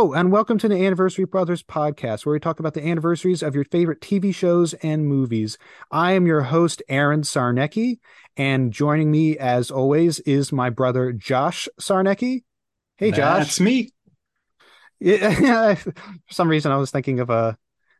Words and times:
Hello, 0.00 0.14
and 0.14 0.32
welcome 0.32 0.56
to 0.56 0.66
the 0.66 0.82
Anniversary 0.86 1.26
Brothers 1.26 1.62
podcast, 1.62 2.24
where 2.24 2.32
we 2.32 2.40
talk 2.40 2.58
about 2.58 2.72
the 2.72 2.82
anniversaries 2.82 3.42
of 3.42 3.54
your 3.54 3.64
favorite 3.64 4.00
TV 4.00 4.34
shows 4.34 4.72
and 4.72 5.06
movies. 5.06 5.58
I 5.90 6.12
am 6.12 6.26
your 6.26 6.40
host, 6.40 6.82
Aaron 6.88 7.20
Sarnecki, 7.20 7.98
and 8.34 8.72
joining 8.72 9.10
me, 9.10 9.36
as 9.36 9.70
always, 9.70 10.18
is 10.20 10.52
my 10.52 10.70
brother, 10.70 11.12
Josh 11.12 11.68
Sarnecki. 11.78 12.44
Hey, 12.96 13.10
Josh. 13.10 13.40
That's 13.40 13.60
me. 13.60 13.90
Yeah, 15.00 15.74
for 15.74 15.92
some 16.30 16.48
reason, 16.48 16.72
I 16.72 16.78
was 16.78 16.90
thinking 16.90 17.20
of 17.20 17.28
a 17.28 17.58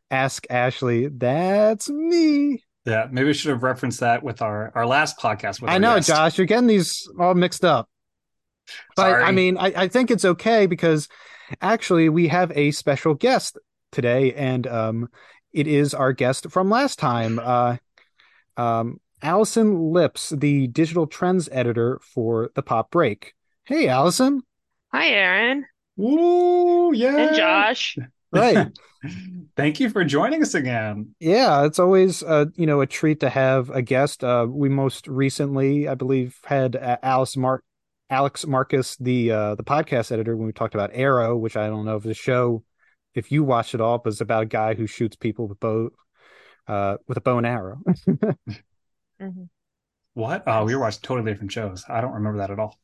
Ask 0.09 0.47
Ashley. 0.49 1.07
That's 1.07 1.87
me. 1.87 2.63
Yeah, 2.83 3.09
maybe 3.11 3.27
we 3.27 3.33
should 3.35 3.51
have 3.51 3.61
referenced 3.61 3.99
that 3.99 4.23
with 4.23 4.41
our 4.41 4.71
our 4.73 4.87
last 4.87 5.19
podcast. 5.19 5.63
I 5.67 5.77
know, 5.77 5.97
guest. 5.97 6.07
Josh, 6.07 6.37
you're 6.39 6.47
getting 6.47 6.65
these 6.65 7.07
all 7.19 7.35
mixed 7.35 7.63
up. 7.63 7.87
But 8.95 9.03
Sorry. 9.03 9.23
I 9.23 9.31
mean, 9.31 9.57
I, 9.57 9.73
I 9.75 9.87
think 9.87 10.09
it's 10.09 10.25
okay 10.25 10.65
because 10.65 11.07
actually 11.61 12.09
we 12.09 12.27
have 12.29 12.51
a 12.55 12.71
special 12.71 13.13
guest 13.13 13.57
today, 13.91 14.33
and 14.33 14.67
um, 14.67 15.09
it 15.53 15.67
is 15.67 15.93
our 15.93 16.13
guest 16.13 16.49
from 16.51 16.69
last 16.69 16.99
time, 16.99 17.39
uh, 17.39 17.77
um, 18.57 18.99
Allison 19.21 19.91
Lips, 19.91 20.29
the 20.29 20.67
digital 20.67 21.07
trends 21.07 21.49
editor 21.51 21.99
for 22.13 22.51
the 22.55 22.61
Pop 22.63 22.91
Break. 22.91 23.33
Hey, 23.65 23.87
Allison. 23.87 24.41
Hi, 24.93 25.09
Aaron 25.09 25.65
Ooh, 25.99 26.91
yeah. 26.93 27.17
and 27.17 27.35
Josh. 27.35 27.97
Right. 28.31 28.67
Thank 29.55 29.79
you 29.79 29.89
for 29.89 30.03
joining 30.03 30.41
us 30.41 30.53
again. 30.53 31.15
yeah, 31.19 31.65
it's 31.65 31.79
always 31.79 32.23
uh, 32.23 32.45
you 32.55 32.65
know 32.65 32.81
a 32.81 32.87
treat 32.87 33.19
to 33.21 33.29
have 33.29 33.69
a 33.69 33.81
guest. 33.81 34.23
Uh, 34.23 34.47
we 34.49 34.69
most 34.69 35.07
recently, 35.07 35.87
I 35.87 35.95
believe, 35.95 36.37
had 36.45 36.75
uh, 36.75 36.97
Alice 37.03 37.35
Mark. 37.35 37.63
Alex 38.11 38.45
Marcus, 38.45 38.97
the 38.97 39.31
uh, 39.31 39.55
the 39.55 39.63
podcast 39.63 40.11
editor, 40.11 40.35
when 40.35 40.45
we 40.45 40.51
talked 40.53 40.75
about 40.75 40.91
Arrow, 40.93 41.37
which 41.37 41.55
I 41.55 41.67
don't 41.67 41.85
know 41.85 41.95
if 41.95 42.03
the 42.03 42.13
show, 42.13 42.63
if 43.15 43.31
you 43.31 43.43
watched 43.43 43.73
it 43.73 43.81
all, 43.81 43.97
but 43.99 44.11
it's 44.11 44.21
about 44.21 44.43
a 44.43 44.47
guy 44.47 44.73
who 44.73 44.85
shoots 44.85 45.15
people 45.15 45.47
with 45.47 45.59
bow, 45.61 45.89
uh, 46.67 46.97
with 47.07 47.17
a 47.17 47.21
bow 47.21 47.37
and 47.37 47.47
arrow. 47.47 47.79
Mhm. 49.21 49.49
What? 50.15 50.43
Oh, 50.47 50.65
we 50.65 50.73
were 50.73 50.81
watching 50.81 51.01
totally 51.03 51.31
different 51.31 51.51
shows. 51.51 51.85
I 51.87 52.01
don't 52.01 52.13
remember 52.13 52.39
that 52.39 52.49
at 52.49 52.57
all. 52.57 52.79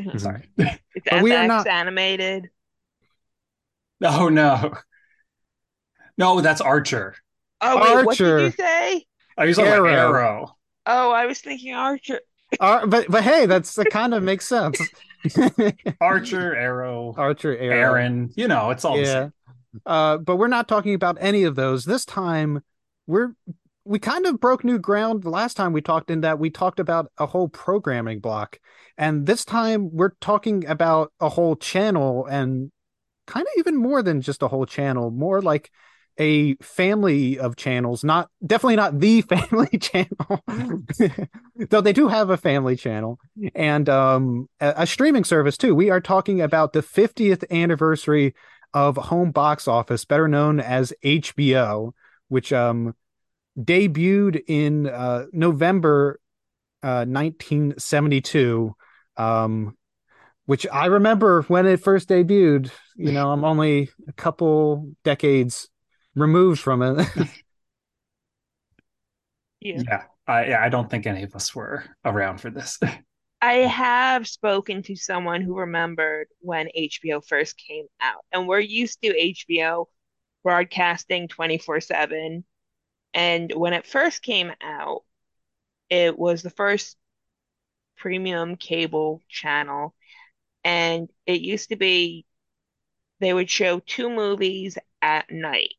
Mhm. 0.00 0.20
Sorry. 0.20 0.48
It's 0.94 1.06
But 1.10 1.22
we 1.22 1.32
are 1.32 1.44
FX 1.44 1.48
not- 1.48 1.66
animated. 1.66 2.50
Oh 4.02 4.28
no. 4.28 4.72
No, 6.16 6.40
that's 6.40 6.60
Archer. 6.60 7.16
Oh 7.60 7.96
wait, 7.96 8.06
what 8.06 8.16
did 8.16 8.42
you 8.42 8.50
say? 8.52 9.04
I 9.36 9.46
was 9.46 9.56
talking 9.56 9.72
about 9.72 9.86
Arrow. 9.86 10.12
Arrow. 10.14 10.56
Oh, 10.86 11.10
I 11.10 11.26
was 11.26 11.40
thinking 11.40 11.74
Archer. 11.74 12.20
Uh, 12.60 12.86
but 12.86 13.06
but 13.08 13.22
hey, 13.22 13.46
that's 13.46 13.74
that 13.76 13.90
kind 13.90 14.14
of 14.14 14.22
makes 14.22 14.46
sense. 14.46 14.80
Archer, 16.00 16.54
Arrow, 16.54 17.14
Archer, 17.16 17.56
arrow. 17.56 17.74
Aaron. 17.74 18.30
You 18.34 18.48
know, 18.48 18.70
it's 18.70 18.84
all 18.84 18.96
the 18.96 19.02
yeah. 19.02 19.12
same. 19.12 19.32
Uh, 19.86 20.18
but 20.18 20.36
we're 20.36 20.48
not 20.48 20.68
talking 20.68 20.94
about 20.94 21.16
any 21.20 21.44
of 21.44 21.54
those 21.54 21.84
this 21.84 22.04
time. 22.04 22.62
We're 23.06 23.34
we 23.84 23.98
kind 23.98 24.26
of 24.26 24.40
broke 24.40 24.64
new 24.64 24.78
ground 24.78 25.22
the 25.22 25.30
last 25.30 25.56
time 25.56 25.72
we 25.72 25.80
talked 25.80 26.10
in 26.10 26.20
that 26.20 26.38
we 26.38 26.50
talked 26.50 26.78
about 26.78 27.10
a 27.18 27.26
whole 27.26 27.48
programming 27.48 28.20
block, 28.20 28.58
and 28.98 29.26
this 29.26 29.44
time 29.44 29.90
we're 29.92 30.12
talking 30.20 30.66
about 30.66 31.12
a 31.20 31.28
whole 31.28 31.56
channel 31.56 32.26
and 32.26 32.70
kind 33.26 33.46
of 33.46 33.52
even 33.58 33.76
more 33.76 34.02
than 34.02 34.20
just 34.20 34.42
a 34.42 34.48
whole 34.48 34.66
channel, 34.66 35.10
more 35.10 35.40
like 35.40 35.70
a 36.18 36.54
family 36.56 37.38
of 37.38 37.56
channels. 37.56 38.04
Not 38.04 38.28
definitely 38.44 38.76
not 38.76 39.00
the 39.00 39.20
family 39.22 39.78
channel, 39.78 40.42
though 41.70 41.80
they 41.80 41.92
do 41.92 42.08
have 42.08 42.30
a 42.30 42.36
family 42.36 42.76
channel 42.76 43.18
and 43.54 43.88
um, 43.88 44.48
a, 44.60 44.74
a 44.78 44.86
streaming 44.86 45.24
service 45.24 45.56
too. 45.56 45.74
We 45.74 45.90
are 45.90 46.00
talking 46.00 46.40
about 46.40 46.72
the 46.72 46.82
50th 46.82 47.44
anniversary 47.50 48.34
of 48.74 48.96
home 48.96 49.30
box 49.32 49.68
office, 49.68 50.04
better 50.04 50.28
known 50.28 50.60
as 50.60 50.92
HBO, 51.04 51.92
which 52.28 52.52
um 52.52 52.94
debuted 53.58 54.42
in 54.46 54.88
uh, 54.88 55.26
November 55.32 56.18
uh, 56.82 57.04
1972. 57.06 58.74
Um, 59.16 59.76
which 60.46 60.66
I 60.72 60.86
remember 60.86 61.42
when 61.42 61.66
it 61.66 61.80
first 61.80 62.08
debuted. 62.08 62.70
You 62.96 63.12
know, 63.12 63.30
I'm 63.30 63.44
only 63.44 63.90
a 64.08 64.12
couple 64.12 64.90
decades 65.04 65.68
removed 66.14 66.60
from 66.60 66.82
it. 66.82 67.08
Yeah. 69.60 69.82
Yeah. 69.88 70.04
I 70.26 70.54
I 70.54 70.68
don't 70.68 70.90
think 70.90 71.06
any 71.06 71.22
of 71.24 71.34
us 71.34 71.54
were 71.54 71.84
around 72.04 72.40
for 72.40 72.50
this. 72.50 72.78
I 73.40 73.54
have 73.54 74.28
spoken 74.28 74.82
to 74.84 74.96
someone 74.96 75.42
who 75.42 75.58
remembered 75.58 76.28
when 76.40 76.68
HBO 76.74 77.20
first 77.20 77.56
came 77.56 77.86
out, 78.00 78.24
and 78.32 78.46
we're 78.46 78.60
used 78.60 79.02
to 79.02 79.18
HBO 79.18 79.88
broadcasting 80.44 81.28
24/7. 81.28 82.44
And 83.14 83.52
when 83.54 83.72
it 83.74 83.86
first 83.86 84.22
came 84.22 84.52
out, 84.62 85.02
it 85.90 86.18
was 86.18 86.42
the 86.42 86.50
first 86.50 86.96
premium 87.96 88.56
cable 88.56 89.22
channel, 89.28 89.94
and 90.64 91.10
it 91.26 91.42
used 91.42 91.70
to 91.70 91.76
be 91.76 92.26
they 93.20 93.34
would 93.34 93.50
show 93.50 93.80
two 93.80 94.10
movies 94.10 94.78
at 95.02 95.30
night. 95.30 95.74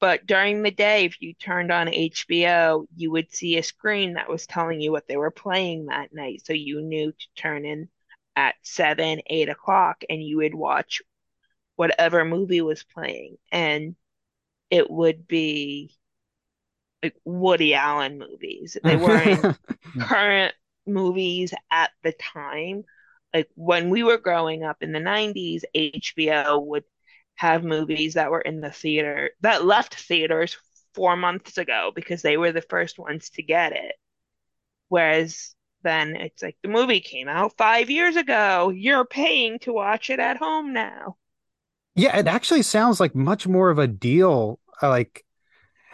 But 0.00 0.26
during 0.26 0.62
the 0.62 0.70
day, 0.70 1.04
if 1.04 1.20
you 1.20 1.34
turned 1.34 1.70
on 1.70 1.86
HBO, 1.86 2.86
you 2.96 3.10
would 3.10 3.32
see 3.32 3.58
a 3.58 3.62
screen 3.62 4.14
that 4.14 4.30
was 4.30 4.46
telling 4.46 4.80
you 4.80 4.90
what 4.90 5.06
they 5.06 5.18
were 5.18 5.30
playing 5.30 5.86
that 5.86 6.12
night. 6.12 6.42
So 6.46 6.54
you 6.54 6.80
knew 6.80 7.12
to 7.12 7.26
turn 7.36 7.66
in 7.66 7.88
at 8.34 8.54
seven, 8.62 9.20
eight 9.26 9.50
o'clock, 9.50 10.02
and 10.08 10.22
you 10.22 10.38
would 10.38 10.54
watch 10.54 11.02
whatever 11.76 12.24
movie 12.24 12.62
was 12.62 12.82
playing. 12.82 13.36
And 13.52 13.94
it 14.70 14.90
would 14.90 15.28
be 15.28 15.94
like 17.02 17.16
Woody 17.24 17.74
Allen 17.74 18.18
movies. 18.18 18.78
They 18.82 18.96
weren't 18.96 19.58
current 20.00 20.54
movies 20.86 21.52
at 21.70 21.90
the 22.02 22.12
time. 22.12 22.84
Like 23.34 23.48
when 23.54 23.90
we 23.90 24.02
were 24.02 24.18
growing 24.18 24.64
up 24.64 24.82
in 24.82 24.92
the 24.92 24.98
90s, 24.98 25.62
HBO 25.74 26.64
would 26.64 26.84
have 27.40 27.64
movies 27.64 28.14
that 28.14 28.30
were 28.30 28.42
in 28.42 28.60
the 28.60 28.70
theater 28.70 29.30
that 29.40 29.64
left 29.64 29.94
theaters 29.94 30.58
four 30.94 31.16
months 31.16 31.56
ago 31.56 31.90
because 31.94 32.20
they 32.20 32.36
were 32.36 32.52
the 32.52 32.60
first 32.60 32.98
ones 32.98 33.30
to 33.30 33.42
get 33.42 33.72
it. 33.72 33.94
Whereas 34.88 35.54
then 35.82 36.16
it's 36.16 36.42
like 36.42 36.58
the 36.62 36.68
movie 36.68 37.00
came 37.00 37.28
out 37.28 37.56
five 37.56 37.88
years 37.88 38.16
ago. 38.16 38.70
You're 38.70 39.06
paying 39.06 39.58
to 39.60 39.72
watch 39.72 40.10
it 40.10 40.20
at 40.20 40.36
home 40.36 40.74
now. 40.74 41.16
Yeah, 41.94 42.16
it 42.16 42.26
actually 42.26 42.62
sounds 42.62 43.00
like 43.00 43.14
much 43.14 43.46
more 43.46 43.70
of 43.70 43.78
a 43.78 43.86
deal. 43.88 44.60
uh, 44.82 44.88
Like, 44.88 45.24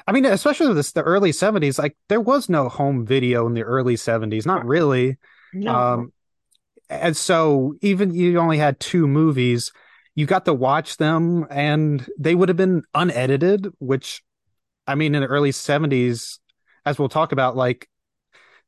I 0.06 0.12
mean, 0.12 0.24
especially 0.24 0.74
this, 0.74 0.92
the 0.92 1.02
early 1.02 1.32
70s, 1.32 1.78
like 1.78 1.96
there 2.08 2.20
was 2.20 2.48
no 2.48 2.68
home 2.68 3.06
video 3.06 3.46
in 3.46 3.54
the 3.54 3.62
early 3.64 3.96
70s, 3.96 4.46
not 4.46 4.66
really. 4.66 5.18
No. 5.52 5.72
Um, 5.72 6.12
and 6.90 7.16
so 7.16 7.74
even 7.82 8.14
you 8.14 8.38
only 8.38 8.58
had 8.58 8.80
two 8.80 9.08
movies, 9.08 9.72
you 10.16 10.27
got 10.27 10.47
to 10.47 10.54
watch 10.54 10.96
them 10.96 11.46
and 11.50 12.05
they 12.19 12.35
would 12.35 12.49
have 12.49 12.56
been 12.56 12.82
unedited, 12.94 13.69
which 13.79 14.25
I 14.87 14.96
mean, 14.96 15.14
in 15.14 15.20
the 15.20 15.29
early 15.29 15.52
70s, 15.52 16.38
as 16.85 16.99
we'll 16.99 17.08
talk 17.08 17.32
about, 17.32 17.56
like, 17.56 17.88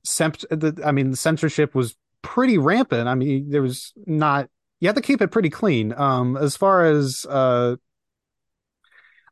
the, 0.04 0.80
I 0.84 0.92
mean, 0.92 1.10
the 1.10 1.16
censorship 1.16 1.74
was 1.74 1.96
pretty 2.22 2.58
rampant. 2.58 3.08
I 3.08 3.14
mean, 3.14 3.50
there 3.50 3.62
was 3.62 3.92
not, 4.06 4.48
you 4.80 4.88
had 4.88 4.96
to 4.96 5.02
keep 5.02 5.20
it 5.20 5.30
pretty 5.30 5.50
clean. 5.50 5.92
Um, 5.96 6.36
as 6.36 6.56
far 6.56 6.84
as, 6.84 7.26
uh, 7.28 7.76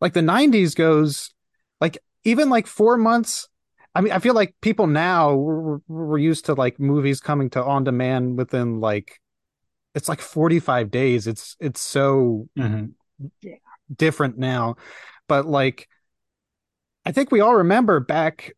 like 0.00 0.12
the 0.12 0.20
90s 0.20 0.74
goes, 0.74 1.32
like, 1.80 1.98
even 2.24 2.50
like 2.50 2.66
four 2.66 2.96
months 2.96 3.48
I 3.96 4.02
mean, 4.02 4.12
I 4.12 4.18
feel 4.18 4.34
like 4.34 4.54
people 4.60 4.86
now 4.86 5.32
we're 5.34 6.18
used 6.18 6.44
to 6.46 6.54
like 6.54 6.78
movies 6.78 7.18
coming 7.18 7.48
to 7.50 7.64
on 7.64 7.82
demand 7.82 8.36
within 8.36 8.78
like 8.78 9.18
it's 9.96 10.08
like 10.08 10.20
45 10.20 10.92
days. 10.92 11.26
It's 11.26 11.56
it's 11.60 11.80
so 11.80 12.48
Mhm. 12.56 12.94
different 13.94 14.38
now. 14.38 14.76
But 15.28 15.46
like 15.46 15.88
I 17.04 17.12
think 17.12 17.30
we 17.30 17.40
all 17.40 17.54
remember 17.54 18.00
back 18.00 18.52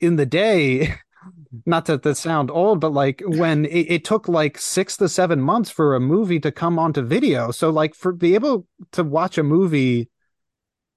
in 0.00 0.16
the 0.16 0.26
day, 0.26 0.94
not 1.66 1.86
to, 1.86 1.98
to 1.98 2.14
sound 2.14 2.50
old, 2.50 2.80
but 2.80 2.92
like 2.92 3.22
when 3.24 3.64
it, 3.66 3.86
it 3.92 4.04
took 4.04 4.28
like 4.28 4.58
six 4.58 4.96
to 4.98 5.08
seven 5.08 5.40
months 5.40 5.70
for 5.70 5.94
a 5.94 6.00
movie 6.00 6.40
to 6.40 6.52
come 6.52 6.78
onto 6.78 7.02
video. 7.02 7.50
So 7.50 7.70
like 7.70 7.94
for 7.94 8.12
be 8.12 8.34
able 8.34 8.66
to 8.92 9.04
watch 9.04 9.38
a 9.38 9.42
movie 9.42 10.08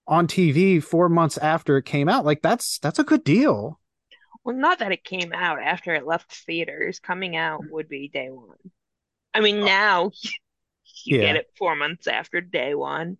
on 0.07 0.27
TV 0.27 0.79
four 0.79 1.09
months 1.09 1.37
after 1.37 1.77
it 1.77 1.85
came 1.85 2.09
out, 2.09 2.25
like 2.25 2.41
that's 2.41 2.79
that's 2.79 2.99
a 2.99 3.03
good 3.03 3.23
deal. 3.23 3.79
Well, 4.43 4.55
not 4.55 4.79
that 4.79 4.91
it 4.91 5.03
came 5.03 5.33
out 5.33 5.59
after 5.59 5.95
it 5.95 6.05
left 6.05 6.31
theaters. 6.31 6.99
Coming 6.99 7.35
out 7.35 7.61
would 7.71 7.89
be 7.89 8.07
day 8.07 8.29
one. 8.29 8.57
I 9.35 9.41
mean, 9.41 9.59
oh. 9.61 9.65
now 9.65 10.11
you 11.05 11.17
Yeah. 11.17 11.21
get 11.21 11.35
it 11.35 11.47
four 11.57 11.75
months 11.75 12.07
after 12.07 12.41
day 12.41 12.73
one. 12.73 13.17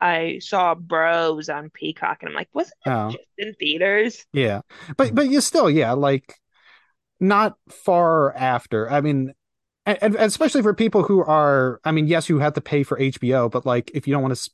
I 0.00 0.40
saw 0.40 0.74
Bros 0.74 1.48
on 1.48 1.70
Peacock, 1.70 2.18
and 2.20 2.28
I'm 2.28 2.34
like, 2.34 2.50
wasn't 2.52 2.76
it 2.84 2.90
Oh. 2.90 3.10
just 3.10 3.24
in 3.38 3.54
theaters? 3.54 4.26
Yeah. 4.32 4.60
But 4.96 5.14
but 5.14 5.28
you 5.28 5.40
still, 5.40 5.70
yeah, 5.70 5.92
like 5.92 6.34
not 7.18 7.56
far 7.70 8.34
after. 8.34 8.90
I 8.90 9.00
mean, 9.00 9.32
and, 9.86 9.98
and 10.02 10.16
especially 10.16 10.62
for 10.62 10.74
people 10.74 11.02
who 11.02 11.20
are, 11.20 11.80
I 11.84 11.92
mean, 11.92 12.08
yes, 12.08 12.28
you 12.28 12.38
have 12.40 12.52
to 12.54 12.60
pay 12.60 12.82
for 12.82 12.98
HBO, 13.00 13.50
but 13.50 13.64
like 13.64 13.90
if 13.94 14.06
you 14.06 14.12
don't 14.12 14.22
want 14.22 14.36
to 14.36 14.50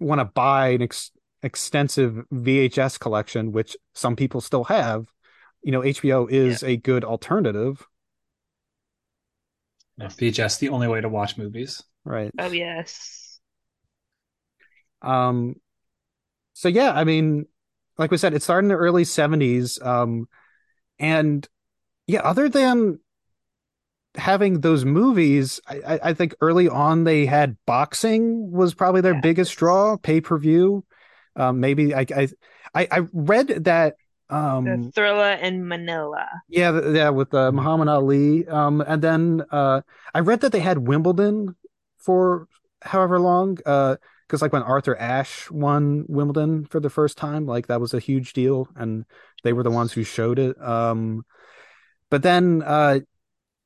want 0.00 0.20
to 0.20 0.24
buy 0.26 0.68
an 0.68 0.82
ex- 0.82 1.10
extensive 1.42 2.24
VHS 2.32 2.98
collection, 3.00 3.52
which 3.52 3.76
some 3.94 4.16
people 4.16 4.40
still 4.40 4.64
have, 4.64 5.06
you 5.62 5.72
know, 5.72 5.80
HBO 5.80 6.30
is 6.30 6.62
yeah. 6.62 6.70
a 6.70 6.76
good 6.76 7.04
alternative. 7.04 7.86
Yeah, 9.98 10.06
VHS 10.06 10.58
the 10.58 10.68
only 10.70 10.88
way 10.88 11.00
to 11.00 11.08
watch 11.08 11.36
movies. 11.36 11.82
Right. 12.04 12.30
Oh 12.38 12.50
yes. 12.50 13.40
Um 15.02 15.56
so 16.54 16.68
yeah, 16.68 16.92
I 16.92 17.04
mean, 17.04 17.46
like 17.98 18.10
we 18.10 18.16
said, 18.16 18.34
it 18.34 18.42
started 18.42 18.66
in 18.66 18.68
the 18.68 18.74
early 18.76 19.04
70s. 19.04 19.80
Um 19.82 20.28
and 20.98 21.46
yeah, 22.06 22.20
other 22.20 22.48
than 22.48 23.00
having 24.14 24.60
those 24.60 24.84
movies, 24.84 25.60
I, 25.66 26.00
I 26.02 26.14
think 26.14 26.34
early 26.40 26.68
on 26.68 27.04
they 27.04 27.26
had 27.26 27.56
boxing 27.66 28.50
was 28.50 28.74
probably 28.74 29.00
their 29.00 29.14
yes. 29.14 29.22
biggest 29.22 29.56
draw, 29.56 29.96
pay 29.96 30.20
per 30.20 30.38
view. 30.38 30.84
Um, 31.36 31.60
maybe 31.60 31.94
I, 31.94 32.06
I 32.74 32.88
I 32.90 33.06
read 33.12 33.64
that 33.64 33.94
um 34.30 34.64
the 34.64 34.92
thrilla 35.00 35.40
in 35.40 35.66
manila. 35.66 36.26
Yeah 36.48 36.80
yeah 36.90 37.10
with 37.10 37.32
uh, 37.32 37.52
muhammad 37.52 37.88
ali 37.88 38.46
um 38.48 38.80
and 38.80 39.02
then 39.02 39.42
uh 39.50 39.80
i 40.14 40.20
read 40.20 40.40
that 40.40 40.52
they 40.52 40.60
had 40.60 40.78
wimbledon 40.78 41.56
for 41.96 42.46
however 42.82 43.18
long 43.18 43.58
uh 43.66 43.96
because 44.26 44.42
like 44.42 44.52
when 44.52 44.62
arthur 44.62 44.96
ashe 44.96 45.50
won 45.50 46.04
wimbledon 46.08 46.66
for 46.66 46.80
the 46.80 46.90
first 46.90 47.16
time 47.16 47.46
like 47.46 47.66
that 47.68 47.80
was 47.80 47.94
a 47.94 47.98
huge 47.98 48.32
deal 48.34 48.68
and 48.76 49.04
they 49.44 49.52
were 49.52 49.62
the 49.62 49.70
ones 49.70 49.92
who 49.92 50.04
showed 50.04 50.38
it 50.38 50.60
um 50.62 51.24
but 52.10 52.22
then 52.22 52.62
uh 52.62 53.00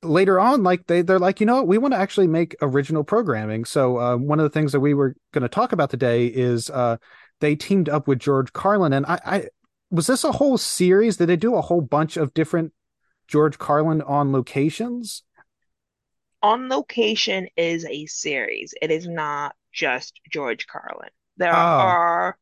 later 0.02 0.40
on 0.40 0.62
like 0.62 0.86
they 0.86 1.02
they're 1.02 1.18
like 1.18 1.40
you 1.40 1.46
know 1.46 1.56
what? 1.56 1.68
We 1.68 1.78
want 1.78 1.94
to 1.94 1.98
actually 1.98 2.26
make 2.26 2.56
original 2.60 3.04
programming. 3.04 3.64
So 3.64 3.98
uh, 3.98 4.16
one 4.16 4.40
of 4.40 4.44
the 4.44 4.50
things 4.50 4.72
that 4.72 4.80
we 4.80 4.94
were 4.94 5.14
going 5.32 5.42
to 5.42 5.48
talk 5.48 5.72
about 5.72 5.90
today 5.90 6.26
is 6.26 6.70
uh 6.70 6.96
they 7.40 7.56
teamed 7.56 7.88
up 7.88 8.06
with 8.06 8.20
george 8.20 8.52
carlin 8.52 8.92
and 8.92 9.04
i 9.06 9.18
i 9.26 9.44
was 9.92 10.06
this 10.06 10.24
a 10.24 10.32
whole 10.32 10.56
series? 10.56 11.18
Did 11.18 11.26
they 11.26 11.36
do 11.36 11.54
a 11.54 11.60
whole 11.60 11.82
bunch 11.82 12.16
of 12.16 12.32
different 12.32 12.72
george 13.28 13.58
carlin 13.58 14.00
on 14.02 14.32
locations? 14.32 15.22
On 16.42 16.68
location 16.68 17.46
is 17.56 17.84
a 17.84 18.06
series. 18.06 18.74
It 18.80 18.90
is 18.90 19.06
not 19.06 19.54
just 19.72 20.18
george 20.30 20.66
carlin. 20.66 21.10
There 21.36 21.54
oh. 21.54 21.56
are 21.56 22.38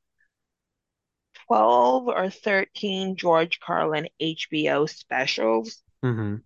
12 1.48 2.08
or 2.08 2.30
13 2.30 3.16
george 3.16 3.58
carlin 3.58 4.08
hbo 4.22 4.88
specials. 4.88 5.82
Mm-hmm. 6.04 6.36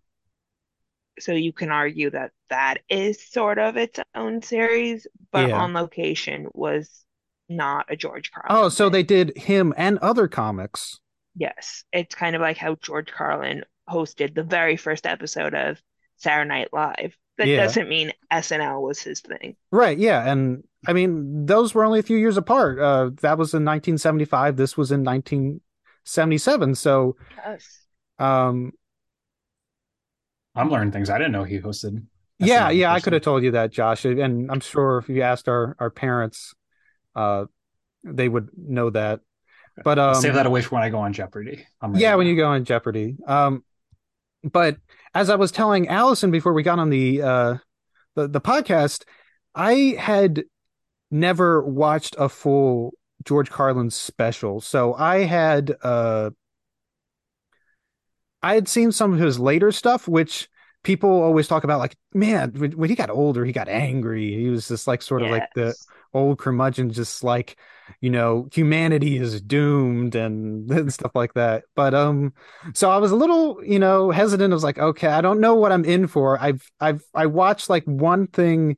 So 1.21 1.33
you 1.33 1.53
can 1.53 1.71
argue 1.71 2.11
that 2.11 2.33
that 2.49 2.79
is 2.89 3.31
sort 3.31 3.59
of 3.59 3.77
its 3.77 4.01
own 4.15 4.43
series, 4.43 5.07
but 5.31 5.51
yeah. 5.51 5.59
on 5.61 5.75
location 5.75 6.49
was 6.55 7.05
not 7.49 7.87
a 7.91 7.97
George 7.97 8.31
Carlin. 8.33 8.65
Oh, 8.65 8.69
so 8.69 8.87
thing. 8.87 8.93
they 8.93 9.03
did 9.03 9.37
him 9.37 9.75
and 9.77 9.99
other 9.99 10.29
comics. 10.29 11.01
Yes, 11.37 11.85
it's 11.93 12.15
kind 12.15 12.37
of 12.37 12.43
like 12.43 12.57
how 12.57 12.77
George 12.77 13.11
Carlin 13.11 13.65
hosted 13.89 14.35
the 14.35 14.43
very 14.43 14.77
first 14.77 15.07
episode 15.07 15.55
of 15.55 15.81
Saturday 16.17 16.49
Night 16.49 16.69
Live. 16.73 17.17
That 17.37 17.49
yeah. 17.49 17.57
doesn't 17.57 17.89
mean 17.89 18.13
SNL 18.33 18.81
was 18.81 19.01
his 19.01 19.21
thing. 19.21 19.57
Right, 19.73 19.99
yeah, 19.99 20.31
and 20.31 20.63
I 20.87 20.93
mean 20.93 21.47
those 21.47 21.75
were 21.75 21.85
only 21.85 21.99
a 21.99 22.05
few 22.05 22.17
years 22.17 22.37
apart. 22.37 22.79
Uh, 22.79 23.11
that 23.23 23.39
was 23.39 23.53
in 23.53 23.65
1975. 23.65 24.57
This 24.57 24.77
was 24.77 24.93
in 24.93 25.03
1977. 25.03 26.75
So, 26.77 27.17
yes. 27.37 27.81
um, 28.21 28.73
I'm 30.55 30.71
learning 30.71 30.93
things 30.93 31.11
I 31.11 31.19
didn't 31.19 31.33
know 31.33 31.43
he 31.43 31.59
hosted. 31.59 32.05
yeah, 32.39 32.71
yeah, 32.71 32.93
I 32.93 33.01
could 33.01 33.13
have 33.13 33.23
told 33.23 33.43
you 33.43 33.51
that, 33.53 33.73
Josh, 33.73 34.05
and 34.05 34.51
I'm 34.51 34.61
sure 34.61 34.99
if 34.99 35.09
you 35.09 35.23
asked 35.23 35.49
our 35.49 35.75
our 35.81 35.91
parents, 35.91 36.55
uh, 37.15 37.47
they 38.05 38.29
would 38.29 38.51
know 38.57 38.91
that. 38.91 39.21
But 39.83 39.99
um, 39.99 40.15
save 40.15 40.35
that 40.35 40.47
away 40.47 40.63
for 40.63 40.77
when 40.77 40.85
I 40.85 40.91
go 40.91 40.99
on 40.99 41.13
Jeopardy. 41.13 41.67
Yeah, 41.95 42.15
when 42.15 42.27
you 42.27 42.37
go 42.37 42.47
on 42.47 42.65
Jeopardy. 42.65 43.17
Um, 43.27 43.65
but 44.45 44.77
as 45.15 45.31
I 45.31 45.37
was 45.37 45.51
telling 45.51 45.89
Allison 45.89 46.31
before 46.31 46.53
we 46.53 46.63
got 46.63 46.79
on 46.79 46.91
the 46.91 47.23
uh 47.23 47.57
the 48.15 48.29
the 48.29 48.41
podcast, 48.41 49.05
I 49.55 49.97
had 49.99 50.45
never 51.11 51.63
watched 51.63 52.15
a 52.19 52.29
full 52.29 52.95
George 53.25 53.51
Carlin 53.51 53.91
special, 53.91 54.61
so 54.61 54.95
I 54.95 55.21
had 55.25 55.75
uh 55.83 56.31
I 58.43 58.55
had 58.55 58.69
seen 58.69 58.93
some 58.93 59.15
of 59.15 59.19
his 59.19 59.41
later 59.41 59.73
stuff, 59.73 60.07
which 60.07 60.49
people 60.83 61.11
always 61.11 61.49
talk 61.49 61.65
about. 61.65 61.79
Like, 61.79 61.97
man, 62.13 62.51
when 62.53 62.91
he 62.91 62.95
got 62.95 63.11
older, 63.11 63.45
he 63.45 63.53
got 63.53 63.69
angry. 63.69 64.35
He 64.35 64.51
was 64.51 64.69
just 64.69 64.87
like 64.87 65.01
sort 65.01 65.23
of 65.23 65.29
yes. 65.29 65.41
like 65.41 65.49
the 65.55 65.75
old 66.15 66.39
curmudgeon, 66.39 66.91
just 66.91 67.25
like 67.25 67.57
you 68.01 68.09
know, 68.09 68.49
humanity 68.53 69.19
is 69.19 69.43
doomed 69.43 70.15
and, 70.15 70.71
and 70.71 70.93
stuff 70.93 71.13
like 71.15 71.35
that. 71.35 71.65
But 71.75 71.95
um, 71.95 72.33
so 72.73 72.91
I 72.91 72.97
was 72.97 73.11
a 73.11 73.17
little, 73.17 73.63
you 73.63 73.79
know, 73.79 74.11
hesitant. 74.11 74.53
I 74.53 74.57
was 74.57 74.65
like, 74.65 74.79
okay, 74.79 75.09
I 75.09 75.21
don't 75.21 75.41
know 75.41 75.55
what 75.55 75.73
I'm 75.73 75.85
in 75.85 76.07
for. 76.07 76.41
I've 76.41 76.71
I've 76.81 77.03
I 77.15 77.27
watched 77.27 77.69
like 77.69 77.85
one 77.85 78.27
thing 78.27 78.77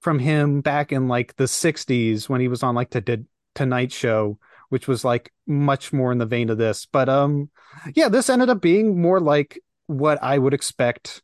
from 0.00 0.18
him 0.20 0.60
back 0.60 0.92
in 0.92 1.08
like 1.08 1.34
the 1.36 1.44
'60s 1.44 2.28
when 2.28 2.40
he 2.40 2.48
was 2.48 2.62
on 2.62 2.74
like 2.74 2.90
the 2.90 3.26
Tonight 3.54 3.90
Show 3.90 4.38
which 4.68 4.88
was 4.88 5.04
like 5.04 5.32
much 5.46 5.92
more 5.92 6.12
in 6.12 6.18
the 6.18 6.26
vein 6.26 6.50
of 6.50 6.58
this. 6.58 6.86
But 6.86 7.08
um 7.08 7.50
yeah, 7.94 8.08
this 8.08 8.30
ended 8.30 8.50
up 8.50 8.60
being 8.60 9.00
more 9.00 9.20
like 9.20 9.60
what 9.86 10.22
I 10.22 10.38
would 10.38 10.54
expect 10.54 11.22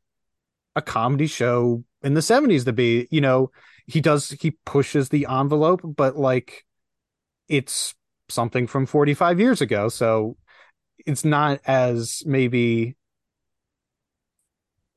a 0.77 0.83
comedy 0.83 1.27
show 1.27 1.85
in 2.03 2.15
the 2.15 2.21
70s 2.21 2.65
to 2.65 2.73
be. 2.73 3.09
You 3.11 3.21
know, 3.21 3.51
he 3.87 4.01
does 4.01 4.31
he 4.41 4.53
pushes 4.65 5.09
the 5.09 5.27
envelope, 5.29 5.81
but 5.85 6.17
like 6.17 6.65
it's 7.49 7.95
something 8.29 8.67
from 8.67 8.87
45 8.87 9.41
years 9.41 9.61
ago, 9.61 9.89
so 9.89 10.37
it's 11.05 11.25
not 11.25 11.61
as 11.67 12.23
maybe 12.27 12.97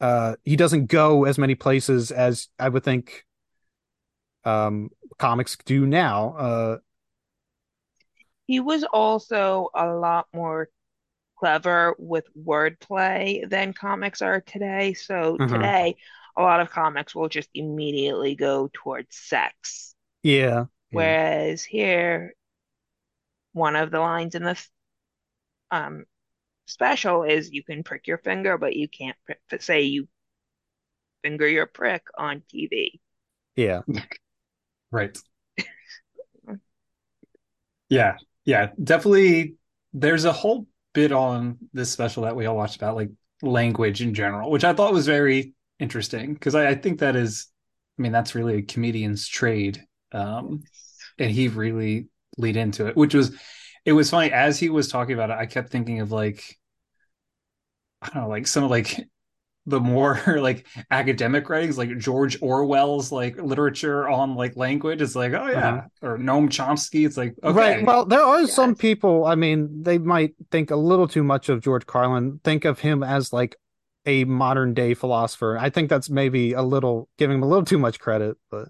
uh 0.02 0.36
he 0.44 0.56
doesn't 0.56 0.88
go 0.88 1.24
as 1.24 1.38
many 1.38 1.56
places 1.56 2.12
as 2.12 2.50
I 2.60 2.70
would 2.70 2.84
think 2.84 3.26
um 4.44 4.90
comics 5.18 5.58
do 5.66 5.86
now. 5.86 6.36
Uh 6.38 6.78
he 8.48 8.60
was 8.60 8.84
also 8.84 9.70
a 9.74 9.88
lot 9.88 10.28
more 10.34 10.70
clever 11.38 11.96
with 11.98 12.26
wordplay 12.38 13.48
than 13.50 13.74
comics 13.74 14.22
are 14.22 14.42
today. 14.42 14.94
So 14.94 15.38
mm-hmm. 15.38 15.54
today, 15.54 15.96
a 16.38 16.42
lot 16.42 16.60
of 16.60 16.70
comics 16.70 17.16
will 17.16 17.30
just 17.30 17.50
immediately 17.54 18.36
go 18.36 18.70
towards 18.74 19.16
sex. 19.16 19.96
Yeah. 20.24 20.40
yeah. 20.42 20.66
Whereas 20.92 21.64
here, 21.64 22.34
one 23.54 23.76
of 23.76 23.92
the 23.92 24.00
lines 24.00 24.36
in 24.36 24.44
the 24.44 24.62
um, 25.72 26.06
special 26.66 27.24
is 27.24 27.52
you 27.52 27.64
can 27.64 27.84
prick 27.84 28.08
your 28.08 28.18
finger, 28.18 28.58
but 28.58 28.76
you 28.76 28.88
can't 28.88 29.18
prick, 29.26 29.40
say 29.62 29.84
you 29.84 30.08
finger 31.24 31.48
your 31.48 31.66
prick 31.66 32.04
on 32.18 32.44
TV. 32.54 33.00
Yeah. 33.56 33.82
right. 34.92 35.18
yeah 37.90 38.18
yeah, 38.46 38.70
definitely. 38.82 39.56
There's 39.94 40.26
a 40.26 40.32
whole 40.32 40.68
bit 40.94 41.12
on 41.12 41.58
this 41.74 41.92
special 41.92 42.24
that 42.24 42.36
we 42.36 42.46
all 42.46 42.56
watched 42.56 42.78
about 42.78 42.96
like 42.96 43.10
language 43.42 44.02
in 44.02 44.14
general, 44.14 44.50
which 44.50 44.64
I 44.64 44.74
thought 44.74 44.94
was 44.94 45.08
very 45.08 45.54
interesting 45.80 46.34
because 46.34 46.56
I, 46.56 46.70
I, 46.70 46.76
think 46.76 47.00
that 47.00 47.16
is, 47.16 47.48
I 47.98 48.02
mean, 48.02 48.12
that's 48.12 48.36
really 48.36 48.58
a 48.58 48.62
comedian's 48.62 49.28
trade, 49.28 49.82
um, 50.12 50.64
and 51.18 51.32
he 51.32 51.48
really 51.48 52.08
lead 52.38 52.58
into 52.58 52.88
it, 52.88 52.96
which 52.96 53.14
was, 53.14 53.36
it 53.86 53.94
was 53.94 54.10
funny 54.10 54.32
as 54.32 54.60
he 54.60 54.70
was 54.70 54.88
talking 54.88 55.14
about 55.14 55.30
it. 55.30 55.38
I 55.38 55.46
kept 55.46 55.70
thinking 55.70 56.02
of 56.02 56.12
like, 56.12 56.58
I 58.02 58.10
don't 58.10 58.24
know, 58.24 58.30
like 58.30 58.48
some 58.48 58.64
of 58.64 58.72
like 58.72 59.00
the 59.66 59.80
more 59.80 60.20
like 60.40 60.68
academic 60.92 61.50
writings 61.50 61.78
like 61.78 61.98
george 61.98 62.40
orwell's 62.42 63.12
like 63.12 63.36
literature 63.42 64.08
on 64.08 64.36
like 64.36 64.56
language 64.56 65.02
it's 65.02 65.16
like 65.16 65.34
oh 65.34 65.48
yeah 65.48 65.70
uh-huh. 65.70 66.08
or 66.08 66.18
noam 66.18 66.48
chomsky 66.48 67.06
it's 67.06 67.18
like 67.18 67.34
okay. 67.44 67.58
right 67.58 67.86
well 67.86 68.06
there 68.06 68.22
are 68.22 68.46
some 68.48 68.76
people 68.76 69.26
i 69.26 69.36
mean 69.36 69.82
they 69.82 69.98
might 69.98 70.36
think 70.52 70.72
a 70.72 70.76
little 70.76 71.08
too 71.08 71.24
much 71.24 71.50
of 71.50 71.62
george 71.62 71.86
carlin 71.86 72.40
think 72.44 72.66
of 72.66 72.80
him 72.80 73.04
as 73.04 73.34
like 73.34 73.56
a 74.06 74.24
modern 74.26 74.74
day 74.74 74.94
philosopher 74.94 75.58
i 75.58 75.70
think 75.70 75.90
that's 75.90 76.10
maybe 76.10 76.54
a 76.54 76.62
little 76.62 77.10
giving 77.18 77.38
him 77.38 77.44
a 77.44 77.48
little 77.48 77.66
too 77.66 77.80
much 77.80 78.00
credit 78.00 78.38
but 78.50 78.68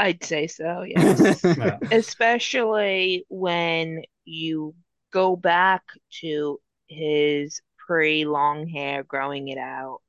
i'd 0.00 0.22
say 0.24 0.46
so 0.46 0.82
yes 0.86 1.42
yeah. 1.44 1.78
especially 1.90 3.24
when 3.28 4.02
you 4.24 4.74
go 5.12 5.36
back 5.36 5.82
to 6.20 6.60
his 6.88 7.60
pre 7.86 8.24
long 8.24 8.68
hair, 8.68 9.02
growing 9.02 9.48
it 9.48 9.58
out, 9.58 10.00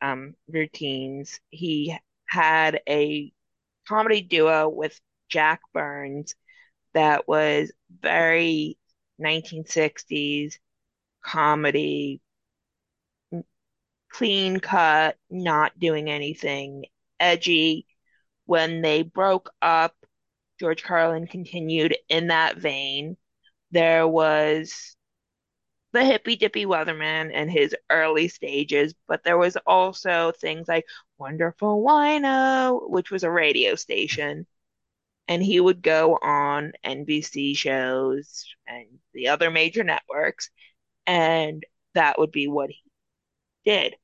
um, 0.00 0.34
routines. 0.48 1.40
He 1.50 1.96
had 2.26 2.80
a 2.88 3.32
comedy 3.88 4.22
duo 4.22 4.68
with 4.68 4.98
Jack 5.28 5.60
Burns 5.72 6.34
that 6.92 7.26
was 7.26 7.72
very 8.00 8.78
1960s 9.20 10.58
comedy 11.24 12.20
clean 14.10 14.60
cut, 14.60 15.16
not 15.28 15.78
doing 15.78 16.08
anything 16.08 16.84
edgy. 17.18 17.86
When 18.46 18.82
they 18.82 19.02
broke 19.02 19.50
up, 19.60 19.94
George 20.60 20.82
Carlin 20.84 21.26
continued 21.26 21.96
in 22.08 22.28
that 22.28 22.56
vein. 22.58 23.16
There 23.72 24.06
was 24.06 24.96
the 25.92 26.04
hippy 26.04 26.36
dippy 26.36 26.66
weatherman 26.66 27.30
and 27.32 27.50
his 27.50 27.74
early 27.90 28.28
stages, 28.28 28.94
but 29.08 29.24
there 29.24 29.38
was 29.38 29.56
also 29.66 30.32
things 30.32 30.68
like 30.68 30.84
Wonderful 31.18 31.82
Wino, 31.82 32.88
which 32.88 33.10
was 33.10 33.24
a 33.24 33.30
radio 33.30 33.74
station. 33.74 34.46
And 35.26 35.42
he 35.42 35.58
would 35.58 35.82
go 35.82 36.18
on 36.20 36.72
NBC 36.84 37.56
shows 37.56 38.44
and 38.66 38.86
the 39.14 39.28
other 39.28 39.50
major 39.50 39.82
networks, 39.82 40.50
and 41.06 41.64
that 41.94 42.18
would 42.18 42.32
be 42.32 42.48
what 42.48 42.70
he 42.70 42.82
did. 43.64 43.96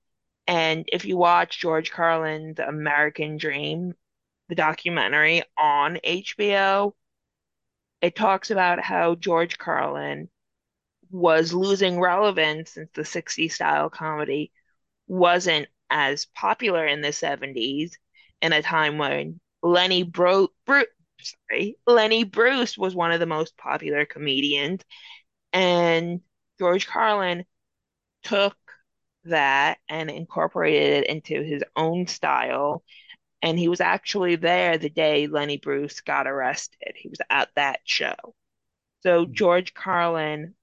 And 0.47 0.85
if 0.93 1.05
you 1.05 1.17
watch 1.17 1.61
George 1.61 1.91
Carlin's 1.91 2.59
American 2.59 3.37
Dream, 3.37 3.95
the 4.49 4.55
documentary 4.55 5.43
on 5.57 5.99
HBO, 6.05 6.95
it 8.01 8.17
talks 8.17 8.51
about 8.51 8.81
how 8.81 9.15
George 9.15 9.59
Carlin 9.59 10.29
was 11.11 11.53
losing 11.53 12.01
relevance 12.01 12.73
since 12.73 12.91
the 12.95 13.05
60s 13.05 13.55
style 13.55 13.91
comedy 13.91 14.53
wasn't 15.07 15.69
as 15.91 16.27
popular 16.27 16.87
in 16.87 17.01
the 17.01 17.13
70s 17.13 17.97
in 18.43 18.53
a 18.53 18.63
time 18.63 18.99
when 18.99 19.41
Lenny 19.63 20.03
Bro 20.05 20.49
Bru 20.67 20.85
sorry, 21.21 21.77
Lenny 21.87 22.25
Bruce 22.25 22.79
was 22.79 22.95
one 22.95 23.13
of 23.13 23.21
the 23.21 23.27
most 23.27 23.57
popular 23.57 24.07
comedians 24.07 24.83
and 25.53 26.21
George 26.61 26.87
Carlin 26.87 27.45
took 28.23 28.57
that 29.25 29.79
and 29.89 30.11
incorporated 30.11 31.05
it 31.05 31.07
into 31.09 31.43
his 31.43 31.65
own 31.75 32.07
style 32.07 32.85
and 33.43 33.59
he 33.59 33.69
was 33.69 33.81
actually 33.81 34.37
there 34.37 34.79
the 34.79 34.91
day 34.91 35.27
Lenny 35.27 35.57
Bruce 35.57 36.01
got 36.01 36.27
arrested. 36.27 36.93
He 36.95 37.09
was 37.09 37.21
at 37.31 37.49
that 37.57 37.81
show. 37.85 38.15
So 39.03 39.25
George 39.25 39.73
Carlin 39.73 40.55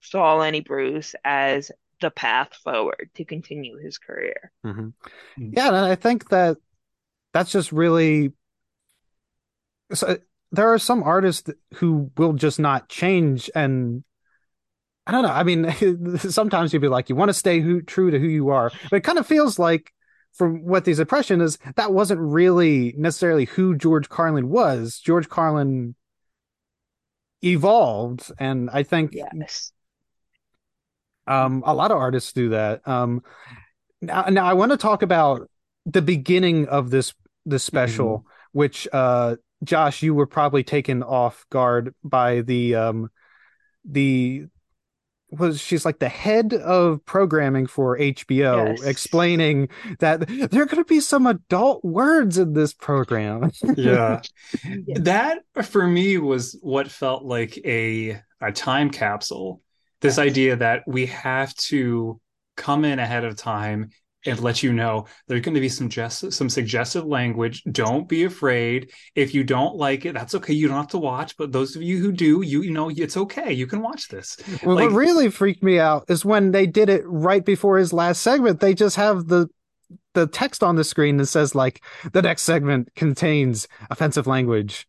saw 0.00 0.36
Lenny 0.36 0.60
Bruce 0.60 1.14
as 1.24 1.70
the 2.00 2.10
path 2.10 2.54
forward 2.54 3.10
to 3.14 3.24
continue 3.24 3.76
his 3.78 3.98
career. 3.98 4.50
Mm-hmm. 4.64 4.88
Yeah, 5.36 5.68
and 5.68 5.76
I 5.76 5.94
think 5.94 6.30
that 6.30 6.56
that's 7.32 7.52
just 7.52 7.70
really. 7.70 8.32
So 9.92 10.16
there 10.50 10.72
are 10.72 10.78
some 10.78 11.02
artists 11.02 11.50
who 11.74 12.10
will 12.16 12.32
just 12.32 12.58
not 12.58 12.88
change, 12.88 13.50
and 13.54 14.04
I 15.06 15.12
don't 15.12 15.22
know. 15.22 15.30
I 15.30 15.42
mean, 15.42 16.16
sometimes 16.18 16.72
you'd 16.72 16.82
be 16.82 16.88
like, 16.88 17.08
you 17.08 17.16
want 17.16 17.28
to 17.30 17.34
stay 17.34 17.60
who, 17.60 17.82
true 17.82 18.10
to 18.10 18.18
who 18.18 18.26
you 18.26 18.50
are, 18.50 18.70
but 18.90 18.96
it 18.96 19.04
kind 19.04 19.18
of 19.18 19.26
feels 19.26 19.58
like, 19.58 19.92
from 20.32 20.64
what 20.64 20.86
these 20.86 20.98
impression 20.98 21.42
is, 21.42 21.58
that 21.76 21.92
wasn't 21.92 22.20
really 22.20 22.94
necessarily 22.96 23.44
who 23.44 23.76
George 23.76 24.08
Carlin 24.08 24.48
was. 24.48 24.98
George 24.98 25.28
Carlin 25.28 25.94
evolved, 27.42 28.32
and 28.38 28.70
I 28.70 28.82
think 28.82 29.12
yes 29.12 29.72
um, 31.26 31.62
a 31.64 31.74
lot 31.74 31.90
of 31.90 31.98
artists 31.98 32.32
do 32.32 32.50
that. 32.50 32.86
Um, 32.86 33.22
now, 34.00 34.24
now 34.24 34.44
I 34.44 34.54
want 34.54 34.72
to 34.72 34.78
talk 34.78 35.02
about 35.02 35.48
the 35.86 36.02
beginning 36.02 36.68
of 36.68 36.90
this 36.90 37.14
this 37.44 37.64
special, 37.64 38.18
mm-hmm. 38.18 38.58
which 38.58 38.88
uh, 38.92 39.36
Josh, 39.64 40.02
you 40.02 40.14
were 40.14 40.26
probably 40.26 40.64
taken 40.64 41.02
off 41.02 41.46
guard 41.50 41.94
by 42.02 42.40
the 42.42 42.74
um, 42.74 43.10
the 43.84 44.46
was 45.32 45.60
she's 45.60 45.84
like 45.84 45.98
the 45.98 46.08
head 46.08 46.54
of 46.54 47.04
programming 47.04 47.66
for 47.66 47.98
HBO, 47.98 48.76
yes. 48.76 48.82
explaining 48.82 49.68
that 49.98 50.26
there 50.28 50.62
are 50.62 50.66
going 50.66 50.82
to 50.82 50.84
be 50.84 51.00
some 51.00 51.26
adult 51.26 51.84
words 51.84 52.38
in 52.38 52.52
this 52.52 52.72
program. 52.72 53.50
yeah. 53.76 54.20
yeah, 54.64 54.98
that 55.00 55.38
for 55.62 55.86
me 55.86 56.18
was 56.18 56.58
what 56.60 56.88
felt 56.90 57.24
like 57.24 57.58
a 57.64 58.20
a 58.40 58.52
time 58.52 58.90
capsule 58.90 59.62
this 60.02 60.18
idea 60.18 60.56
that 60.56 60.82
we 60.86 61.06
have 61.06 61.54
to 61.54 62.20
come 62.56 62.84
in 62.84 62.98
ahead 62.98 63.24
of 63.24 63.36
time 63.36 63.90
and 64.26 64.40
let 64.40 64.62
you 64.62 64.72
know 64.72 65.06
there's 65.26 65.40
going 65.40 65.54
to 65.54 65.60
be 65.60 65.68
some 65.68 65.88
just 65.88 66.32
some 66.32 66.48
suggestive 66.48 67.04
language. 67.04 67.62
Don't 67.64 68.08
be 68.08 68.24
afraid. 68.24 68.90
If 69.14 69.34
you 69.34 69.44
don't 69.44 69.76
like 69.76 70.04
it 70.04 70.14
that's 70.14 70.34
okay. 70.36 70.52
You 70.52 70.68
don't 70.68 70.76
have 70.76 70.88
to 70.88 70.98
watch 70.98 71.36
but 71.36 71.52
those 71.52 71.76
of 71.76 71.82
you 71.82 71.98
who 71.98 72.12
do 72.12 72.42
you 72.42 72.62
you 72.62 72.70
know 72.70 72.90
it's 72.90 73.16
okay. 73.16 73.52
You 73.52 73.66
can 73.66 73.82
watch 73.82 74.08
this. 74.08 74.36
Well, 74.64 74.76
like, 74.76 74.90
what 74.90 74.96
really 74.96 75.30
freaked 75.30 75.62
me 75.62 75.78
out 75.78 76.04
is 76.08 76.24
when 76.24 76.52
they 76.52 76.66
did 76.66 76.88
it 76.88 77.02
right 77.06 77.44
before 77.44 77.78
his 77.78 77.92
last 77.92 78.22
segment. 78.22 78.60
They 78.60 78.74
just 78.74 78.96
have 78.96 79.28
the 79.28 79.48
the 80.14 80.26
text 80.26 80.62
on 80.62 80.76
the 80.76 80.84
screen 80.84 81.16
that 81.16 81.26
says 81.26 81.54
like 81.54 81.82
the 82.12 82.22
next 82.22 82.42
segment 82.42 82.94
contains 82.94 83.66
offensive 83.90 84.26
language 84.26 84.86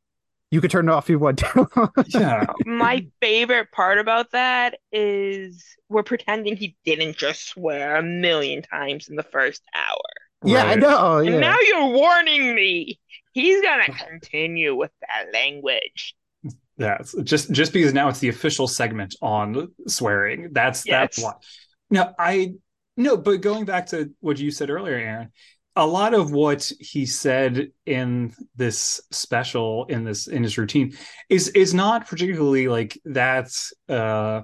you 0.53 0.61
could 0.61 0.69
turn 0.69 0.87
it 0.87 0.91
off 0.91 1.05
if 1.05 1.09
you 1.09 1.17
want 1.17 1.39
to. 1.39 1.91
yeah. 2.09 2.45
My 2.63 3.07
favorite 3.19 3.71
part 3.71 3.97
about 3.97 4.31
that 4.33 4.77
is 4.91 5.65
we're 5.89 6.03
pretending 6.03 6.55
he 6.55 6.75
didn't 6.85 7.17
just 7.17 7.47
swear 7.47 7.95
a 7.95 8.03
million 8.03 8.61
times 8.61 9.09
in 9.09 9.15
the 9.15 9.23
first 9.23 9.63
hour. 9.73 10.45
Yeah, 10.45 10.63
right. 10.63 10.71
I 10.73 10.75
know. 10.75 11.19
Yeah. 11.19 11.31
And 11.31 11.41
now 11.41 11.57
you're 11.59 11.87
warning 11.87 12.53
me. 12.53 12.99
He's 13.31 13.63
gonna 13.63 13.91
continue 13.93 14.75
with 14.75 14.91
that 15.01 15.33
language. 15.33 16.13
Yeah, 16.77 16.99
just 17.23 17.51
just 17.51 17.73
because 17.73 17.91
now 17.91 18.09
it's 18.09 18.19
the 18.19 18.29
official 18.29 18.67
segment 18.67 19.15
on 19.23 19.71
swearing. 19.87 20.49
That's 20.51 20.85
yes. 20.85 21.15
that's 21.15 21.23
why. 21.23 21.33
No, 21.89 22.13
I 22.19 22.53
no, 22.95 23.17
but 23.17 23.41
going 23.41 23.65
back 23.65 23.87
to 23.87 24.11
what 24.19 24.37
you 24.37 24.51
said 24.51 24.69
earlier, 24.69 24.95
Aaron, 24.95 25.31
a 25.75 25.87
lot 25.87 26.13
of 26.13 26.31
what 26.31 26.71
he 26.79 27.05
said 27.05 27.71
in 27.85 28.33
this 28.55 29.01
special 29.11 29.85
in 29.85 30.03
this 30.03 30.27
in 30.27 30.43
his 30.43 30.57
routine 30.57 30.95
is 31.29 31.49
is 31.49 31.73
not 31.73 32.07
particularly 32.07 32.67
like 32.67 32.99
that's 33.05 33.73
uh 33.89 34.41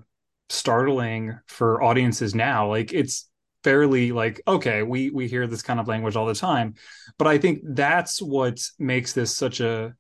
startling 0.50 1.40
for 1.48 1.84
audiences 1.84 2.34
now. 2.34 2.70
Like 2.70 2.94
it's 2.94 3.30
fairly 3.64 4.12
like 4.12 4.42
okay 4.48 4.84
we 4.84 5.10
we 5.10 5.28
hear 5.28 5.46
this 5.46 5.62
kind 5.62 5.80
of 5.80 5.88
language 5.88 6.16
all 6.16 6.26
the 6.26 6.34
time 6.34 6.76
but 7.18 7.28
i 7.28 7.38
think 7.38 7.60
that's 7.64 8.22
what 8.22 8.58
makes 8.78 9.12
this 9.12 9.36
such 9.36 9.60
a 9.60 9.94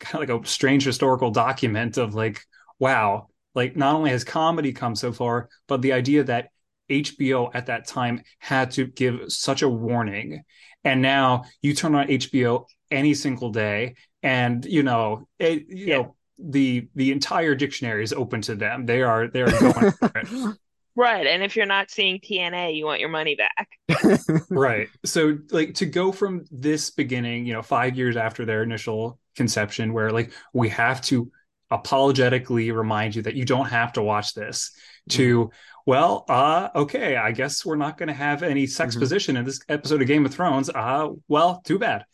kind 0.00 0.22
of 0.22 0.28
like 0.28 0.44
a 0.44 0.48
strange 0.48 0.84
historical 0.84 1.30
document 1.30 1.96
of 1.98 2.16
like 2.16 2.44
wow 2.80 3.28
like 3.54 3.76
not 3.76 3.94
only 3.94 4.10
has 4.10 4.24
comedy 4.24 4.72
come 4.72 4.96
so 4.96 5.12
far 5.12 5.48
but 5.68 5.82
the 5.82 5.92
idea 5.92 6.24
that 6.24 6.48
HBO 6.90 7.50
at 7.54 7.66
that 7.66 7.86
time 7.86 8.22
had 8.38 8.70
to 8.72 8.86
give 8.86 9.32
such 9.32 9.62
a 9.62 9.68
warning. 9.68 10.42
And 10.84 11.00
now 11.00 11.44
you 11.62 11.74
turn 11.74 11.94
on 11.94 12.08
HBO 12.08 12.66
any 12.90 13.14
single 13.14 13.50
day 13.50 13.94
and 14.22 14.64
you 14.64 14.82
know, 14.82 15.28
it, 15.38 15.64
you 15.68 15.86
yeah. 15.86 15.96
know 15.96 16.16
the 16.38 16.88
the 16.94 17.12
entire 17.12 17.54
dictionary 17.54 18.02
is 18.02 18.12
open 18.12 18.40
to 18.42 18.54
them. 18.54 18.86
They 18.86 19.02
are 19.02 19.28
they 19.28 19.42
are 19.42 19.50
going 19.50 19.92
for 19.98 20.12
it. 20.14 20.56
Right. 20.96 21.26
And 21.26 21.42
if 21.42 21.56
you're 21.56 21.66
not 21.66 21.90
seeing 21.90 22.20
TNA, 22.20 22.76
you 22.76 22.84
want 22.84 23.00
your 23.00 23.08
money 23.08 23.36
back. 23.36 23.68
right. 24.50 24.88
So 25.04 25.38
like 25.50 25.74
to 25.74 25.86
go 25.86 26.12
from 26.12 26.44
this 26.50 26.90
beginning, 26.90 27.46
you 27.46 27.52
know, 27.52 27.62
5 27.62 27.96
years 27.96 28.16
after 28.16 28.44
their 28.44 28.62
initial 28.62 29.18
conception 29.34 29.92
where 29.92 30.10
like 30.10 30.32
we 30.52 30.68
have 30.68 31.00
to 31.02 31.30
apologetically 31.74 32.70
remind 32.70 33.14
you 33.14 33.22
that 33.22 33.34
you 33.34 33.44
don't 33.44 33.66
have 33.66 33.92
to 33.94 34.02
watch 34.02 34.34
this 34.34 34.72
to 35.10 35.44
mm-hmm 35.44 35.54
well, 35.86 36.24
uh, 36.28 36.70
okay, 36.74 37.16
I 37.16 37.32
guess 37.32 37.64
we're 37.64 37.76
not 37.76 37.98
going 37.98 38.06
to 38.06 38.14
have 38.14 38.42
any 38.42 38.66
sex 38.66 38.94
mm-hmm. 38.94 39.00
position 39.00 39.36
in 39.36 39.44
this 39.44 39.60
episode 39.68 40.00
of 40.00 40.08
Game 40.08 40.24
of 40.24 40.32
Thrones. 40.32 40.70
Uh, 40.70 41.08
well, 41.28 41.60
too 41.64 41.78
bad. 41.78 42.04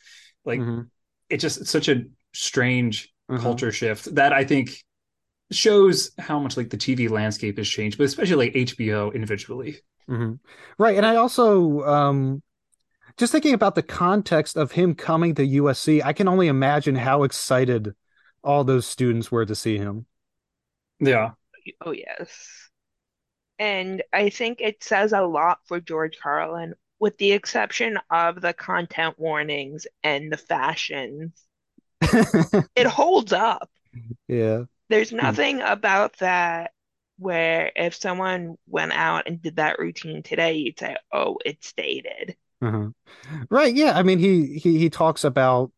Like, 0.44 0.60
mm-hmm. 0.60 0.82
it 1.28 1.38
just 1.38 1.60
it's 1.60 1.70
such 1.70 1.88
a 1.88 2.04
strange 2.32 3.12
mm-hmm. 3.30 3.40
culture 3.40 3.70
shift 3.70 4.14
that 4.16 4.32
I 4.32 4.44
think 4.44 4.70
shows 5.52 6.10
how 6.18 6.38
much 6.40 6.56
like 6.56 6.70
the 6.70 6.76
TV 6.76 7.08
landscape 7.08 7.58
has 7.58 7.68
changed, 7.68 7.98
but 7.98 8.04
especially 8.04 8.46
like 8.46 8.54
HBO 8.54 9.14
individually. 9.14 9.78
Mm-hmm. 10.08 10.34
Right, 10.78 10.96
and 10.96 11.06
I 11.06 11.16
also 11.16 11.82
um, 11.82 12.42
just 13.16 13.30
thinking 13.30 13.54
about 13.54 13.76
the 13.76 13.82
context 13.82 14.56
of 14.56 14.72
him 14.72 14.96
coming 14.96 15.36
to 15.36 15.46
USC. 15.46 16.02
I 16.04 16.12
can 16.12 16.26
only 16.26 16.48
imagine 16.48 16.96
how 16.96 17.22
excited 17.22 17.94
all 18.42 18.64
those 18.64 18.86
students 18.86 19.30
were 19.30 19.46
to 19.46 19.54
see 19.54 19.78
him. 19.78 20.06
Yeah. 20.98 21.32
Oh 21.80 21.92
yes. 21.92 22.70
And 23.58 24.02
I 24.12 24.30
think 24.30 24.60
it 24.60 24.82
says 24.82 25.12
a 25.12 25.22
lot 25.22 25.58
for 25.66 25.80
George 25.80 26.18
Carlin, 26.18 26.74
with 26.98 27.18
the 27.18 27.32
exception 27.32 27.98
of 28.10 28.40
the 28.40 28.54
content 28.54 29.18
warnings 29.18 29.86
and 30.02 30.32
the 30.32 30.38
fashions. 30.38 31.32
it 32.00 32.86
holds 32.86 33.32
up. 33.32 33.70
Yeah. 34.28 34.64
There's 34.88 35.12
nothing 35.12 35.60
about 35.60 36.16
that 36.18 36.72
where 37.18 37.70
if 37.76 37.94
someone 37.94 38.56
went 38.66 38.92
out 38.92 39.26
and 39.26 39.42
did 39.42 39.56
that 39.56 39.78
routine 39.78 40.22
today, 40.22 40.54
you'd 40.54 40.78
say, 40.78 40.96
"Oh, 41.12 41.38
it's 41.44 41.72
dated." 41.74 42.36
Uh-huh. 42.62 42.88
Right? 43.50 43.74
Yeah. 43.74 43.96
I 43.96 44.02
mean, 44.02 44.18
he 44.18 44.58
he 44.58 44.78
he 44.78 44.90
talks 44.90 45.22
about. 45.24 45.70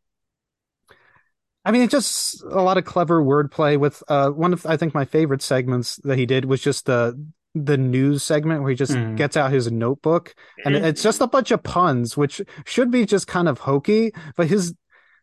I 1.64 1.70
mean, 1.70 1.82
it's 1.82 1.92
just 1.92 2.42
a 2.42 2.62
lot 2.62 2.76
of 2.78 2.84
clever 2.84 3.22
wordplay 3.22 3.78
with 3.78 4.02
uh, 4.08 4.30
one 4.30 4.52
of 4.52 4.66
I 4.66 4.76
think 4.76 4.94
my 4.94 5.04
favorite 5.04 5.42
segments 5.42 5.96
that 6.04 6.18
he 6.18 6.26
did 6.26 6.44
was 6.46 6.60
just 6.60 6.86
the 6.86 7.18
the 7.54 7.76
news 7.76 8.22
segment 8.22 8.62
where 8.62 8.70
he 8.70 8.76
just 8.76 8.92
Mm. 8.94 9.14
gets 9.16 9.36
out 9.36 9.52
his 9.52 9.70
notebook 9.70 10.34
and 10.64 10.74
Mhm. 10.74 10.84
it's 10.84 11.02
just 11.02 11.20
a 11.20 11.26
bunch 11.26 11.50
of 11.50 11.62
puns 11.62 12.16
which 12.16 12.40
should 12.64 12.90
be 12.90 13.04
just 13.04 13.26
kind 13.26 13.46
of 13.46 13.58
hokey 13.58 14.10
but 14.36 14.46
his 14.46 14.74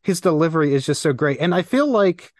his 0.03 0.21
delivery 0.21 0.75
is 0.75 0.85
just 0.85 1.01
so 1.01 1.11
great 1.11 1.39
and 1.39 1.55
i 1.55 1.63
feel 1.63 1.87
like 1.87 2.31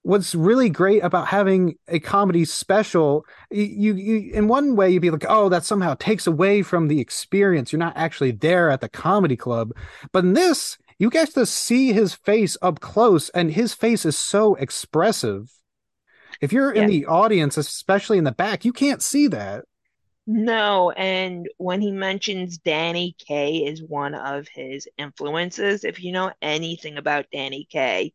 what's 0.00 0.34
really 0.34 0.70
great 0.70 1.04
about 1.04 1.28
having 1.28 1.74
a 1.88 2.00
comedy 2.00 2.44
special 2.46 3.24
you, 3.50 3.94
you 3.94 4.32
in 4.32 4.48
one 4.48 4.76
way 4.76 4.90
you'd 4.90 5.02
be 5.02 5.10
like 5.10 5.26
oh 5.28 5.50
that 5.50 5.62
somehow 5.64 5.94
takes 5.94 6.26
away 6.26 6.62
from 6.62 6.88
the 6.88 6.98
experience 6.98 7.70
you're 7.70 7.78
not 7.78 7.96
actually 7.96 8.32
there 8.32 8.70
at 8.70 8.80
the 8.80 8.88
comedy 8.88 9.36
club 9.36 9.72
but 10.10 10.24
in 10.24 10.32
this 10.32 10.78
you 11.02 11.10
get 11.10 11.34
to 11.34 11.44
see 11.44 11.92
his 11.92 12.14
face 12.14 12.56
up 12.62 12.78
close 12.78 13.28
and 13.30 13.50
his 13.50 13.74
face 13.74 14.06
is 14.06 14.16
so 14.16 14.54
expressive 14.54 15.50
if 16.40 16.52
you're 16.52 16.70
in 16.70 16.86
the 16.86 17.06
audience 17.06 17.56
especially 17.56 18.18
in 18.18 18.24
the 18.24 18.30
back 18.30 18.64
you 18.64 18.72
can't 18.72 19.02
see 19.02 19.26
that 19.26 19.64
No, 20.24 20.92
and 20.92 21.48
when 21.58 21.80
he 21.80 21.90
mentions 21.90 22.58
Danny 22.58 23.16
Kaye 23.18 23.64
is 23.66 23.82
one 23.82 24.14
of 24.14 24.46
his 24.46 24.88
influences, 24.96 25.82
if 25.82 26.00
you 26.00 26.12
know 26.12 26.30
anything 26.40 26.96
about 26.96 27.26
Danny 27.32 27.66
Kaye, 27.68 28.12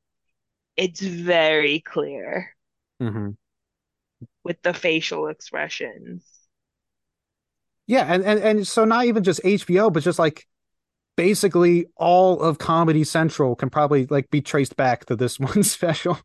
it's 0.77 1.01
very 1.01 1.81
clear 1.81 2.55
mm-hmm. 3.01 3.31
with 4.45 4.61
the 4.61 4.73
facial 4.73 5.27
expressions. 5.27 6.23
Yeah, 7.87 8.05
and, 8.07 8.23
and 8.23 8.39
and 8.39 8.67
so 8.67 8.85
not 8.85 9.03
even 9.03 9.23
just 9.23 9.43
HBO, 9.43 9.91
but 9.91 10.03
just 10.03 10.17
like 10.17 10.47
basically 11.17 11.87
all 11.97 12.39
of 12.39 12.59
Comedy 12.59 13.03
Central 13.03 13.55
can 13.57 13.69
probably 13.69 14.05
like 14.05 14.29
be 14.29 14.41
traced 14.41 14.77
back 14.77 15.05
to 15.05 15.17
this 15.17 15.37
one 15.39 15.63
special. 15.63 16.17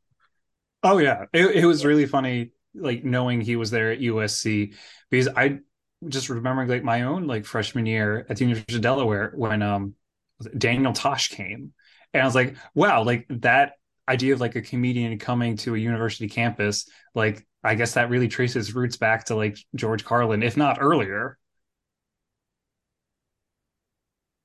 Oh 0.84 0.98
yeah, 0.98 1.24
it, 1.32 1.46
it 1.56 1.66
was 1.66 1.84
really 1.84 2.06
funny, 2.06 2.52
like 2.74 3.04
knowing 3.04 3.40
he 3.40 3.56
was 3.56 3.70
there 3.72 3.90
at 3.90 4.00
USC 4.00 4.74
because 5.10 5.28
I 5.28 5.58
just 6.08 6.28
remembering 6.28 6.68
like 6.68 6.84
my 6.84 7.02
own 7.02 7.26
like 7.26 7.44
freshman 7.44 7.86
year 7.86 8.26
at 8.28 8.36
the 8.36 8.44
University 8.44 8.76
of 8.76 8.82
Delaware 8.82 9.32
when 9.34 9.62
um 9.62 9.94
Daniel 10.56 10.92
Tosh 10.92 11.28
came, 11.28 11.72
and 12.12 12.22
I 12.22 12.26
was 12.26 12.34
like, 12.34 12.56
wow, 12.74 13.02
like 13.04 13.26
that 13.30 13.74
idea 14.08 14.34
of 14.34 14.40
like 14.40 14.56
a 14.56 14.62
comedian 14.62 15.18
coming 15.18 15.56
to 15.58 15.74
a 15.74 15.78
university 15.78 16.28
campus, 16.28 16.88
like 17.14 17.46
I 17.64 17.76
guess 17.76 17.94
that 17.94 18.10
really 18.10 18.28
traces 18.28 18.74
roots 18.74 18.96
back 18.96 19.26
to 19.26 19.36
like 19.36 19.56
George 19.74 20.04
Carlin, 20.04 20.42
if 20.42 20.56
not 20.56 20.78
earlier. 20.80 21.38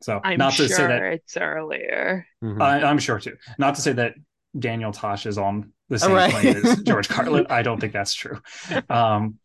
So 0.02 0.24
I'm 0.24 0.36
not 0.36 0.58
to 0.58 0.68
sure 0.68 0.68
say 0.68 0.88
that 0.88 1.08
it's 1.14 1.38
earlier. 1.38 2.28
I, 2.60 2.82
I'm 2.84 3.00
sure 3.00 3.20
too. 3.20 3.38
Not 3.58 3.76
to 3.76 3.82
say 3.82 3.94
that 3.94 4.16
Daniel 4.58 4.92
Tosh 4.92 5.26
is 5.26 5.38
on 5.38 5.72
the 5.90 6.00
same 6.00 6.24
Right. 6.24 6.24
plane 6.24 6.54
as 6.54 6.76
George 6.84 7.10
Carlin. 7.10 7.48
I 7.50 7.62
don't 7.62 7.80
think 7.80 7.94
that's 7.94 8.14
true. 8.14 8.42
Um, 8.90 9.40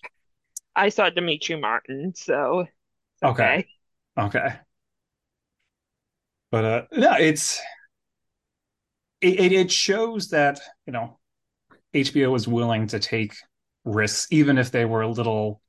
I 0.77 0.91
saw 0.91 1.09
Demetri 1.11 1.57
Martin, 1.59 2.15
so 2.15 2.61
it's 2.61 3.23
Okay. 3.23 3.67
okay. 4.19 4.61
But 6.51 6.65
uh, 6.65 6.83
no, 6.93 7.15
it's 7.19 7.61
it, 9.21 9.41
it 9.41 9.53
it 9.53 9.73
shows 9.73 10.29
that 10.29 10.61
you 10.87 10.93
know 10.93 11.19
HBO 11.95 12.35
is 12.35 12.49
willing 12.49 12.87
to 12.89 12.99
take 12.99 13.35
risks, 13.85 14.29
even 14.31 14.59
if 14.59 14.71
they 14.71 14.85
were 14.85 15.03
a 15.03 15.09
little, 15.09 15.61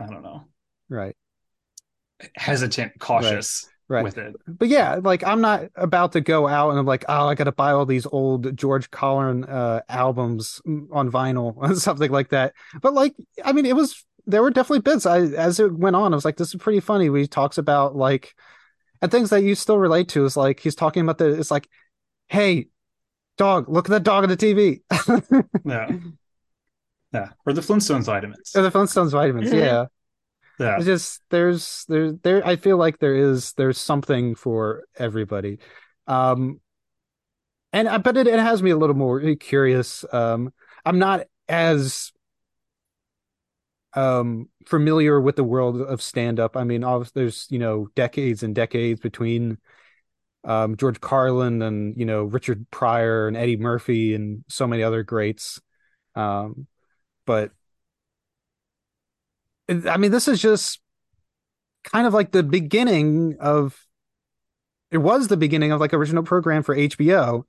I 0.00 0.06
don't 0.06 0.22
know, 0.22 0.46
right, 0.88 1.16
hesitant, 2.36 2.92
cautious 2.98 3.64
right. 3.64 3.77
With 3.88 4.18
it. 4.18 4.36
But 4.46 4.68
yeah, 4.68 5.00
like 5.02 5.24
I'm 5.26 5.40
not 5.40 5.64
about 5.74 6.12
to 6.12 6.20
go 6.20 6.46
out 6.46 6.70
and 6.70 6.78
I'm 6.78 6.84
like, 6.86 7.04
oh, 7.08 7.26
I 7.28 7.34
got 7.34 7.44
to 7.44 7.52
buy 7.52 7.72
all 7.72 7.86
these 7.86 8.06
old 8.06 8.54
George 8.56 8.90
Carlin 8.90 9.44
uh, 9.44 9.80
albums 9.88 10.60
on 10.66 11.10
vinyl 11.10 11.56
and 11.62 11.78
something 11.88 12.10
like 12.10 12.28
that. 12.28 12.52
But 12.82 12.92
like, 12.92 13.14
I 13.44 13.52
mean, 13.52 13.64
it 13.66 13.74
was 13.74 14.04
there 14.26 14.42
were 14.42 14.50
definitely 14.50 14.80
bits. 14.80 15.06
I 15.06 15.20
as 15.20 15.58
it 15.58 15.72
went 15.72 15.96
on, 15.96 16.12
I 16.12 16.16
was 16.16 16.24
like, 16.26 16.36
this 16.36 16.48
is 16.54 16.60
pretty 16.60 16.80
funny. 16.80 17.08
He 17.18 17.26
talks 17.26 17.56
about 17.56 17.96
like 17.96 18.34
and 19.00 19.10
things 19.10 19.30
that 19.30 19.42
you 19.42 19.54
still 19.54 19.78
relate 19.78 20.08
to 20.10 20.24
is 20.26 20.36
like 20.36 20.60
he's 20.60 20.74
talking 20.74 21.02
about 21.02 21.16
the 21.18 21.38
it's 21.38 21.50
like, 21.50 21.68
hey, 22.26 22.68
dog, 23.38 23.70
look 23.70 23.86
at 23.86 23.90
that 23.92 24.02
dog 24.02 24.24
on 24.24 24.28
the 24.28 24.36
TV. 24.36 24.82
Yeah, 25.64 25.88
yeah. 27.12 27.28
Or 27.46 27.52
the 27.54 27.62
Flintstones 27.62 28.04
vitamins. 28.04 28.52
or 28.54 28.62
the 28.62 28.70
Flintstones 28.70 29.12
vitamins, 29.12 29.50
Mhm. 29.50 29.58
yeah. 29.58 29.86
Yeah, 30.58 30.76
It's 30.76 30.86
just 30.86 31.22
there's 31.30 31.84
there 31.88 32.12
there 32.12 32.46
I 32.46 32.56
feel 32.56 32.76
like 32.76 32.98
there 32.98 33.14
is 33.16 33.52
there's 33.54 33.78
something 33.78 34.34
for 34.34 34.84
everybody. 34.96 35.58
Um 36.06 36.60
and 37.72 37.88
I 37.88 37.98
but 37.98 38.16
it, 38.16 38.26
it 38.26 38.38
has 38.38 38.62
me 38.62 38.70
a 38.70 38.76
little 38.76 38.96
more 38.96 39.20
curious. 39.36 40.04
Um 40.12 40.52
I'm 40.84 40.98
not 40.98 41.26
as 41.48 42.12
um 43.94 44.48
familiar 44.66 45.20
with 45.20 45.36
the 45.36 45.44
world 45.44 45.80
of 45.80 46.02
stand 46.02 46.38
up. 46.38 46.56
I 46.56 46.64
mean, 46.64 46.84
obviously 46.84 47.22
there's, 47.22 47.46
you 47.50 47.58
know, 47.58 47.88
decades 47.94 48.42
and 48.42 48.54
decades 48.54 49.00
between 49.00 49.58
um 50.44 50.76
George 50.76 51.00
Carlin 51.00 51.62
and, 51.62 51.96
you 51.98 52.06
know, 52.06 52.24
Richard 52.24 52.66
Pryor 52.70 53.28
and 53.28 53.36
Eddie 53.36 53.58
Murphy 53.58 54.14
and 54.14 54.44
so 54.48 54.66
many 54.68 54.82
other 54.82 55.04
greats. 55.04 55.60
Um 56.14 56.68
but 57.26 57.52
I 59.68 59.96
mean, 59.96 60.10
this 60.10 60.28
is 60.28 60.40
just 60.40 60.80
kind 61.84 62.06
of 62.06 62.14
like 62.14 62.32
the 62.32 62.42
beginning 62.42 63.36
of 63.40 63.78
it 64.90 64.98
was 64.98 65.28
the 65.28 65.36
beginning 65.36 65.72
of 65.72 65.80
like 65.80 65.92
original 65.92 66.22
program 66.22 66.62
for 66.62 66.74
HBO. 66.74 67.44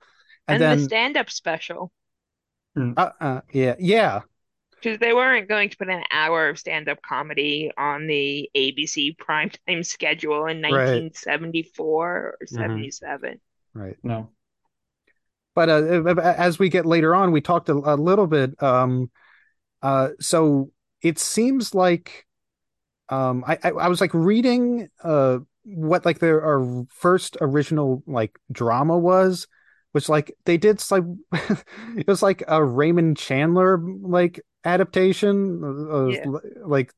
And, 0.46 0.62
And 0.62 0.80
the 0.80 0.84
stand-up 0.84 1.30
special, 1.30 1.92
uh, 2.76 3.10
uh, 3.20 3.40
yeah, 3.52 3.76
yeah, 3.78 4.20
because 4.70 4.98
they 4.98 5.12
weren't 5.12 5.48
going 5.48 5.68
to 5.70 5.76
put 5.76 5.88
an 5.88 6.02
hour 6.10 6.48
of 6.48 6.58
stand-up 6.58 7.00
comedy 7.02 7.70
on 7.76 8.06
the 8.06 8.50
ABC 8.56 9.16
primetime 9.16 9.84
schedule 9.84 10.46
in 10.46 10.60
Right. 10.62 10.72
1974 10.72 12.08
or 12.16 12.38
Mhm. 12.42 12.48
77. 12.48 13.40
right. 13.74 13.96
no. 14.02 14.30
But 15.54 15.68
uh, 15.68 16.34
as 16.36 16.58
we 16.58 16.68
get 16.68 16.86
later 16.86 17.14
on, 17.14 17.32
we 17.32 17.40
talked 17.40 17.68
a, 17.68 17.72
a 17.74 17.96
little 17.96 18.26
bit. 18.26 18.60
Um, 18.62 19.10
uh, 19.82 20.10
so 20.20 20.70
it 21.02 21.18
seems 21.18 21.74
like 21.74 22.26
um, 23.08 23.44
I, 23.46 23.58
I 23.62 23.70
I 23.70 23.88
was 23.88 24.00
like 24.00 24.14
reading 24.14 24.88
uh 25.02 25.38
what 25.64 26.04
like 26.04 26.18
their 26.20 26.42
our 26.42 26.84
first 26.90 27.36
original 27.40 28.02
like 28.06 28.38
drama 28.52 28.96
was, 28.98 29.46
which 29.92 30.08
like 30.08 30.34
they 30.44 30.56
did 30.56 30.82
like 30.90 31.04
it 31.96 32.06
was 32.06 32.22
like 32.22 32.42
a 32.48 32.64
Raymond 32.64 33.16
Chandler 33.16 33.78
like 33.78 34.40
adaptation, 34.64 35.62
uh, 35.64 36.12
Yeah. 36.12 36.26
like 36.64 36.92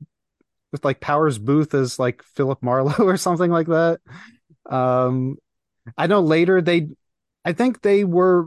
with 0.72 0.84
like 0.84 1.00
Powers 1.00 1.38
Boothe 1.38 1.74
as 1.74 1.98
like 1.98 2.22
Philip 2.22 2.62
Marlowe 2.62 2.94
or 3.06 3.16
something 3.16 3.50
like 3.50 3.68
that. 3.68 4.00
Um, 4.68 5.36
I 5.98 6.06
know 6.06 6.20
later 6.20 6.62
they, 6.62 6.88
I 7.44 7.52
think 7.52 7.82
they 7.82 8.04
were 8.04 8.46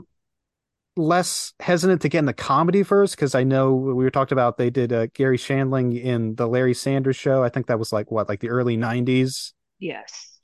less 0.96 1.52
hesitant 1.60 2.00
to 2.02 2.08
get 2.08 2.20
in 2.20 2.24
the 2.24 2.32
comedy 2.32 2.82
first 2.82 3.16
because 3.16 3.34
I 3.34 3.44
know 3.44 3.74
we 3.74 3.92
were 3.92 4.10
talked 4.10 4.32
about 4.32 4.56
they 4.56 4.70
did 4.70 4.92
uh, 4.92 5.06
Garry 5.06 5.36
Shandling 5.36 6.02
in 6.02 6.34
the 6.34 6.48
Larry 6.48 6.74
Sanders 6.74 7.16
Show. 7.16 7.42
I 7.42 7.50
think 7.50 7.66
that 7.66 7.78
was 7.78 7.92
like 7.92 8.10
what 8.10 8.28
like 8.28 8.40
the 8.40 8.48
early 8.48 8.76
'90s. 8.76 9.52
Yes. 9.78 10.40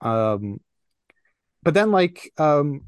Um, 0.00 0.60
but 1.62 1.74
then 1.74 1.92
like 1.92 2.32
um, 2.36 2.82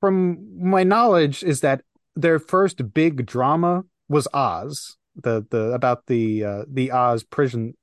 from 0.00 0.58
my 0.58 0.84
knowledge 0.84 1.42
is 1.42 1.60
that 1.60 1.82
their 2.16 2.38
first 2.38 2.94
big 2.94 3.26
drama 3.26 3.84
was 4.08 4.26
Oz, 4.32 4.96
the 5.16 5.46
the 5.50 5.72
about 5.72 6.06
the 6.06 6.44
uh, 6.44 6.62
the 6.68 6.90
Oz 6.92 7.22
prison 7.22 7.74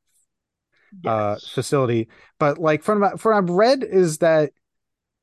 uh 1.05 1.35
facility 1.51 2.07
but 2.39 2.57
like 2.57 2.81
from 2.81 3.17
from 3.17 3.33
what 3.33 3.37
I've 3.37 3.49
read 3.49 3.83
is 3.83 4.19
that 4.19 4.51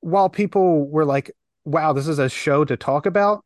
while 0.01 0.29
people 0.29 0.87
were 0.87 1.07
like 1.07 1.31
wow 1.65 1.93
this 1.93 2.09
is 2.09 2.19
a 2.19 2.29
show 2.29 2.65
to 2.65 2.77
talk 2.77 3.07
about 3.07 3.45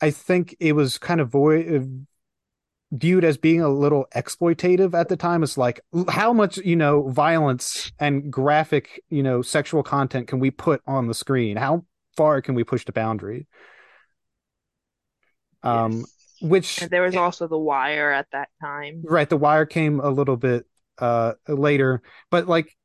I 0.00 0.10
think 0.10 0.54
it 0.60 0.74
was 0.74 0.98
kind 0.98 1.20
of 1.20 1.30
void 1.30 2.06
viewed 2.92 3.24
as 3.24 3.36
being 3.36 3.60
a 3.60 3.68
little 3.68 4.06
exploitative 4.14 4.94
at 4.94 5.08
the 5.08 5.16
time 5.16 5.42
it's 5.42 5.58
like 5.58 5.80
how 6.08 6.32
much 6.32 6.56
you 6.58 6.76
know 6.76 7.08
violence 7.08 7.90
and 7.98 8.32
graphic 8.32 9.02
you 9.08 9.22
know 9.22 9.42
sexual 9.42 9.82
content 9.82 10.28
can 10.28 10.38
we 10.38 10.50
put 10.50 10.80
on 10.86 11.08
the 11.08 11.14
screen 11.14 11.56
how 11.56 11.84
far 12.16 12.40
can 12.40 12.54
we 12.54 12.62
push 12.62 12.84
the 12.84 12.92
boundary 12.92 13.46
um 15.62 15.98
Yes. 15.98 16.12
which 16.42 16.82
And 16.82 16.90
there 16.90 17.02
was 17.02 17.16
also 17.16 17.48
The 17.48 17.58
Wire 17.58 18.12
at 18.12 18.26
that 18.32 18.50
time. 18.60 19.02
Right, 19.04 19.28
The 19.28 19.36
Wire 19.36 19.66
came 19.66 20.00
a 20.00 20.10
little 20.10 20.36
bit 20.36 20.66
uh 20.98 21.32
later, 21.48 22.02
but 22.30 22.46
like 22.46 22.76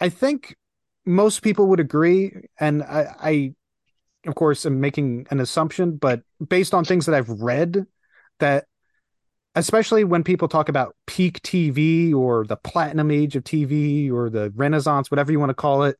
I 0.00 0.08
think 0.08 0.56
most 1.06 1.42
people 1.42 1.68
would 1.68 1.80
agree, 1.80 2.32
and 2.60 2.82
I, 2.82 3.14
I 3.20 3.54
of 4.26 4.34
course 4.34 4.66
am 4.66 4.80
making 4.80 5.26
an 5.30 5.40
assumption, 5.40 5.96
but 5.96 6.22
based 6.46 6.74
on 6.74 6.84
things 6.84 7.06
that 7.06 7.14
I've 7.14 7.28
read, 7.28 7.86
that 8.38 8.66
especially 9.54 10.04
when 10.04 10.24
people 10.24 10.48
talk 10.48 10.68
about 10.68 10.96
peak 11.06 11.42
TV 11.42 12.14
or 12.14 12.44
the 12.46 12.56
platinum 12.56 13.10
age 13.10 13.36
of 13.36 13.44
TV 13.44 14.10
or 14.10 14.30
the 14.30 14.50
renaissance, 14.54 15.10
whatever 15.10 15.32
you 15.32 15.40
want 15.40 15.50
to 15.50 15.54
call 15.54 15.84
it, 15.84 15.96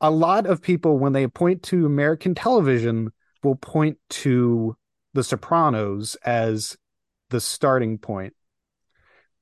a 0.00 0.10
lot 0.10 0.46
of 0.46 0.62
people 0.62 0.98
when 0.98 1.12
they 1.12 1.26
point 1.26 1.62
to 1.64 1.86
American 1.86 2.34
television 2.34 3.12
will 3.42 3.56
point 3.56 3.98
to 4.10 4.76
The 5.14 5.24
Sopranos 5.24 6.16
as 6.16 6.76
the 7.30 7.40
starting 7.40 7.98
point. 7.98 8.34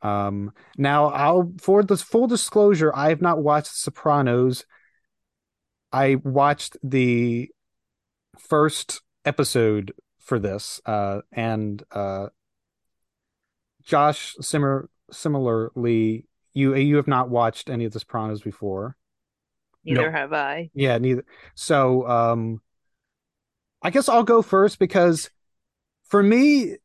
Um, 0.00 0.52
now 0.76 1.06
I'll 1.06 1.52
for 1.60 1.82
this 1.82 2.02
full 2.02 2.26
disclosure, 2.26 2.92
I 2.94 3.08
have 3.08 3.22
not 3.22 3.42
watched 3.42 3.74
Sopranos. 3.74 4.64
I 5.92 6.16
watched 6.16 6.76
the 6.82 7.50
first 8.38 9.02
episode 9.24 9.92
for 10.18 10.38
this, 10.38 10.80
uh, 10.86 11.20
and 11.32 11.82
uh, 11.92 12.28
Josh, 13.82 14.34
similar 14.40 14.88
similarly, 15.10 16.26
you 16.52 16.74
you 16.74 16.96
have 16.96 17.08
not 17.08 17.28
watched 17.28 17.68
any 17.70 17.84
of 17.84 17.92
the 17.92 18.00
Sopranos 18.00 18.40
before. 18.40 18.96
Neither 19.84 20.10
No. 20.10 20.10
have 20.10 20.32
I. 20.32 20.70
Yeah, 20.74 20.96
neither. 20.98 21.24
So, 21.54 22.08
um, 22.08 22.60
I 23.82 23.90
guess 23.90 24.08
I'll 24.08 24.22
go 24.24 24.40
first 24.40 24.78
because 24.78 25.28
for 26.04 26.22
me, 26.22 26.76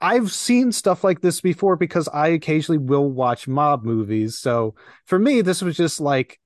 I've 0.00 0.30
seen 0.32 0.72
stuff 0.72 1.02
like 1.02 1.20
this 1.20 1.40
before 1.40 1.76
because 1.76 2.08
I 2.08 2.28
occasionally 2.28 2.78
will 2.78 3.10
watch 3.10 3.48
mob 3.48 3.84
movies. 3.84 4.38
So 4.38 4.74
for 5.06 5.18
me, 5.18 5.42
this 5.42 5.60
was 5.60 5.76
just 5.76 6.00
like 6.00 6.38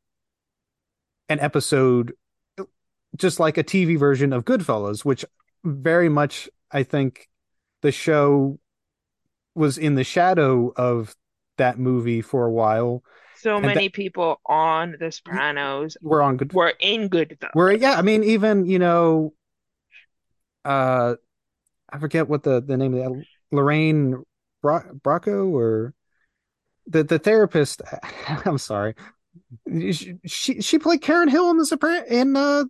an 1.28 1.38
episode, 1.40 2.14
just 3.16 3.40
like 3.40 3.58
a 3.58 3.64
TV 3.64 3.98
version 3.98 4.32
of 4.32 4.44
Goodfellas, 4.44 5.04
which 5.04 5.24
very 5.64 6.08
much 6.08 6.48
I 6.70 6.82
think 6.82 7.28
the 7.82 7.92
show 7.92 8.58
was 9.54 9.78
in 9.78 9.94
the 9.94 10.04
shadow 10.04 10.72
of 10.76 11.14
that 11.58 11.78
movie 11.78 12.20
for 12.20 12.46
a 12.46 12.50
while. 12.50 13.02
So 13.36 13.56
And 13.56 13.66
many 13.66 13.88
people 13.88 14.40
on 14.46 14.96
The 14.98 15.12
Sopranos 15.12 15.96
We're 16.02 16.22
on 16.22 16.36
good 16.36 16.52
were 16.52 16.72
in 16.80 17.08
Goodfellas. 17.08 17.54
Where 17.54 17.72
yeah, 17.72 17.94
I 17.98 18.02
mean, 18.02 18.24
even 18.24 18.66
you 18.66 18.78
know, 18.78 19.34
uh, 20.64 21.14
I 21.90 21.98
forget 21.98 22.28
what 22.28 22.42
the 22.42 22.60
the 22.60 22.76
name 22.76 22.94
of 22.94 23.04
the 23.04 23.24
Lorraine 23.52 24.24
Bra- 24.62 24.90
Bracco 24.92 25.52
or 25.52 25.94
the 26.86 27.04
the 27.04 27.18
therapist. 27.18 27.82
I'm 28.46 28.58
sorry, 28.58 28.94
she 29.68 30.14
she, 30.26 30.60
she 30.60 30.78
played 30.78 31.02
Karen 31.02 31.28
Hill 31.28 31.50
in 31.50 31.58
the 31.58 31.64
Sopran 31.64 32.06
in 32.06 32.36
uh 32.36 32.64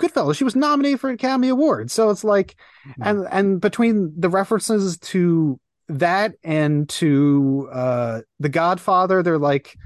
Goodfellas. 0.00 0.36
She 0.36 0.44
was 0.44 0.56
nominated 0.56 1.00
for 1.00 1.08
an 1.08 1.14
Academy 1.14 1.48
Award. 1.48 1.90
So 1.90 2.10
it's 2.10 2.24
like, 2.24 2.56
and 3.00 3.26
and 3.30 3.60
between 3.60 4.12
the 4.18 4.28
references 4.30 4.98
to 4.98 5.60
that 5.88 6.34
and 6.42 6.88
to 6.88 7.68
uh 7.72 8.20
The 8.40 8.48
Godfather, 8.48 9.22
they're 9.22 9.38
like 9.38 9.76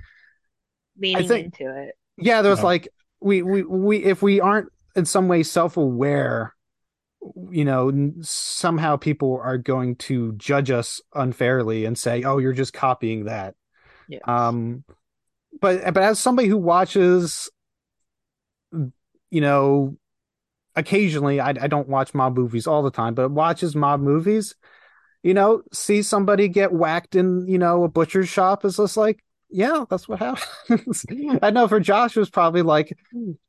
leaning 0.98 1.28
think- 1.28 1.44
into 1.60 1.76
it. 1.82 1.94
yeah, 2.16 2.42
there's 2.42 2.58
No. 2.60 2.64
like 2.64 2.88
we 3.20 3.42
we 3.42 3.62
we 3.62 4.04
if 4.04 4.22
we 4.22 4.40
aren't 4.40 4.68
in 4.96 5.04
some 5.06 5.28
way 5.28 5.42
self-aware, 5.42 6.54
you 7.50 7.64
know, 7.64 8.12
somehow 8.20 8.96
people 8.96 9.40
are 9.42 9.58
going 9.58 9.96
to 9.96 10.32
judge 10.34 10.70
us 10.70 11.00
unfairly 11.14 11.84
and 11.86 11.98
say, 11.98 12.22
"Oh, 12.22 12.38
you're 12.38 12.52
just 12.52 12.72
copying 12.72 13.24
that." 13.24 13.54
Yes. 14.08 14.20
Um, 14.28 14.84
but 15.60 15.82
but 15.94 16.02
as 16.02 16.18
somebody 16.20 16.48
who 16.48 16.58
watches, 16.58 17.50
you 18.72 19.40
know, 19.40 19.96
occasionally, 20.76 21.40
I 21.40 21.50
I 21.50 21.66
don't 21.66 21.88
watch 21.88 22.14
mob 22.14 22.36
movies 22.36 22.66
all 22.66 22.82
the 22.82 22.90
time, 22.90 23.14
but 23.14 23.30
watches 23.30 23.74
mob 23.76 24.00
movies. 24.00 24.54
You 25.22 25.32
know, 25.34 25.62
see 25.72 26.02
somebody 26.02 26.48
get 26.48 26.72
whacked 26.72 27.14
in, 27.14 27.46
you 27.48 27.58
know, 27.58 27.84
a 27.84 27.88
butcher's 27.88 28.28
shop 28.28 28.62
is 28.64 28.76
just 28.76 28.96
like, 28.96 29.24
yeah, 29.48 29.84
that's 29.88 30.08
what 30.08 30.18
happens. 30.18 31.06
I 31.42 31.50
know 31.50 31.68
for 31.68 31.80
Josh 31.80 32.16
it 32.16 32.20
was 32.20 32.28
probably 32.28 32.62
like 32.62 32.96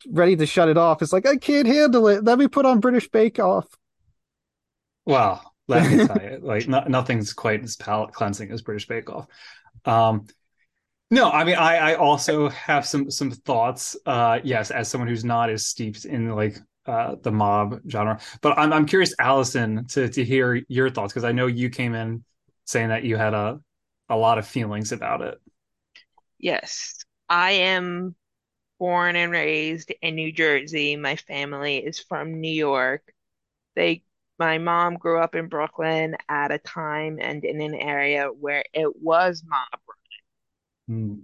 ready 0.07 0.35
to 0.35 0.45
shut 0.45 0.69
it 0.69 0.77
off. 0.77 1.01
It's 1.01 1.11
like 1.11 1.25
I 1.25 1.35
can't 1.35 1.67
handle 1.67 2.07
it. 2.07 2.23
Let 2.23 2.39
me 2.39 2.47
put 2.47 2.65
on 2.65 2.79
British 2.79 3.09
Bake 3.09 3.39
Off. 3.39 3.67
Well, 5.05 5.41
let 5.67 5.89
me 5.91 6.05
tell 6.05 6.21
you, 6.21 6.39
like 6.43 6.67
no, 6.67 6.83
nothing's 6.87 7.33
quite 7.33 7.63
as 7.63 7.75
palate 7.75 8.13
cleansing 8.13 8.51
as 8.51 8.61
British 8.61 8.87
Bake 8.87 9.09
Off. 9.09 9.27
Um, 9.83 10.27
no, 11.11 11.29
I 11.29 11.43
mean, 11.43 11.55
I, 11.55 11.91
I 11.91 11.95
also 11.95 12.49
have 12.49 12.85
some 12.85 13.09
some 13.11 13.31
thoughts. 13.31 13.95
Uh, 14.05 14.39
yes, 14.43 14.71
as 14.71 14.87
someone 14.87 15.07
who's 15.07 15.25
not 15.25 15.49
as 15.49 15.65
steeped 15.65 16.05
in 16.05 16.29
like 16.29 16.57
uh, 16.85 17.15
the 17.21 17.31
mob 17.31 17.81
genre, 17.89 18.19
but 18.41 18.57
I'm 18.57 18.71
I'm 18.71 18.85
curious, 18.85 19.13
Allison, 19.19 19.85
to 19.87 20.09
to 20.09 20.23
hear 20.23 20.61
your 20.67 20.89
thoughts 20.89 21.13
because 21.13 21.23
I 21.23 21.31
know 21.31 21.47
you 21.47 21.69
came 21.69 21.93
in 21.95 22.23
saying 22.65 22.89
that 22.89 23.03
you 23.03 23.17
had 23.17 23.33
a 23.33 23.59
a 24.09 24.17
lot 24.17 24.37
of 24.37 24.47
feelings 24.47 24.91
about 24.91 25.21
it. 25.21 25.39
Yes, 26.37 26.95
I 27.29 27.51
am 27.51 28.15
born 28.79 29.15
and 29.15 29.31
raised 29.31 29.93
in 30.01 30.15
New 30.15 30.31
Jersey. 30.31 30.95
My 30.95 31.15
family 31.15 31.77
is 31.77 31.99
from 31.99 32.39
New 32.39 32.51
York. 32.51 33.01
They, 33.75 34.03
my 34.37 34.57
mom 34.57 34.95
grew 34.95 35.19
up 35.19 35.35
in 35.35 35.47
Brooklyn 35.47 36.17
at 36.29 36.51
a 36.51 36.57
time 36.57 37.17
and 37.19 37.43
in 37.43 37.61
an 37.61 37.75
area 37.75 38.27
where 38.27 38.63
it 38.73 39.01
was 39.01 39.43
mob. 39.47 39.79
Hmm. 40.87 41.15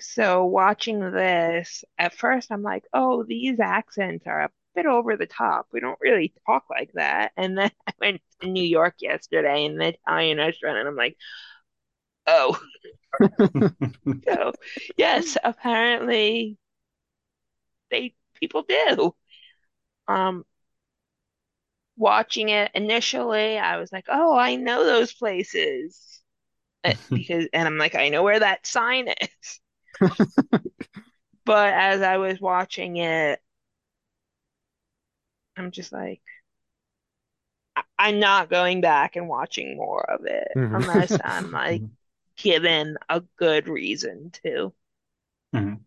So 0.00 0.46
watching 0.46 0.98
this, 0.98 1.84
at 1.98 2.14
first 2.14 2.50
I'm 2.50 2.62
like, 2.62 2.84
oh, 2.92 3.22
these 3.22 3.60
accents 3.60 4.26
are 4.26 4.42
a 4.42 4.50
bit 4.74 4.86
over 4.86 5.16
the 5.16 5.26
top. 5.26 5.66
We 5.72 5.80
don't 5.80 5.98
really 6.00 6.34
talk 6.46 6.64
like 6.70 6.92
that. 6.94 7.32
And 7.36 7.56
then 7.58 7.70
I 7.86 7.92
went 8.00 8.22
to 8.40 8.48
New 8.48 8.64
York 8.64 8.96
yesterday 9.00 9.64
in 9.64 9.76
the 9.78 9.88
Italian 9.88 10.38
restaurant 10.38 10.78
and 10.78 10.88
I'm 10.88 10.96
like, 10.96 11.16
oh, 12.26 12.58
so 14.28 14.52
yes, 14.96 15.36
apparently 15.42 16.58
they 17.90 18.14
people 18.34 18.62
do. 18.62 19.14
Um, 20.08 20.44
watching 21.96 22.48
it 22.48 22.70
initially, 22.74 23.58
I 23.58 23.76
was 23.78 23.92
like, 23.92 24.06
oh, 24.08 24.36
I 24.36 24.56
know 24.56 24.84
those 24.84 25.12
places. 25.12 26.20
Uh, 26.84 26.94
because 27.10 27.48
and 27.52 27.66
I'm 27.68 27.78
like, 27.78 27.94
I 27.94 28.08
know 28.08 28.22
where 28.22 28.40
that 28.40 28.66
sign 28.66 29.08
is. 29.08 29.60
But 31.44 31.74
as 31.74 32.02
I 32.02 32.16
was 32.18 32.40
watching 32.40 32.96
it, 32.96 33.40
I'm 35.56 35.70
just 35.70 35.92
like, 35.92 36.22
I'm 37.98 38.20
not 38.20 38.50
going 38.50 38.80
back 38.80 39.16
and 39.16 39.28
watching 39.28 39.76
more 39.76 40.08
of 40.08 40.24
it 40.26 40.48
Mhm. 40.56 40.74
unless 40.74 41.18
I'm 41.24 41.50
like 41.50 41.84
given 42.36 42.96
a 43.08 43.20
good 43.36 43.68
reason 43.68 44.30
to. 44.44 44.74
Mhm. 45.52 45.84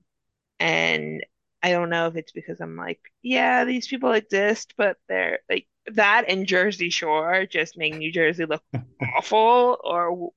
And 0.59 1.25
I 1.63 1.71
don't 1.71 1.89
know 1.89 2.07
if 2.07 2.15
it's 2.15 2.31
because 2.31 2.59
I'm 2.61 2.75
like, 2.75 2.99
yeah, 3.21 3.65
these 3.65 3.87
people 3.87 4.13
exist, 4.13 4.73
but 4.77 4.97
they're 5.07 5.39
like 5.49 5.67
that 5.87 6.25
and 6.27 6.45
Jersey 6.47 6.89
Shore 6.89 7.45
just 7.45 7.77
make 7.77 7.95
New 7.95 8.11
Jersey 8.11 8.45
look 8.45 8.63
awful 9.15 9.77
or 9.83 10.31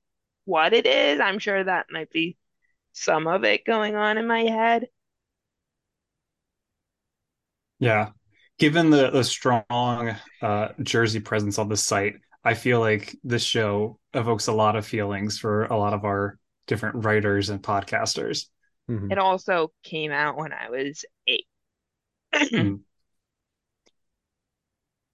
what 0.45 0.73
it 0.73 0.85
is. 0.85 1.19
I'm 1.19 1.39
sure 1.39 1.63
that 1.63 1.87
might 1.91 2.11
be 2.11 2.37
some 2.93 3.27
of 3.27 3.43
it 3.43 3.65
going 3.65 3.95
on 3.95 4.17
in 4.17 4.27
my 4.27 4.43
head. 4.43 4.89
Yeah. 7.79 8.11
Given 8.61 8.89
the 8.91 9.09
the 9.09 9.23
strong 9.23 10.15
uh, 10.41 10.67
Jersey 10.81 11.19
presence 11.19 11.57
on 11.57 11.67
the 11.67 11.75
site, 11.75 12.15
I 12.43 12.53
feel 12.53 12.79
like 12.79 13.17
this 13.23 13.43
show 13.43 13.99
evokes 14.13 14.47
a 14.47 14.53
lot 14.53 14.75
of 14.75 14.85
feelings 14.85 15.39
for 15.39 15.65
a 15.65 15.77
lot 15.77 15.93
of 15.93 16.05
our 16.05 16.37
different 16.67 17.03
writers 17.03 17.49
and 17.49 17.61
podcasters. 17.61 18.45
Mhm. 18.89 19.11
It 19.11 19.17
also 19.17 19.73
came 19.83 20.11
out 20.11 20.37
when 20.37 20.53
I 20.53 20.69
was 20.69 21.03
eight. 21.27 21.47
Mm. 22.33 22.81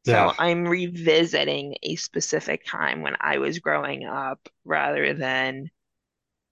So 0.05 0.13
Yeah. 0.13 0.33
I'm 0.39 0.65
revisiting 0.65 1.75
a 1.83 1.95
specific 1.97 2.65
time 2.65 3.01
when 3.01 3.15
I 3.19 3.39
was 3.39 3.59
growing 3.59 4.05
up 4.05 4.47
rather 4.63 5.13
than 5.13 5.69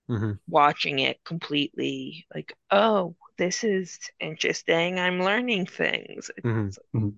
Mhm. 0.10 0.40
watching 0.48 1.00
it 1.00 1.24
completely 1.24 2.26
like, 2.34 2.54
oh, 2.72 3.16
this 3.38 3.64
is 3.64 4.00
interesting. 4.20 5.00
I'm 5.00 5.22
learning 5.22 5.66
things. 5.68 6.32
It's, 6.38 6.80
Mhm. 6.94 7.14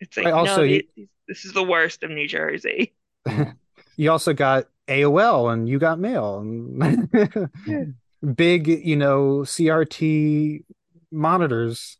it's 0.00 0.16
like, 0.16 0.32
also 0.34 0.56
no, 0.58 0.62
you- 0.62 0.82
these- 0.96 1.08
this 1.28 1.44
is 1.44 1.52
the 1.52 1.62
worst 1.64 2.02
of 2.02 2.10
New 2.10 2.26
Jersey. 2.28 2.94
You 3.96 4.10
also 4.10 4.32
got 4.32 4.66
AOL 4.88 5.52
and 5.52 5.68
you 5.68 5.78
got 5.78 5.98
mail 5.98 6.38
and 6.38 7.08
Yeah. 7.66 7.84
big, 8.34 8.66
you 8.66 8.96
know, 8.96 9.40
CRT 9.40 10.64
monitors. 11.12 11.98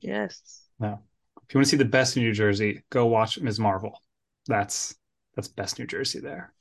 Yes. 0.00 0.62
No. 0.78 1.00
If 1.46 1.52
you 1.54 1.58
want 1.58 1.66
to 1.66 1.70
see 1.70 1.76
the 1.76 1.84
best 1.84 2.16
in 2.16 2.22
New 2.22 2.32
Jersey, 2.32 2.82
go 2.88 3.04
watch 3.04 3.38
Ms. 3.38 3.60
Marvel. 3.60 4.00
That's 4.46 4.94
that's 5.34 5.48
best 5.48 5.78
New 5.78 5.86
Jersey 5.86 6.20
there. 6.20 6.54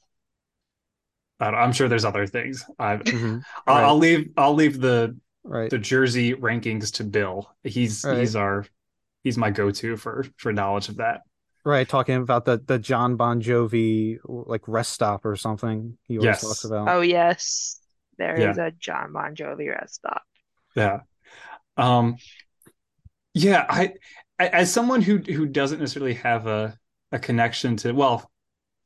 I 1.40 1.52
don't- 1.52 1.60
I'm 1.62 1.72
sure 1.72 1.88
there's 1.88 2.06
other 2.06 2.28
things. 2.28 2.66
I, 2.78 2.98
Mhm. 2.98 3.44
I'll, 3.68 3.76
Right. 3.76 3.84
I'll 3.86 3.98
leave 3.98 4.32
I'll 4.36 4.56
leave 4.56 4.82
the 4.82 5.16
Right. 5.44 5.70
the 5.70 5.80
Jersey 5.80 6.34
rankings 6.36 6.92
to 6.94 7.04
Bill. 7.04 7.52
He's 7.64 8.04
Right. 8.06 8.20
he's 8.20 8.36
our 8.36 8.66
he's 9.24 9.38
my 9.38 9.50
go-to 9.52 9.98
for 9.98 10.26
for 10.38 10.54
knowledge 10.54 10.90
of 10.90 10.98
that. 10.98 11.22
Right. 11.66 11.88
Talking 11.88 12.16
about 12.16 12.46
the, 12.46 12.62
the 12.66 12.80
John 12.80 13.16
Bon 13.16 13.42
Jovi 13.42 14.18
like 14.24 14.68
rest 14.68 14.94
stop 14.94 15.26
or 15.26 15.36
something 15.36 15.98
he 16.08 16.18
always 16.18 16.26
Yes. 16.26 16.42
talks 16.42 16.64
about. 16.64 16.88
Oh, 16.90 17.02
yes. 17.02 17.80
There 18.18 18.40
Yeah. 18.40 18.52
is 18.52 18.58
a 18.58 18.72
John 18.80 19.14
Bon 19.14 19.36
Jovi 19.36 19.70
rest 19.70 19.96
stop. 19.96 20.22
Yeah. 20.76 21.02
Um 21.78 22.18
yeah, 23.34 23.66
I 23.70 23.94
I- 24.40 24.48
as 24.50 24.72
someone 24.74 25.02
who 25.02 25.18
who 25.20 25.46
doesn't 25.46 25.80
necessarily 25.80 26.16
have 26.16 26.48
a 26.48 26.78
a 27.12 27.20
connection 27.20 27.76
to 27.78 27.92
well, 27.94 28.30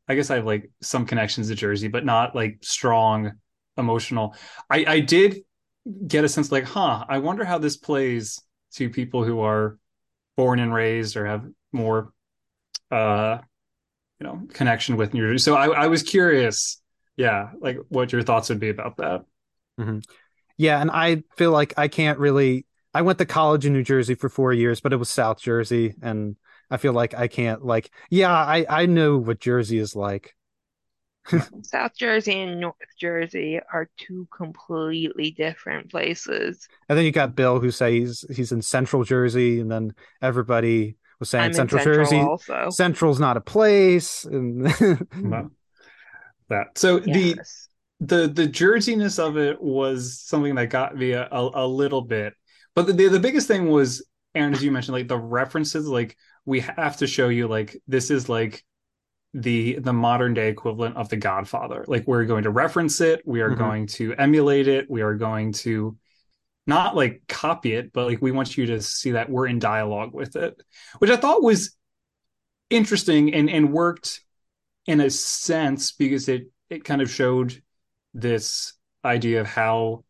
I 0.07 0.15
guess 0.15 0.29
I 0.29 0.35
have 0.35 0.45
like 0.45 0.69
some 0.81 1.05
connections 1.05 1.47
to 1.49 1.55
Jersey, 1.55 1.87
but 1.87 2.05
not 2.05 2.35
like 2.35 2.59
strong 2.61 3.33
emotional. 3.77 4.35
I 4.69 4.85
I 4.87 4.99
did 5.01 5.43
get 6.07 6.23
a 6.23 6.29
sense 6.29 6.51
like, 6.51 6.65
huh, 6.65 7.05
I 7.07 7.19
wonder 7.19 7.43
how 7.45 7.57
this 7.57 7.77
plays 7.77 8.41
to 8.73 8.89
people 8.89 9.23
who 9.23 9.41
are 9.41 9.77
born 10.35 10.59
and 10.59 10.73
raised 10.73 11.15
or 11.15 11.25
have 11.25 11.45
more 11.71 12.11
uh 12.91 13.37
you 14.19 14.27
know 14.27 14.41
connection 14.53 14.97
with 14.97 15.13
New 15.13 15.21
Jersey. 15.21 15.43
So 15.43 15.55
I 15.55 15.67
I 15.67 15.87
was 15.87 16.03
curious, 16.03 16.81
yeah, 17.17 17.49
like 17.59 17.77
what 17.89 18.11
your 18.11 18.23
thoughts 18.23 18.49
would 18.49 18.59
be 18.59 18.69
about 18.69 18.97
that. 18.97 19.25
Mm-hmm. 19.79 19.99
Yeah, 20.57 20.81
and 20.81 20.89
I 20.91 21.23
feel 21.37 21.51
like 21.51 21.73
I 21.77 21.87
can't 21.87 22.19
really. 22.19 22.65
I 22.93 23.01
went 23.01 23.17
to 23.17 23.25
college 23.25 23.65
in 23.65 23.73
New 23.73 23.83
Jersey 23.83 24.15
for 24.15 24.29
four 24.29 24.53
years, 24.53 24.79
but 24.79 24.93
it 24.93 24.97
was 24.97 25.09
South 25.09 25.41
Jersey, 25.41 25.95
and 26.01 26.37
I 26.71 26.77
feel 26.77 26.93
like 26.93 27.13
I 27.13 27.27
can't 27.27 27.65
like. 27.65 27.91
Yeah, 28.09 28.31
I 28.31 28.65
I 28.69 28.85
know 28.85 29.17
what 29.17 29.39
Jersey 29.39 29.77
is 29.77 29.95
like. 29.95 30.33
South 31.63 31.95
Jersey 31.97 32.41
and 32.41 32.59
North 32.59 32.75
Jersey 32.99 33.59
are 33.71 33.89
two 33.97 34.27
completely 34.35 35.31
different 35.31 35.89
places. 35.89 36.67
And 36.89 36.97
then 36.97 37.05
you 37.05 37.11
got 37.11 37.35
Bill 37.35 37.59
who 37.59 37.71
says 37.71 37.91
he's, 37.91 38.25
he's 38.35 38.51
in 38.51 38.61
Central 38.61 39.03
Jersey, 39.03 39.59
and 39.59 39.71
then 39.71 39.95
everybody 40.21 40.97
was 41.19 41.29
saying 41.29 41.45
I'm 41.45 41.53
Central, 41.53 41.79
Central 41.79 42.05
Jersey. 42.05 42.17
also. 42.17 42.69
Central's 42.69 43.19
not 43.19 43.37
a 43.37 43.41
place. 43.41 44.25
And 44.25 44.63
Well, 45.21 45.51
that 46.49 46.77
so 46.77 46.99
the 46.99 47.35
the 47.99 48.27
the 48.27 48.47
jerseyness 48.47 49.19
of 49.19 49.37
it 49.37 49.61
was 49.61 50.19
something 50.19 50.55
that 50.55 50.69
got 50.69 50.95
me 50.95 51.11
a, 51.11 51.27
a, 51.31 51.65
a 51.65 51.67
little 51.67 52.01
bit 52.01 52.33
but 52.75 52.87
the, 52.87 52.93
the 52.93 53.07
the 53.07 53.19
biggest 53.19 53.47
thing 53.47 53.69
was 53.69 54.05
aaron 54.35 54.53
as 54.53 54.63
you 54.63 54.71
mentioned 54.71 54.93
like 54.93 55.07
the 55.07 55.17
references 55.17 55.87
like 55.87 56.15
we 56.45 56.59
have 56.59 56.97
to 56.97 57.07
show 57.07 57.29
you 57.29 57.47
like 57.47 57.77
this 57.87 58.11
is 58.11 58.29
like 58.29 58.63
the 59.37 59.77
the 59.79 59.91
modern 59.91 60.33
day 60.33 60.47
equivalent 60.47 60.95
of 60.95 61.09
the 61.09 61.17
godfather 61.17 61.83
like 61.89 62.07
we're 62.07 62.23
going 62.23 62.43
to 62.43 62.49
reference 62.49 63.01
it 63.01 63.21
we 63.25 63.41
are 63.41 63.51
Mhm. 63.51 63.57
going 63.57 63.87
to 63.87 64.13
emulate 64.15 64.69
it 64.69 64.89
we 64.89 65.01
are 65.01 65.15
going 65.15 65.51
to 65.51 65.97
not 66.65 66.95
like 66.95 67.21
copy 67.27 67.73
it 67.73 67.91
but 67.91 68.07
like 68.07 68.21
we 68.21 68.31
want 68.31 68.55
you 68.57 68.65
to 68.67 68.81
see 68.81 69.11
that 69.11 69.29
we're 69.29 69.47
in 69.47 69.59
dialogue 69.59 70.13
with 70.13 70.37
it 70.37 70.55
which 70.99 71.11
i 71.11 71.17
thought 71.17 71.43
was 71.43 71.75
interesting 72.69 73.33
and 73.33 73.49
and 73.49 73.73
worked 73.73 74.21
in 74.87 75.01
a 75.01 75.09
sense 75.09 75.91
because 75.91 76.29
it 76.29 76.49
it 76.69 76.85
kind 76.85 77.01
of 77.01 77.11
showed 77.11 77.61
this 78.13 78.71
idea 79.03 79.41
of 79.41 79.47
how 79.47 80.05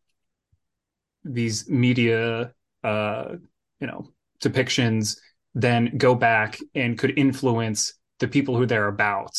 these 1.24 1.68
media 1.68 2.52
uh 2.84 3.34
you 3.80 3.86
know 3.88 4.08
depictions 4.40 5.18
then 5.54 5.96
go 5.96 6.14
back 6.14 6.58
and 6.76 6.96
could 6.96 7.18
influence 7.18 7.94
the 8.18 8.28
people 8.28 8.56
who 8.56 8.66
they're 8.66 8.88
about 8.88 9.32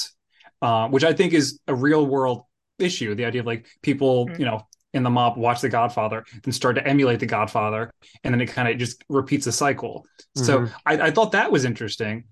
uh, 0.61 0.87
which 0.89 1.03
i 1.03 1.13
think 1.13 1.33
is 1.33 1.59
a 1.67 1.75
real 1.75 2.05
world 2.05 2.43
issue 2.79 3.15
the 3.15 3.25
idea 3.25 3.41
of 3.41 3.47
like 3.47 3.67
people 3.81 4.27
Mhm. 4.27 4.39
you 4.39 4.45
know 4.45 4.67
in 4.93 5.03
the 5.03 5.09
mob 5.09 5.37
watch 5.37 5.61
the 5.61 5.69
godfather 5.69 6.25
then 6.43 6.51
start 6.53 6.75
to 6.75 6.87
emulate 6.87 7.19
the 7.19 7.25
godfather 7.25 7.91
and 8.23 8.33
then 8.33 8.41
it 8.41 8.47
kind 8.47 8.67
of 8.67 8.77
just 8.77 9.03
repeats 9.09 9.45
a 9.47 9.51
cycle 9.51 10.05
so 10.35 10.65
Mhm. 10.65 10.73
I, 10.85 10.93
I 11.07 11.11
thought 11.11 11.33
that 11.33 11.51
was 11.51 11.65
interesting 11.65 12.25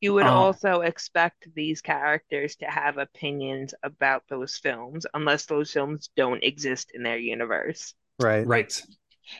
You 0.00 0.14
would 0.14 0.26
Uh, 0.26 0.34
also 0.34 0.80
expect 0.80 1.46
these 1.54 1.80
characters 1.82 2.56
to 2.56 2.66
have 2.66 2.98
opinions 2.98 3.74
about 3.84 4.26
those 4.28 4.56
films, 4.58 5.06
unless 5.14 5.46
those 5.46 5.72
films 5.72 6.10
don't 6.16 6.42
exist 6.42 6.90
in 6.94 7.04
their 7.04 7.18
universe. 7.18 7.94
right. 8.18 8.46
Right. 8.46 8.82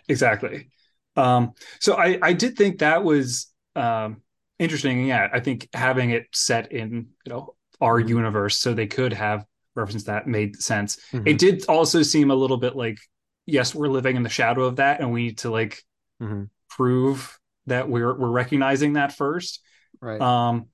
Exactly. 0.09 0.71
Um, 1.17 1.55
so 1.81 1.95
I, 1.97 2.19
I 2.23 2.33
did 2.33 2.57
think 2.57 2.79
that 2.81 3.05
was 3.05 3.49
um, 3.77 4.23
interesting. 4.59 5.07
Yeah, 5.07 5.29
I 5.33 5.41
think 5.41 5.69
having 5.75 6.11
it 6.11 6.27
set 6.33 6.73
in, 6.73 7.09
you 7.25 7.31
know, 7.33 7.55
our 7.81 8.01
Mhm. 8.01 8.09
universe 8.09 8.57
so 8.59 8.75
they 8.75 8.87
could 8.87 9.13
have 9.13 9.45
reference 9.75 10.05
that 10.05 10.27
made 10.27 10.61
sense. 10.61 10.99
Mhm. 11.13 11.29
It 11.29 11.39
did 11.39 11.65
also 11.69 12.03
seem 12.03 12.31
a 12.31 12.35
little 12.35 12.57
bit 12.57 12.75
like, 12.75 12.99
yes, 13.47 13.75
we're 13.75 13.89
living 13.89 14.17
in 14.17 14.23
the 14.25 14.29
shadow 14.29 14.65
of 14.65 14.77
that 14.77 15.01
and 15.01 15.13
we 15.13 15.25
need 15.25 15.39
to 15.39 15.51
like 15.51 15.83
Mhm. 16.21 16.51
prove 16.71 17.39
that 17.67 17.89
we're 17.89 18.19
we're 18.19 18.31
recognizing 18.31 18.95
that 18.95 19.13
first. 19.13 19.61
Right. 20.01 20.21
Um, 20.21 20.67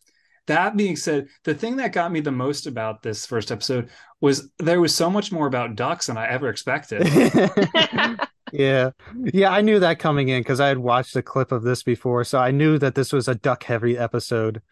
that 0.47 0.77
being 0.77 0.97
said, 0.97 1.29
the 1.45 1.55
thing 1.55 1.77
that 1.77 1.93
got 1.93 2.13
me 2.13 2.21
the 2.21 2.31
most 2.33 2.67
about 2.67 3.03
this 3.03 3.27
first 3.27 3.51
episode 3.51 3.91
was 4.21 4.51
there 4.59 4.81
was 4.81 4.95
so 4.95 5.11
much 5.11 5.33
more 5.33 5.47
about 5.47 5.75
ducks 5.77 6.07
than 6.07 6.17
I 6.17 6.29
ever 6.29 6.49
expected. 6.49 7.03
yeah. 8.55 8.91
Yeah, 9.33 9.51
I 9.51 9.61
knew 9.61 9.79
that 9.81 9.99
coming 9.99 10.29
in 10.29 10.41
because 10.41 10.61
I 10.61 10.69
had 10.69 10.79
watched 10.79 11.17
a 11.17 11.23
clip 11.23 11.53
of 11.53 11.63
this 11.63 11.83
before, 11.83 12.25
so 12.25 12.39
I 12.39 12.51
knew 12.51 12.79
that 12.79 12.95
this 12.95 13.13
was 13.13 13.29
a 13.29 13.35
duck 13.35 13.65
heavy 13.65 13.99
episode. 13.99 14.63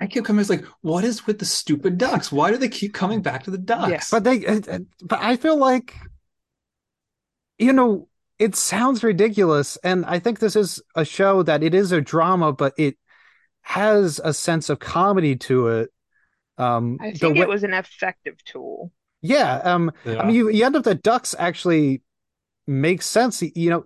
I 0.00 0.06
keep 0.06 0.24
coming. 0.24 0.40
It's 0.40 0.48
like, 0.48 0.64
what 0.80 1.04
is 1.04 1.26
with 1.26 1.38
the 1.38 1.44
stupid 1.44 1.98
ducks? 1.98 2.32
Why 2.32 2.50
do 2.50 2.56
they 2.56 2.70
keep 2.70 2.94
coming 2.94 3.20
back 3.20 3.44
to 3.44 3.50
the 3.50 3.58
ducks? 3.58 3.90
Yeah. 3.90 4.00
But 4.10 4.24
they 4.24 4.38
but 5.02 5.18
I 5.20 5.36
feel 5.36 5.56
like 5.56 5.94
you 7.58 7.72
know, 7.72 8.08
it 8.38 8.56
sounds 8.56 9.04
ridiculous 9.04 9.76
and 9.84 10.06
I 10.06 10.18
think 10.18 10.38
this 10.38 10.56
is 10.56 10.82
a 10.96 11.04
show 11.04 11.42
that 11.42 11.62
it 11.62 11.74
is 11.74 11.92
a 11.92 12.00
drama 12.00 12.52
but 12.52 12.72
it 12.78 12.96
has 13.62 14.18
a 14.24 14.32
sense 14.32 14.70
of 14.70 14.78
comedy 14.78 15.36
to 15.36 15.68
it. 15.68 15.90
Um 16.56 16.96
I 17.00 17.12
think 17.12 17.36
way- 17.36 17.42
it 17.42 17.48
was 17.48 17.62
an 17.64 17.74
effective 17.74 18.42
tool. 18.44 18.92
yeah, 19.20 19.56
um 19.56 19.92
Yeah. 20.06 20.20
I 20.22 20.26
mean, 20.26 20.34
you, 20.34 20.48
you 20.48 20.64
end 20.64 20.76
up 20.76 20.84
the 20.84 20.94
ducks 20.94 21.34
actually 21.38 22.00
makes 22.70 23.06
sense. 23.06 23.42
You 23.42 23.70
know, 23.70 23.84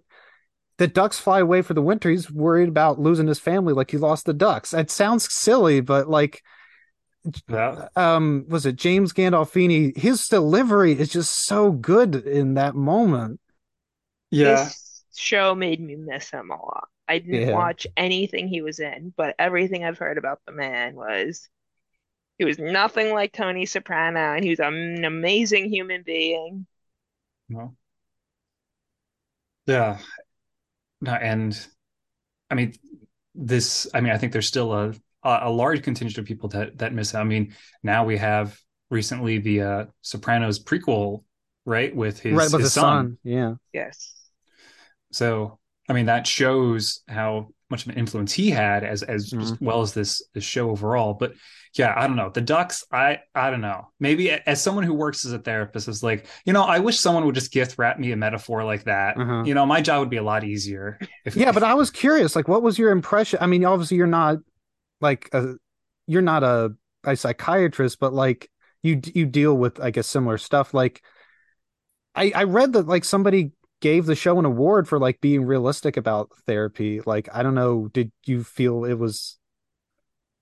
the 0.79 0.87
ducks 0.87 1.18
fly 1.18 1.40
away 1.40 1.62
for 1.62 1.75
the 1.75 1.83
winter. 1.83 2.11
He's 2.11 2.31
worried 2.31 2.68
about 2.68 2.99
losing 2.99 3.27
his 3.27 3.38
family, 3.38 3.73
like 3.73 3.90
he 3.90 3.97
lost 3.99 4.27
the 4.27 4.35
ducks. 4.35 4.75
It 4.75 4.90
sounds 4.90 5.33
silly, 5.33 5.81
but 5.81 6.09
like, 6.09 6.42
Yeah. 7.49 7.88
um, 7.97 8.44
was 8.49 8.66
it 8.66 8.77
James 8.77 9.12
Gandolfini? 9.12 9.97
His 9.97 10.29
delivery 10.29 10.92
is 10.92 11.09
just 11.09 11.47
so 11.47 11.73
good 11.73 12.14
in 12.16 12.55
that 12.55 12.75
moment. 12.75 13.40
Yeah. 14.31 14.64
This 14.64 15.05
show 15.16 15.55
made 15.55 15.81
me 15.81 15.97
miss 15.97 16.31
him 16.31 16.51
a 16.51 16.57
lot. 16.57 16.88
I 17.09 17.18
didn't 17.18 17.49
Yeah. 17.49 17.53
watch 17.55 17.87
anything 17.97 18.49
he 18.49 18.62
was 18.62 18.81
in, 18.81 19.12
but 19.16 19.35
everything 19.38 19.85
I've 19.85 19.99
heard 19.99 20.18
about 20.18 20.40
the 20.47 20.53
man 20.53 20.94
was 20.97 21.49
he 22.38 22.44
was 22.44 22.59
nothing 22.59 23.12
like 23.12 23.33
Tony 23.33 23.64
Soprano, 23.64 24.35
and 24.35 24.42
he 24.42 24.51
was 24.51 24.59
an 24.61 25.05
amazing 25.05 25.70
human 25.70 26.03
being. 26.03 26.66
No. 27.49 27.77
Yeah. 29.66 29.98
No, 31.00 31.12
and 31.12 31.66
I 32.50 32.55
mean, 32.55 32.74
this. 33.35 33.87
I 33.92 34.00
mean, 34.00 34.12
I 34.12 34.18
think 34.18 34.33
there's 34.33 34.48
still 34.48 34.72
a 34.72 34.94
a 35.22 35.40
a 35.42 35.50
large 35.50 35.83
contingent 35.83 36.18
of 36.18 36.24
people 36.24 36.48
that 36.50 36.79
that 36.79 36.92
miss. 36.92 37.14
it. 37.14 37.18
I 37.18 37.24
mean, 37.24 37.55
now 37.83 38.05
we 38.05 38.16
have 38.16 38.59
recently 38.90 39.38
the 39.38 39.62
uh 39.62 39.85
Sopranos 40.03 40.62
prequel, 40.62 41.24
right, 41.64 41.94
with 41.94 42.20
his 42.20 42.35
right 42.35 42.44
with 42.44 42.61
his 42.61 42.62
his 42.62 42.72
son. 42.72 43.18
Yeah. 43.24 43.55
Yes. 43.72 44.14
So, 45.12 45.59
I 45.88 45.92
mean, 45.92 46.07
that 46.07 46.27
shows 46.27 47.03
how 47.09 47.48
much 47.75 47.87
of 47.87 47.93
an 47.93 47.99
influence 47.99 48.33
he 48.33 48.51
had 48.51 48.85
as 48.85 49.03
as 49.03 49.31
just 49.31 49.61
well 49.61 49.81
as 49.81 49.93
this 49.93 50.23
this 50.33 50.45
show 50.45 50.71
overall. 50.71 51.15
But 51.15 51.35
yeah, 51.77 51.93
I 51.97 52.07
don't 52.07 52.15
know. 52.15 52.31
The 52.31 52.41
Ducks, 52.41 52.85
I 52.93 53.19
I 53.35 53.51
don't 53.51 53.61
know. 53.61 53.89
Maybe 53.99 54.31
as 54.31 54.63
someone 54.63 54.85
who 54.85 54.95
works 54.95 55.25
as 55.27 55.33
a 55.33 55.41
therapist 55.41 55.89
is 55.89 56.05
like, 56.05 56.27
you 56.45 56.53
know, 56.53 56.63
I 56.63 56.79
wish 56.79 57.01
someone 57.01 57.27
would 57.27 57.35
just 57.35 57.51
gift 57.51 57.77
wrap 57.79 57.99
me 57.99 58.13
a 58.13 58.17
metaphor 58.17 58.63
like 58.63 58.85
that. 58.85 59.19
Uh-huh. 59.19 59.43
You 59.45 59.55
know, 59.55 59.67
my 59.67 59.81
job 59.81 59.99
would 59.99 60.11
be 60.11 60.19
a 60.19 60.23
lot 60.23 60.45
easier. 60.45 61.01
If, 61.25 61.35
Yeah, 61.35 61.51
but 61.51 61.65
I 61.65 61.75
was 61.75 61.91
curious, 61.91 62.37
like, 62.37 62.47
what 62.47 62.63
was 62.63 62.79
your 62.79 62.93
impression? 62.93 63.41
I 63.43 63.47
mean, 63.47 63.65
obviously, 63.65 63.97
you're 63.97 64.07
not 64.07 64.39
like 65.01 65.29
a, 65.33 65.55
you're 66.07 66.23
not 66.23 66.45
a, 66.45 66.75
a 67.03 67.17
psychiatrist, 67.17 67.99
but 67.99 68.13
like 68.13 68.49
you 68.85 69.01
you 69.13 69.27
deal 69.27 69.57
with, 69.57 69.81
I 69.81 69.91
guess, 69.91 70.07
similar 70.07 70.39
stuff. 70.39 70.75
Like, 70.75 71.03
I 72.15 72.31
I 72.37 72.45
read 72.45 72.75
that 72.75 72.87
like 72.87 73.05
somebody 73.05 73.51
gave 73.85 74.07
the 74.07 74.14
show 74.14 74.38
an 74.38 74.47
award 74.47 74.88
for 74.88 74.99
like 74.99 75.20
being 75.20 75.44
realistic 75.44 75.99
about 75.99 76.31
therapy. 76.47 77.03
Like, 77.05 77.29
I 77.35 77.42
don't 77.42 77.55
know, 77.55 77.88
did 77.88 78.11
you 78.25 78.42
feel 78.42 78.87
it 78.87 78.94
was 78.94 79.38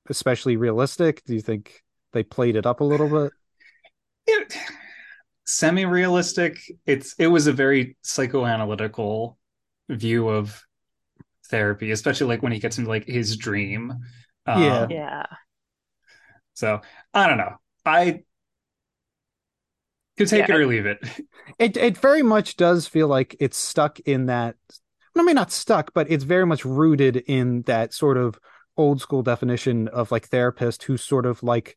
especially 0.08 0.56
realistic? 0.56 1.24
Do 1.24 1.34
you 1.34 1.40
think 1.40 1.82
they 2.12 2.22
played 2.22 2.54
it 2.54 2.66
up 2.66 2.78
a 2.78 2.84
little 2.84 3.08
bit? 3.08 3.32
it, 4.28 4.56
semi-realistic. 5.44 6.56
It's 6.86 7.16
it 7.18 7.26
was 7.26 7.48
a 7.48 7.52
very 7.52 7.96
psychoanalytical 8.04 9.34
view 9.88 10.28
of 10.28 10.62
therapy, 11.50 11.90
especially 11.90 12.28
like 12.28 12.44
when 12.44 12.52
he 12.52 12.60
gets 12.60 12.78
into 12.78 12.90
like 12.90 13.08
his 13.08 13.36
dream. 13.36 13.92
Yeah. 14.46 14.82
Um, 14.82 14.90
Yeah. 14.92 15.26
So 16.54 16.80
I 17.12 17.26
don't 17.26 17.38
know. 17.38 17.56
I 17.84 18.22
could 20.22 20.30
take 20.30 20.48
Yeah. 20.48 20.48
it 20.48 20.54
or 20.54 20.66
leave 20.66 20.86
it. 20.86 20.98
It 21.58 21.76
it 21.76 21.98
very 21.98 22.22
much 22.22 22.56
does 22.56 22.86
feel 22.86 23.08
like 23.08 23.36
it's 23.40 23.56
stuck 23.56 24.00
in 24.00 24.26
that. 24.26 24.56
I 25.16 25.22
mean, 25.22 25.34
not 25.34 25.52
stuck, 25.52 25.92
but 25.92 26.10
it's 26.10 26.24
very 26.24 26.46
much 26.46 26.64
rooted 26.64 27.16
in 27.18 27.62
that 27.62 27.92
sort 27.92 28.16
of 28.16 28.38
old 28.76 29.00
school 29.00 29.22
definition 29.22 29.88
of 29.88 30.10
like 30.10 30.28
therapist 30.28 30.84
who's 30.84 31.02
sort 31.04 31.26
of 31.26 31.42
like 31.42 31.76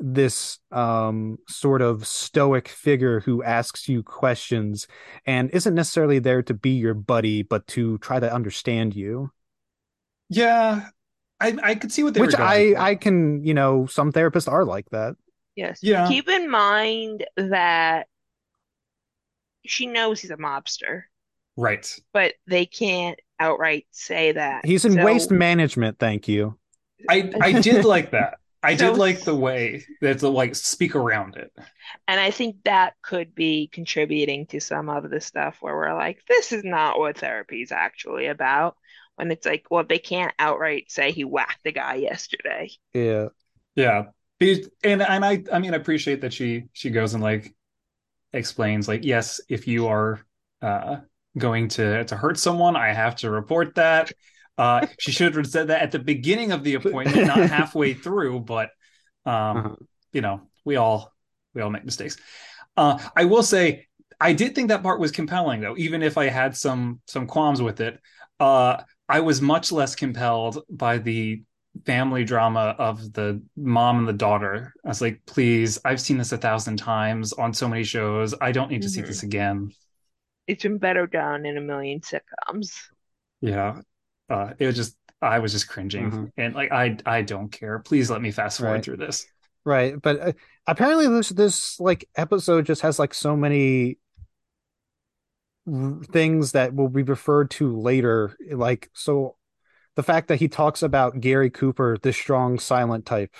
this 0.00 0.58
um 0.72 1.38
sort 1.48 1.82
of 1.82 2.06
stoic 2.06 2.68
figure 2.68 3.20
who 3.20 3.42
asks 3.44 3.88
you 3.88 4.02
questions 4.02 4.88
and 5.26 5.50
isn't 5.52 5.74
necessarily 5.74 6.18
there 6.18 6.42
to 6.42 6.54
be 6.54 6.70
your 6.72 6.94
buddy 6.94 7.42
but 7.42 7.66
to 7.68 7.98
try 7.98 8.20
to 8.20 8.32
understand 8.32 8.96
you 8.96 9.30
Yeah, 10.28 10.90
I 11.40 11.56
I 11.62 11.74
could 11.76 11.92
see 11.92 12.02
what 12.04 12.14
they 12.14 12.20
which 12.20 12.24
were 12.24 12.34
going 12.34 12.62
i 12.62 12.74
for. 12.74 12.90
i 12.90 12.94
can 12.94 13.44
you 13.44 13.54
know 13.54 13.86
some 13.86 14.12
therapists 14.12 14.50
are 14.50 14.64
like 14.64 14.88
that 14.90 15.16
Yes. 15.56 15.80
Yeah. 15.82 16.06
Keep 16.06 16.28
in 16.28 16.48
mind 16.50 17.26
that 17.36 18.06
she 19.64 19.86
knows 19.86 20.20
he's 20.20 20.30
a 20.30 20.36
mobster, 20.36 21.02
Right. 21.56 21.92
but 22.12 22.34
they 22.46 22.66
can't 22.66 23.18
outright 23.40 23.86
say 23.90 24.32
that. 24.32 24.64
He's 24.64 24.84
in 24.84 24.92
So- 24.92 25.04
waste 25.04 25.30
management, 25.30 25.98
thank 25.98 26.28
you. 26.28 26.58
I 27.08 27.32
I 27.40 27.60
did 27.60 27.84
like 27.96 28.10
that. 28.12 28.38
I 28.62 28.76
So- 28.76 28.90
did 28.90 28.98
like 28.98 29.20
the 29.22 29.34
way 29.34 29.84
that 30.02 30.18
to 30.20 30.28
like 30.28 30.54
speak 30.54 30.94
around 30.94 31.36
it. 31.36 31.52
And 32.08 32.20
I 32.20 32.30
think 32.30 32.56
that 32.64 32.94
could 33.02 33.34
be 33.34 33.68
contributing 33.68 34.46
to 34.46 34.60
some 34.60 34.88
of 34.88 35.08
the 35.10 35.20
stuff 35.20 35.56
where 35.60 35.74
we're 35.74 35.94
like, 35.94 36.20
this 36.28 36.52
is 36.52 36.64
not 36.64 36.98
what 36.98 37.18
therapy 37.18 37.62
is 37.62 37.72
actually 37.72 38.26
about. 38.26 38.76
When 39.16 39.30
it's 39.30 39.46
like, 39.46 39.64
well, 39.70 39.84
they 39.84 39.98
can't 39.98 40.34
outright 40.38 40.90
say 40.90 41.10
he 41.10 41.24
whacked 41.24 41.64
the 41.64 41.72
guy 41.72 41.94
yesterday. 41.94 42.70
Yeah. 42.92 43.28
Yeah. 43.74 44.06
And 44.40 45.02
and 45.02 45.24
I 45.24 45.42
I 45.52 45.58
mean 45.58 45.72
I 45.74 45.76
appreciate 45.76 46.20
that 46.20 46.32
she 46.32 46.64
she 46.72 46.90
goes 46.90 47.14
and 47.14 47.22
like 47.22 47.54
explains 48.32 48.88
like 48.88 49.04
yes, 49.04 49.40
if 49.48 49.68
you 49.68 49.88
are 49.88 50.20
uh 50.62 50.98
going 51.38 51.68
to 51.68 52.04
to 52.06 52.16
hurt 52.16 52.38
someone, 52.38 52.76
I 52.76 52.92
have 52.92 53.16
to 53.16 53.30
report 53.30 53.76
that. 53.76 54.12
Uh 54.58 54.84
she 54.98 55.12
should 55.12 55.34
have 55.36 55.46
said 55.48 55.68
that 55.68 55.82
at 55.82 55.92
the 55.92 55.98
beginning 56.00 56.52
of 56.52 56.64
the 56.64 56.74
appointment, 56.76 57.24
not 57.24 57.44
halfway 57.46 57.94
through, 57.94 58.40
but 58.40 58.70
um 59.26 59.68
Uh-huh. 59.68 59.76
you 60.12 60.20
know, 60.22 60.42
we 60.64 60.76
all 60.76 61.14
we 61.54 61.62
all 61.62 61.70
make 61.70 61.84
mistakes. 61.84 62.16
Uh 62.76 62.98
I 63.16 63.24
will 63.24 63.42
say 63.42 63.86
I 64.20 64.32
did 64.32 64.54
think 64.54 64.68
that 64.68 64.82
part 64.82 65.00
was 65.00 65.12
compelling 65.12 65.60
though, 65.60 65.76
even 65.76 66.02
if 66.02 66.18
I 66.18 66.26
had 66.28 66.56
some 66.56 67.00
some 67.06 67.26
qualms 67.26 67.62
with 67.62 67.80
it. 67.80 68.00
Uh 68.40 68.82
I 69.08 69.20
was 69.20 69.40
much 69.40 69.72
less 69.72 69.94
compelled 69.94 70.64
by 70.70 70.98
the 70.98 71.42
family 71.84 72.24
drama 72.24 72.74
of 72.78 73.12
the 73.12 73.42
mom 73.56 73.98
and 73.98 74.08
the 74.08 74.12
daughter. 74.12 74.72
I 74.84 74.88
was 74.88 75.00
like, 75.00 75.20
please, 75.26 75.78
I've 75.84 76.00
seen 76.00 76.18
this 76.18 76.32
a 76.32 76.38
thousand 76.38 76.76
times 76.78 77.32
on 77.32 77.52
so 77.52 77.68
many 77.68 77.84
shows. 77.84 78.34
I 78.40 78.52
don't 78.52 78.70
need 78.70 78.82
to 78.82 78.88
see 78.88 79.02
Mhm. 79.02 79.06
this 79.06 79.22
again. 79.22 79.72
It's 80.46 80.62
been 80.62 80.78
better 80.78 81.06
done 81.06 81.44
in 81.44 81.56
a 81.56 81.60
million 81.60 82.00
sitcoms. 82.00 82.70
Yeah. 83.40 83.80
Uh, 84.30 84.54
it 84.58 84.66
was 84.66 84.76
just 84.76 84.96
I 85.22 85.38
was 85.38 85.52
just 85.52 85.68
cringing. 85.68 86.10
Mhm. 86.10 86.32
And 86.36 86.54
like 86.54 86.70
I 86.72 86.96
I 87.06 87.22
don't 87.22 87.50
care. 87.50 87.78
Please 87.80 88.10
let 88.10 88.20
me 88.22 88.30
fast 88.30 88.58
forward 88.58 88.74
Right. 88.74 88.84
through 88.84 88.98
this. 88.98 89.26
Right, 89.64 90.00
but 90.00 90.20
uh, 90.20 90.32
apparently 90.66 91.08
this 91.08 91.30
this 91.30 91.80
like 91.80 92.08
episode 92.16 92.66
just 92.66 92.82
has 92.82 92.98
like 92.98 93.12
so 93.14 93.36
many 93.36 93.98
r- 95.66 96.00
things 96.12 96.52
that 96.52 96.74
will 96.74 96.88
be 96.88 97.02
referred 97.02 97.50
to 97.52 97.76
later. 97.76 98.36
Like 98.52 98.90
so, 98.94 99.36
the 99.96 100.02
fact 100.02 100.28
that 100.28 100.38
he 100.40 100.48
talks 100.48 100.82
about 100.82 101.20
Gary 101.20 101.50
Cooper, 101.50 101.98
the 102.02 102.12
strong 102.12 102.58
silent 102.58 103.06
type, 103.06 103.34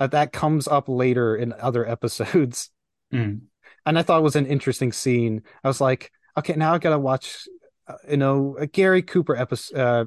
uh, 0.00 0.06
that 0.08 0.32
comes 0.32 0.68
up 0.68 0.88
later 0.88 1.36
in 1.36 1.52
other 1.54 1.86
episodes, 1.88 2.70
Mm. 3.12 3.48
and 3.84 3.98
I 3.98 4.02
thought 4.02 4.18
it 4.18 4.22
was 4.24 4.36
an 4.36 4.46
interesting 4.46 4.92
scene. 4.92 5.42
I 5.62 5.68
was 5.68 5.80
like, 5.80 6.10
okay, 6.36 6.54
now 6.54 6.74
I 6.74 6.78
gotta 6.78 6.98
watch, 6.98 7.46
uh, 7.86 7.94
you 8.08 8.16
know, 8.16 8.56
a 8.58 8.66
Gary 8.66 9.02
Cooper 9.02 9.36
episode 9.36 9.78
uh, 9.78 10.04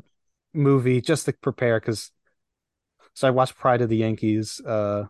movie 0.53 1.01
just 1.01 1.25
to 1.25 1.33
prepare 1.33 1.79
because. 1.79 2.12
So 3.13 3.27
I 3.27 3.31
watched 3.31 3.55
Pride 3.55 3.81
of 3.81 3.89
the 3.89 3.97
Yankees. 3.97 4.62
Uh, 4.62 5.05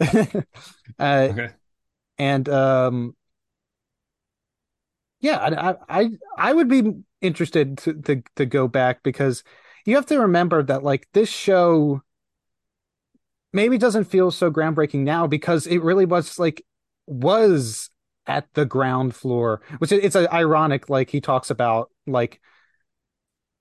uh, 0.98 1.30
Okay. 1.30 1.52
and 2.18 2.48
um 2.48 3.16
yeah 5.20 5.74
I, 5.88 6.00
I 6.02 6.10
i 6.36 6.52
would 6.52 6.68
be 6.68 6.82
interested 7.20 7.78
to, 7.78 7.94
to 8.02 8.22
to 8.36 8.46
go 8.46 8.68
back 8.68 9.02
because 9.02 9.44
you 9.84 9.96
have 9.96 10.06
to 10.06 10.20
remember 10.20 10.62
that 10.62 10.82
like 10.82 11.08
this 11.12 11.28
show 11.28 12.02
maybe 13.52 13.78
doesn't 13.78 14.04
feel 14.04 14.30
so 14.30 14.50
groundbreaking 14.50 15.00
now 15.00 15.26
because 15.26 15.66
it 15.66 15.82
really 15.82 16.06
was 16.06 16.38
like 16.38 16.64
was 17.06 17.90
at 18.26 18.46
the 18.54 18.64
ground 18.64 19.14
floor 19.14 19.60
which 19.78 19.90
it's 19.92 20.14
a, 20.14 20.32
ironic 20.32 20.88
like 20.88 21.10
he 21.10 21.20
talks 21.20 21.50
about 21.50 21.90
like 22.06 22.40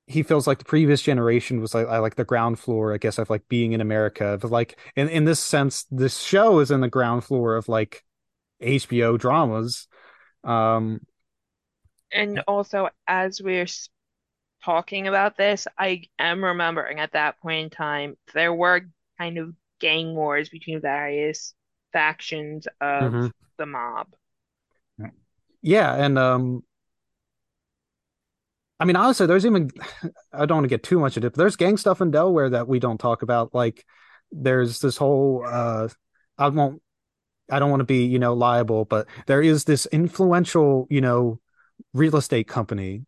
he 0.08 0.24
feels 0.24 0.48
like 0.48 0.58
the 0.60 0.66
previous 0.66 1.02
generation 1.02 1.62
was 1.62 1.74
like 1.74 1.88
I 1.88 2.00
like 2.00 2.16
the 2.16 2.26
ground 2.26 2.60
floor, 2.60 2.94
I 2.94 2.98
guess, 2.98 3.18
of 3.18 3.30
like 3.30 3.48
being 3.48 3.72
in 3.74 3.82
America. 3.82 4.38
But 4.42 4.52
like 4.52 4.78
in 4.96 5.08
in 5.10 5.26
this 5.26 5.40
sense, 5.40 5.86
this 5.90 6.20
show 6.20 6.60
is 6.60 6.72
in 6.72 6.82
the 6.82 6.90
ground 6.90 7.24
floor 7.24 7.56
of 7.56 7.70
like 7.70 8.04
HBO 8.62 9.18
dramas. 9.18 9.88
Um, 10.44 11.02
And 12.12 12.42
also, 12.48 12.90
as 13.08 13.42
we're 13.42 13.68
talking 14.64 15.08
about 15.08 15.38
this, 15.38 15.68
I 15.78 16.04
am 16.20 16.44
remembering 16.44 17.00
at 17.00 17.14
that 17.14 17.40
point 17.40 17.66
in 17.66 17.70
time, 17.70 18.18
there 18.34 18.54
were 18.54 18.82
kind 19.18 19.38
of 19.38 19.54
gang 19.80 20.16
wars 20.16 20.50
between 20.50 20.82
various 20.82 21.54
factions 21.94 22.68
of 22.80 23.14
Mhm. 23.14 23.32
the 23.58 23.66
mob. 23.66 24.08
yeah, 25.62 25.94
and 25.96 26.18
um, 26.18 26.64
I 28.80 28.86
mean, 28.86 28.96
honestly, 28.96 29.28
there's 29.28 29.46
even 29.46 29.70
I 30.34 30.46
don't 30.46 30.58
want 30.58 30.66
to 30.66 30.70
get 30.70 30.84
too 30.84 31.00
much 31.00 31.18
into 31.18 31.28
it, 31.28 31.32
but 31.34 31.38
there's 31.38 31.56
gang 31.56 31.78
stuff 31.78 32.02
in 32.02 32.12
Delaware 32.12 32.50
that 32.50 32.68
we 32.68 32.80
don't 32.80 32.98
talk 33.00 33.22
about. 33.22 33.54
Like, 33.54 33.86
there's 34.32 34.80
this 34.80 34.98
whole 34.98 35.44
uh, 35.46 35.90
I 36.38 36.50
won't, 36.50 36.82
I 37.52 37.60
don't 37.60 37.70
want 37.70 37.82
to 37.82 37.86
be 37.86 38.06
you 38.06 38.20
know 38.20 38.34
liable, 38.34 38.86
but 38.86 39.08
there 39.28 39.42
is 39.42 39.66
this 39.66 39.88
influential 39.88 40.88
you 40.90 41.02
know 41.02 41.40
real 41.94 42.18
estate 42.18 42.48
company 42.48 43.06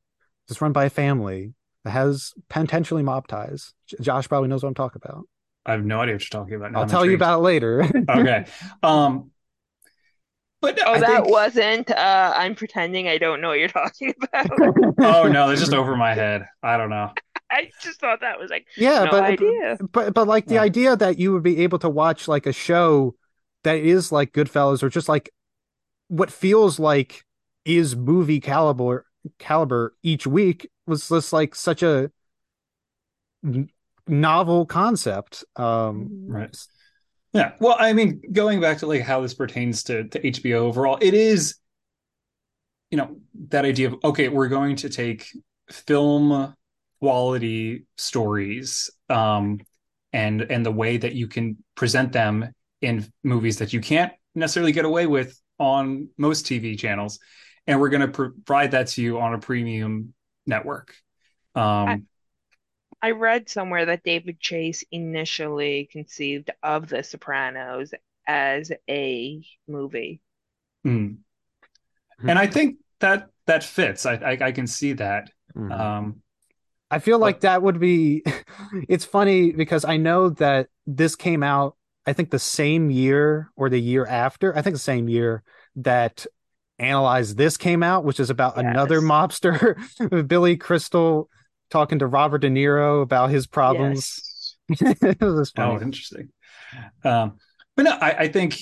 that's 0.54 0.62
run 0.62 0.72
by 0.74 0.86
a 0.86 0.90
family 0.90 1.54
that 1.84 1.92
has 1.92 2.34
potentially 2.50 3.04
mob 3.04 3.28
ties. 3.28 3.74
Josh 4.02 4.28
probably 4.30 4.50
knows 4.50 4.64
what 4.64 4.70
I'm 4.70 4.76
talking 4.76 5.02
about. 5.04 5.28
I 5.66 5.72
have 5.74 5.86
no 5.86 6.02
idea 6.02 6.16
what 6.16 6.22
you're 6.24 6.42
talking 6.42 6.56
about. 6.56 6.72
Now 6.72 6.80
I'll 6.80 6.84
I'm 6.84 6.90
tell 6.90 7.06
you 7.06 7.16
about 7.16 7.40
it 7.40 7.44
later. 7.44 7.84
Okay. 8.10 8.46
Um 8.82 9.32
but 10.62 10.80
Oh, 10.86 10.98
I 10.98 11.00
that 11.00 11.26
think 11.26 11.28
wasn't, 11.28 11.92
uh, 11.92 12.34
I'm 12.36 12.56
pretending 12.56 13.08
I 13.08 13.18
don't 13.18 13.42
know 13.42 13.50
what 13.50 13.60
you're 13.60 13.68
talking 13.68 14.14
about. 14.24 14.48
Oh 15.02 15.28
no, 15.28 15.50
it's 15.50 15.62
just 15.62 15.74
over 15.74 15.96
my 15.96 16.14
head. 16.14 16.48
I 16.62 16.78
don't 16.78 16.90
know. 16.90 17.12
I 17.52 17.72
just 17.82 18.00
thought 18.00 18.22
that 18.22 18.40
was 18.40 18.50
like, 18.50 18.66
yeah, 18.76 19.06
no 19.06 19.12
but 19.12 19.22
idea. 19.22 19.80
but 19.92 20.14
but 20.14 20.28
like 20.28 20.48
the 20.48 20.58
Yeah. 20.58 20.64
idea 20.64 20.96
that 20.96 21.20
you 21.20 21.32
would 21.34 21.44
be 21.44 21.62
able 21.62 21.80
to 21.80 21.90
watch 21.90 22.28
like 22.28 22.46
a 22.46 22.54
show 22.54 23.16
that 23.64 23.78
is 23.78 24.12
like 24.12 24.34
Goodfellas 24.34 24.82
or 24.84 24.90
just 24.90 25.08
like 25.10 25.32
what 26.10 26.32
feels 26.32 26.80
like 26.80 27.26
is 27.66 27.96
movie 27.96 28.40
caliber 28.42 29.06
caliber 29.40 29.96
each 30.04 30.28
week 30.28 30.70
was 30.86 31.08
just 31.10 31.34
like 31.34 31.56
such 31.56 31.84
a 31.84 32.12
n- 33.44 33.70
novel 34.08 34.66
concept. 34.66 35.44
Um, 35.56 36.10
Right. 36.28 36.56
Yeah. 37.34 37.54
Well, 37.60 37.76
I 37.80 37.94
mean, 37.94 38.22
going 38.32 38.62
back 38.62 38.80
to 38.80 38.88
like 38.88 39.02
how 39.02 39.22
this 39.22 39.34
pertains 39.34 39.84
to 39.86 40.04
to 40.06 40.28
HBO 40.28 40.68
overall, 40.68 41.00
it 41.02 41.14
is, 41.14 41.56
you 42.92 42.98
know, 42.98 43.18
that 43.50 43.66
idea 43.66 43.88
of 43.88 43.96
okay, 44.04 44.30
we're 44.30 44.48
going 44.50 44.76
to 44.78 44.90
take 44.90 45.28
film 45.70 46.54
quality 47.00 47.86
stories, 47.98 48.90
um, 49.10 49.60
and 50.12 50.42
and 50.44 50.66
the 50.66 50.72
way 50.72 50.98
that 50.98 51.14
you 51.14 51.28
can 51.28 51.58
present 51.76 52.12
them 52.12 52.52
in 52.82 53.06
movies 53.24 53.58
that 53.58 53.74
you 53.74 53.82
can't 53.82 54.14
necessarily 54.36 54.72
get 54.72 54.86
away 54.86 55.08
with 55.08 55.40
on 55.60 56.10
most 56.18 56.46
TV 56.46 56.76
channels, 56.78 57.20
and 57.68 57.80
we're 57.80 57.90
going 57.90 58.02
to 58.02 58.08
provide 58.08 58.72
that 58.72 58.88
to 58.88 59.02
you 59.02 59.20
on 59.20 59.34
a 59.34 59.40
premium 59.40 60.14
network. 60.46 60.96
Um, 61.56 62.08
I 63.02 63.12
read 63.12 63.50
somewhere 63.50 63.86
that 63.86 64.04
David 64.04 64.40
Chase 64.40 64.84
initially 64.92 65.90
conceived 65.92 66.52
of 66.62 66.88
The 66.88 67.04
Sopranos 67.04 67.94
as 68.28 68.72
a 68.90 69.46
movie. 69.68 70.22
mm. 70.86 71.18
And 72.26 72.40
I 72.40 72.48
think 72.48 72.78
that 73.00 73.28
that 73.48 73.64
fits. 73.64 74.06
I 74.06 74.14
I, 74.14 74.38
I 74.42 74.52
can 74.52 74.68
see 74.68 74.94
that. 74.94 75.30
mhm. 75.56 75.72
Um, 75.72 76.22
I 76.90 77.00
feel 77.00 77.20
like 77.20 77.42
that 77.42 77.62
would 77.62 77.80
be 77.80 78.24
it's 78.88 79.06
funny 79.06 79.52
because 79.52 79.84
I 79.84 79.98
know 79.98 80.30
that 80.30 80.68
this 80.86 81.16
came 81.16 81.44
out 81.44 81.76
I 82.06 82.14
think 82.14 82.32
the 82.32 82.40
same 82.40 82.90
year 82.92 83.50
or 83.56 83.70
the 83.70 83.80
year 83.80 84.06
after. 84.06 84.56
I 84.56 84.62
think 84.62 84.76
the 84.76 84.80
same 84.80 85.08
year 85.08 85.44
that 85.78 86.26
Analyze 86.84 87.36
This 87.36 87.58
came 87.58 87.84
out, 87.84 88.04
which 88.04 88.20
is 88.20 88.30
about 88.30 88.58
another 88.58 89.02
mobster 89.02 89.78
Billy 90.28 90.58
Crystal 90.58 91.30
talking 91.70 92.00
to 92.00 92.08
Robert 92.08 92.40
De 92.40 92.50
Niro 92.50 93.02
about 93.02 93.30
his 93.30 93.48
problems. 93.48 94.58
Yes. 94.70 94.96
it 95.02 95.22
was 95.22 95.52
oh, 95.58 95.80
interesting. 95.80 96.30
Um, 97.04 97.38
but 97.76 97.84
no, 97.84 97.92
I, 97.92 98.12
I 98.20 98.28
think 98.28 98.62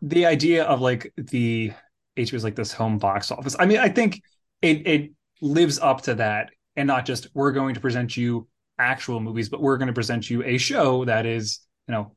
the 0.00 0.26
idea 0.26 0.64
of 0.64 0.80
like 0.80 1.12
the 1.16 1.72
HBO's 2.16 2.44
like 2.44 2.56
this 2.56 2.72
home 2.72 2.98
box 2.98 3.30
office. 3.30 3.56
I 3.58 3.66
mean, 3.66 3.78
I 3.78 3.88
think 3.88 4.22
it 4.60 4.86
it 4.86 5.10
lives 5.40 5.78
up 5.78 6.02
to 6.02 6.14
that, 6.14 6.50
and 6.76 6.86
not 6.86 7.04
just 7.04 7.26
we're 7.34 7.52
going 7.52 7.74
to 7.74 7.80
present 7.80 8.16
you 8.16 8.48
actual 8.78 9.20
movies, 9.20 9.48
but 9.48 9.60
we're 9.60 9.78
going 9.78 9.88
to 9.88 9.92
present 9.92 10.28
you 10.30 10.42
a 10.44 10.58
show 10.58 11.04
that 11.04 11.26
is, 11.26 11.60
you 11.88 11.92
know, 11.92 12.14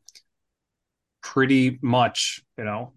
pretty 1.22 1.80
much, 1.82 2.42
you 2.58 2.64
know, 2.64 2.94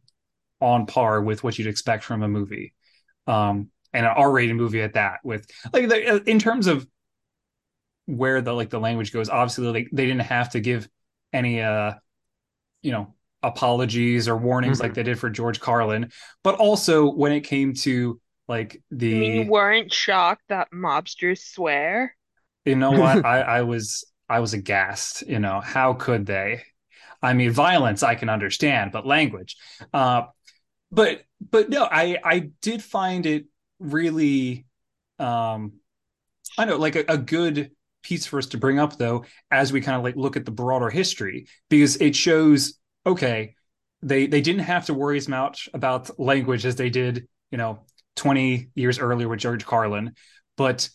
on 0.60 0.86
par 0.86 1.22
with 1.22 1.44
what 1.44 1.58
you'd 1.58 1.68
expect 1.68 2.04
from 2.04 2.22
a 2.22 2.28
movie, 2.28 2.74
um, 3.26 3.70
and 3.92 4.06
an 4.06 4.12
R-rated 4.16 4.56
movie 4.56 4.82
at 4.82 4.94
that. 4.94 5.20
With 5.24 5.46
like 5.72 5.88
the, 5.88 6.22
in 6.30 6.38
terms 6.38 6.66
of 6.66 6.86
where 8.06 8.40
the 8.40 8.52
like 8.52 8.70
the 8.70 8.80
language 8.80 9.12
goes, 9.12 9.28
obviously 9.28 9.66
like 9.68 9.88
they 9.92 10.06
didn't 10.06 10.22
have 10.22 10.50
to 10.50 10.60
give 10.60 10.88
any 11.32 11.60
uh, 11.60 11.92
you 12.82 12.92
know, 12.92 13.14
apologies 13.42 14.28
or 14.28 14.36
warnings 14.36 14.80
Mhm. 14.80 14.82
like 14.82 14.94
they 14.94 15.02
did 15.04 15.18
for 15.18 15.30
George 15.30 15.60
Carlin, 15.60 16.10
but 16.44 16.56
also 16.56 17.10
when 17.12 17.32
it 17.32 17.42
came 17.42 17.74
to 17.74 18.20
like 18.48 18.82
I 19.12 19.14
mean, 19.16 19.34
you 19.34 19.42
weren't 19.42 19.92
shocked 19.92 20.44
that 20.48 20.70
mobsters 20.72 21.40
swear? 21.42 22.16
you 22.64 22.76
know 22.76 22.92
what 22.92 23.24
I 23.24 23.40
I 23.40 23.62
was 23.62 24.04
I 24.28 24.40
was 24.40 24.54
aghast. 24.54 25.22
You 25.26 25.38
know 25.38 25.60
how 25.60 25.94
could 25.94 26.26
they? 26.26 26.62
I 27.22 27.34
mean, 27.34 27.50
violence 27.52 28.02
I 28.02 28.14
can 28.14 28.28
understand, 28.28 28.92
but 28.92 29.06
language. 29.06 29.56
Uh, 29.92 30.24
but 30.90 31.22
but 31.40 31.68
no, 31.68 31.84
I 31.84 32.18
I 32.24 32.50
did 32.62 32.82
find 32.82 33.26
it 33.26 33.46
really 33.78 34.66
um 35.18 35.74
I 36.56 36.64
know 36.64 36.76
like 36.76 36.96
a, 36.96 37.04
a 37.08 37.18
good 37.18 37.70
piece 38.02 38.26
for 38.26 38.38
us 38.38 38.46
to 38.46 38.58
bring 38.58 38.78
up 38.78 38.96
though 38.96 39.24
as 39.50 39.72
we 39.72 39.80
kind 39.80 39.96
of 39.96 40.02
like 40.02 40.16
look 40.16 40.36
at 40.36 40.44
the 40.44 40.50
broader 40.50 40.88
history 40.88 41.46
because 41.68 41.96
it 41.96 42.14
shows 42.16 42.74
okay 43.04 43.54
they 44.02 44.26
they 44.26 44.40
didn't 44.40 44.62
have 44.62 44.86
to 44.86 44.94
worry 44.94 45.18
as 45.18 45.28
much 45.28 45.68
about 45.74 46.18
language 46.18 46.64
as 46.64 46.76
they 46.76 46.90
did 46.90 47.26
you 47.50 47.58
know 47.58 47.80
20 48.16 48.70
years 48.74 48.98
earlier 48.98 49.28
with 49.28 49.40
George 49.40 49.66
Carlin 49.66 50.14
but 50.56 50.88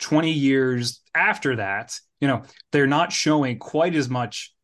20 0.00 0.32
years 0.32 1.00
after 1.14 1.56
that 1.56 1.98
you 2.20 2.28
know 2.28 2.42
they're 2.72 2.86
not 2.86 3.12
showing 3.12 3.58
quite 3.58 3.94
as 3.94 4.08
much 4.08 4.54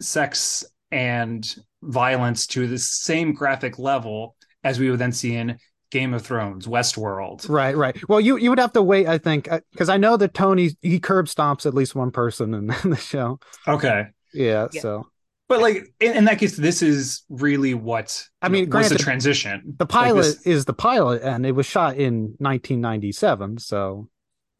sex 0.00 0.64
and 0.92 1.56
violence 1.82 2.46
to 2.48 2.68
the 2.68 2.78
same 2.78 3.32
graphic 3.32 3.78
level 3.78 4.36
as 4.62 4.78
we 4.78 4.88
would 4.90 5.00
then 5.00 5.10
see 5.12 5.34
in 5.34 5.58
Game 5.90 6.14
of 6.14 6.22
Thrones, 6.22 6.66
Westworld. 6.66 7.48
Right, 7.48 7.76
right. 7.76 7.96
Well, 8.08 8.20
you 8.20 8.36
you 8.36 8.50
would 8.50 8.58
have 8.60 8.72
to 8.74 8.82
wait, 8.82 9.06
I 9.08 9.18
think, 9.18 9.50
uh, 9.50 9.60
because 9.72 9.88
I 9.88 9.96
know 9.96 10.16
that 10.16 10.32
Tony 10.34 10.70
he 10.80 11.00
curb 11.00 11.26
stomps 11.26 11.66
at 11.66 11.74
least 11.74 11.94
one 11.94 12.10
person 12.12 12.54
in, 12.54 12.70
in 12.84 12.90
the 12.90 12.96
show. 12.96 13.40
Okay. 13.66 14.06
Yeah, 14.32 14.68
Yeah. 14.72 14.80
so 14.80 15.06
But 15.48 15.60
like 15.60 15.92
in, 16.00 16.16
in 16.16 16.24
that 16.26 16.38
case, 16.38 16.56
this 16.56 16.80
is 16.80 17.24
really 17.28 17.74
what 17.74 18.26
I 18.40 18.48
mean, 18.48 18.70
know, 18.70 18.78
was 18.78 18.88
the 18.88 18.96
transition. 18.98 19.74
the 19.78 19.84
Like 19.84 19.88
pilot 19.90 20.22
this- 20.22 20.46
is 20.46 20.64
the 20.64 20.72
pilot, 20.72 21.20
and 21.22 21.44
it 21.44 21.52
was 21.52 21.66
shot 21.66 21.96
in 21.96 22.36
1997. 22.38 23.58
So 23.58 24.08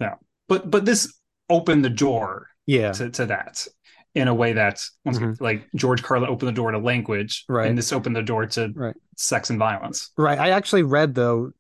Yeah, 0.01 0.16
but 0.49 0.70
but 0.70 0.85
this 0.85 1.12
opened 1.49 1.85
the 1.85 1.91
door 1.91 2.49
yeah, 2.66 2.93
to, 2.93 3.11
to 3.11 3.26
that 3.26 3.66
in 4.15 4.29
a 4.29 4.35
way 4.35 4.53
that 4.53 4.81
once 5.05 5.19
Mhm. 5.19 5.41
like 5.41 5.69
George 5.75 6.03
Carlin 6.03 6.29
opened 6.29 6.49
the 6.49 6.53
door 6.53 6.71
to 6.71 6.79
language, 6.79 7.45
Right. 7.49 7.69
and 7.69 7.79
this 7.79 7.93
opened 7.93 8.15
the 8.17 8.23
door 8.23 8.47
to 8.47 8.73
Right. 8.75 8.95
sex 9.17 9.49
and 9.51 9.59
violence. 9.59 10.11
right. 10.19 10.39
I 10.39 10.51
actually 10.51 10.83
read 10.83 11.15
though, 11.15 11.53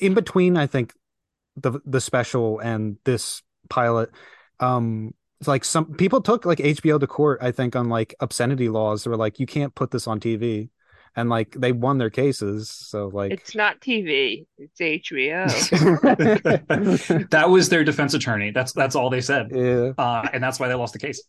in 0.00 0.14
between, 0.14 0.56
I 0.56 0.66
think 0.66 0.92
the 1.56 1.78
the 1.84 2.00
special 2.00 2.58
and 2.58 2.96
this 3.04 3.42
pilot, 3.68 4.10
um, 4.60 5.14
it's 5.40 5.48
like 5.48 5.64
some 5.64 5.94
people 5.94 6.20
took 6.22 6.44
like 6.46 6.58
HBO 6.58 6.98
to 6.98 7.06
court. 7.06 7.38
I 7.42 7.52
think 7.52 7.76
on 7.76 7.88
like 7.88 8.14
obscenity 8.20 8.68
laws. 8.68 9.04
They 9.04 9.10
were 9.10 9.16
like, 9.16 9.38
you 9.38 9.46
can't 9.46 9.74
put 9.74 9.90
this 9.90 10.06
on 10.06 10.20
TV, 10.20 10.70
and 11.16 11.28
like 11.28 11.54
they 11.58 11.70
won 11.72 11.98
their 11.98 12.10
cases. 12.10 12.70
So 12.70 13.08
like, 13.08 13.30
It's 13.32 13.54
not 13.54 13.80
TV, 13.80 14.46
it's 14.58 14.80
HBO. 14.80 15.44
that 17.30 17.50
was 17.50 17.68
their 17.68 17.84
defense 17.84 18.14
attorney. 18.14 18.50
That's 18.50 18.72
that's 18.72 18.94
all 18.96 19.10
they 19.10 19.20
said, 19.20 19.48
yeah. 19.52 19.92
uh, 19.98 20.26
and 20.32 20.42
that's 20.42 20.58
why 20.58 20.68
they 20.68 20.74
lost 20.74 20.92
the 20.94 20.98
case. 20.98 21.22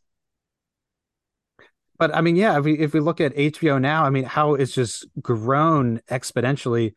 But 1.98 2.14
I 2.14 2.22
mean, 2.22 2.36
yeah, 2.36 2.58
if 2.58 2.66
we 2.66 2.78
if 2.78 2.94
we 2.94 3.00
look 3.00 3.22
at 3.22 3.36
HBO 3.36 3.80
now, 3.80 4.04
I 4.04 4.10
mean, 4.10 4.26
how 4.26 4.56
it's 4.56 4.74
just 4.74 5.06
grown 5.22 6.02
exponentially. 6.10 6.94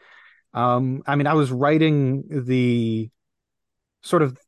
Um, 0.54 1.02
I 1.06 1.16
mean, 1.16 1.26
I 1.26 1.34
was 1.34 1.52
writing 1.52 2.24
the 2.28 3.10
sort 4.02 4.22
of 4.22 4.38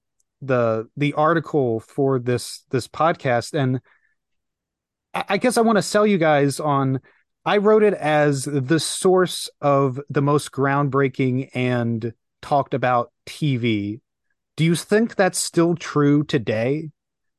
the 0.42 0.88
the 0.96 1.12
article 1.14 1.80
for 1.80 2.18
this 2.18 2.64
this 2.70 2.88
podcast, 2.88 3.54
and 3.54 3.80
I, 5.14 5.24
I 5.30 5.36
guess 5.36 5.56
I 5.56 5.62
want 5.62 5.76
to 5.76 5.82
sell 5.82 6.06
you 6.06 6.18
guys 6.18 6.58
on. 6.60 7.00
I 7.44 7.56
wrote 7.56 7.82
it 7.82 7.94
as 7.94 8.44
the 8.44 8.78
source 8.78 9.48
of 9.62 9.98
the 10.10 10.20
most 10.20 10.52
groundbreaking 10.52 11.48
and 11.54 12.12
talked 12.42 12.74
about 12.74 13.12
TV. 13.24 14.00
Do 14.56 14.64
you 14.64 14.74
think 14.74 15.14
that's 15.14 15.38
still 15.38 15.74
true 15.74 16.22
today? 16.22 16.90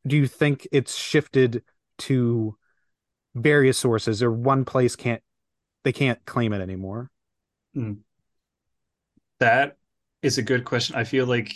Do 0.08 0.18
you 0.18 0.26
think 0.26 0.68
it's 0.72 0.96
shifted 0.96 1.64
to 2.00 2.58
various 3.36 3.78
sources 3.78 4.22
or 4.22 4.32
one 4.32 4.66
place 4.66 4.96
can't 4.96 5.22
they 5.84 5.92
can't 5.94 6.24
claim 6.26 6.54
it 6.54 6.62
anymore? 6.62 7.10
That 9.40 9.78
is 10.22 10.38
a 10.38 10.42
good 10.44 10.66
question. 10.66 10.96
I 10.96 11.04
feel 11.04 11.26
like 11.26 11.54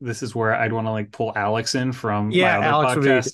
this 0.00 0.22
is 0.22 0.34
where 0.34 0.54
I'd 0.54 0.72
want 0.72 0.86
to 0.86 0.90
like 0.92 1.10
pull 1.10 1.32
Alex 1.34 1.74
in 1.74 1.92
from 1.92 2.30
Yeah, 2.30 2.58
my 2.60 2.66
other 2.68 2.86
Alex 2.86 2.96
would 2.96 3.24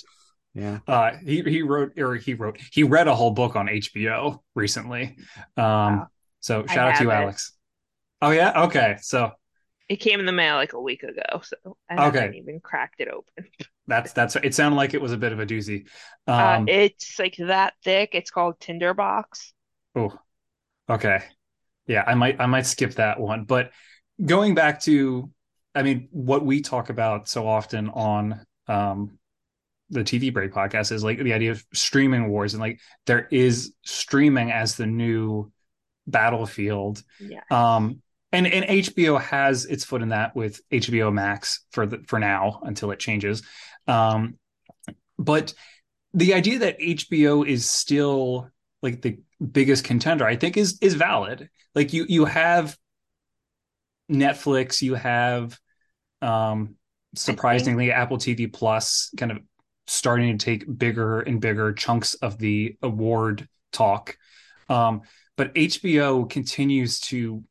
be- 0.55 0.61
Yeah. 0.61 0.78
Uh, 0.86 1.12
he 1.24 1.43
he 1.43 1.62
wrote 1.62 1.99
or 1.99 2.16
he 2.16 2.34
wrote 2.34 2.59
he 2.72 2.82
read 2.82 3.09
a 3.09 3.14
whole 3.14 3.30
book 3.32 3.57
on 3.57 3.66
HBO 3.68 4.38
recently. 4.55 5.16
Um, 5.57 5.64
Wow. 5.64 6.07
so 6.41 6.64
I 6.68 6.74
shout 6.74 6.88
out 6.93 6.97
to 6.99 7.05
you, 7.05 7.11
haven't. 7.11 7.24
Alex. 7.24 7.53
Oh 8.22 8.30
yeah, 8.30 8.62
okay. 8.64 8.97
So 9.01 9.32
It 9.88 9.97
came 9.97 10.20
in 10.20 10.26
the 10.26 10.32
mail 10.32 10.55
like 10.57 10.72
a 10.72 10.80
week 10.80 11.03
ago, 11.03 11.41
so 11.43 11.76
I 11.88 12.07
Okay. 12.09 12.20
haven't 12.20 12.34
even 12.36 12.61
cracked 12.61 13.01
it 13.01 13.09
open. 13.09 13.45
that's 13.91 14.12
that's 14.14 14.36
it. 14.36 14.55
Sounded 14.55 14.76
like 14.76 14.95
it 14.95 15.03
was 15.03 15.12
a 15.12 15.18
bit 15.18 15.32
of 15.32 15.41
a 15.41 15.47
doozy. 15.47 15.86
Uh, 16.26 16.57
Um, 16.61 16.68
it's 16.68 17.18
like 17.18 17.36
that 17.38 17.74
thick. 17.84 18.11
It's 18.14 18.30
called 18.30 18.59
Tinderbox. 18.61 19.53
oh, 19.95 20.16
okay, 20.88 21.22
yeah. 21.86 22.05
I 22.07 22.14
might 22.14 22.41
I 22.41 22.47
might 22.47 22.66
skip 22.66 22.95
that 22.95 23.20
one. 23.20 23.45
But 23.45 23.72
going 24.24 24.55
back 24.55 24.80
to, 24.82 25.30
I 25.74 25.82
mean, 25.82 26.09
what 26.12 26.45
we 26.45 26.62
talk 26.62 26.91
about 26.91 27.28
so 27.28 27.47
often 27.47 27.91
on 27.91 28.47
um 28.68 29.18
the 29.91 30.05
TV 30.05 30.32
Break 30.32 30.53
podcast 30.53 30.93
is 30.93 31.03
like 31.05 31.18
the 31.18 31.32
idea 31.34 31.51
of 31.51 31.64
streaming 31.74 32.28
wars 32.28 32.55
and 32.55 32.61
like 32.61 32.80
there 33.07 33.26
is 33.30 33.74
streaming 33.84 34.53
as 34.53 34.76
the 34.76 34.86
new 34.86 35.51
battlefield 36.07 37.03
Yeah. 37.20 37.41
um 37.51 38.03
and 38.32 38.47
and 38.47 38.64
HBO 38.64 39.20
has 39.20 39.64
its 39.66 39.84
foot 39.84 40.03
in 40.03 40.11
that 40.11 40.36
with 40.36 40.61
HBO 40.70 41.12
Max 41.12 41.64
for 41.72 41.86
the 41.86 41.99
for 42.07 42.18
now 42.20 42.61
until 42.64 42.91
it 42.93 43.01
changes 43.01 43.43
um 43.91 44.38
but 45.18 45.55
the 46.14 46.34
idea 46.34 46.61
that 46.61 46.76
HBO 46.80 47.43
is 47.43 47.68
still 47.68 48.51
like 48.82 49.03
the 49.03 49.18
biggest 49.53 49.84
contender 49.84 50.26
I 50.26 50.36
think 50.36 50.57
is 50.57 50.78
is 50.80 50.95
valid 50.95 51.51
like 51.74 51.93
you 51.93 52.07
you 52.09 52.26
have 52.26 52.76
Netflix 54.11 54.82
you 54.82 54.95
have 54.95 55.59
um 56.22 56.76
surprisingly 57.14 57.93
Apple 57.93 58.18
TV 58.18 58.47
Plus 58.47 59.11
kind 59.16 59.32
of 59.32 59.38
starting 59.86 60.36
to 60.36 60.45
take 60.45 60.78
bigger 60.78 61.20
and 61.20 61.41
bigger 61.41 61.72
chunks 61.72 62.14
of 62.14 62.38
the 62.38 62.76
award 62.82 63.49
talk 63.72 64.16
um 64.68 65.03
but 65.36 65.53
HBO 65.57 66.24
continues 66.24 67.01
to 67.01 67.43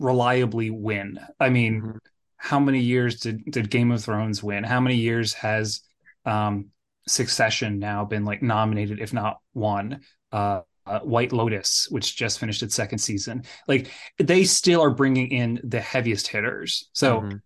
reliably 0.00 0.70
win. 0.70 1.20
I 1.40 1.48
mean, 1.50 1.80
Mhm. 1.82 1.98
how 2.38 2.58
many 2.60 2.80
years 2.80 3.20
did 3.20 3.44
did 3.50 3.70
Game 3.70 3.92
of 3.92 4.02
Thrones 4.04 4.42
win? 4.42 4.64
How 4.64 4.80
many 4.80 4.96
years 4.96 5.34
has 5.34 5.80
um, 6.26 6.66
Succession 7.08 7.78
now 7.78 8.04
been 8.04 8.24
like 8.24 8.42
nominated, 8.42 9.00
if 9.00 9.12
not 9.12 9.38
won? 9.54 10.00
Uh, 10.32 10.62
uh, 10.86 11.00
White 11.00 11.32
Lotus, 11.32 11.86
which 11.90 12.16
just 12.16 12.38
finished 12.38 12.62
its 12.62 12.74
second 12.74 12.98
season, 12.98 13.42
like 13.68 13.90
they 14.18 14.44
still 14.44 14.82
are 14.82 14.90
bringing 14.90 15.30
in 15.30 15.60
the 15.64 15.80
heaviest 15.80 16.28
hitters. 16.28 16.88
So 16.92 17.20
Mhm. 17.22 17.42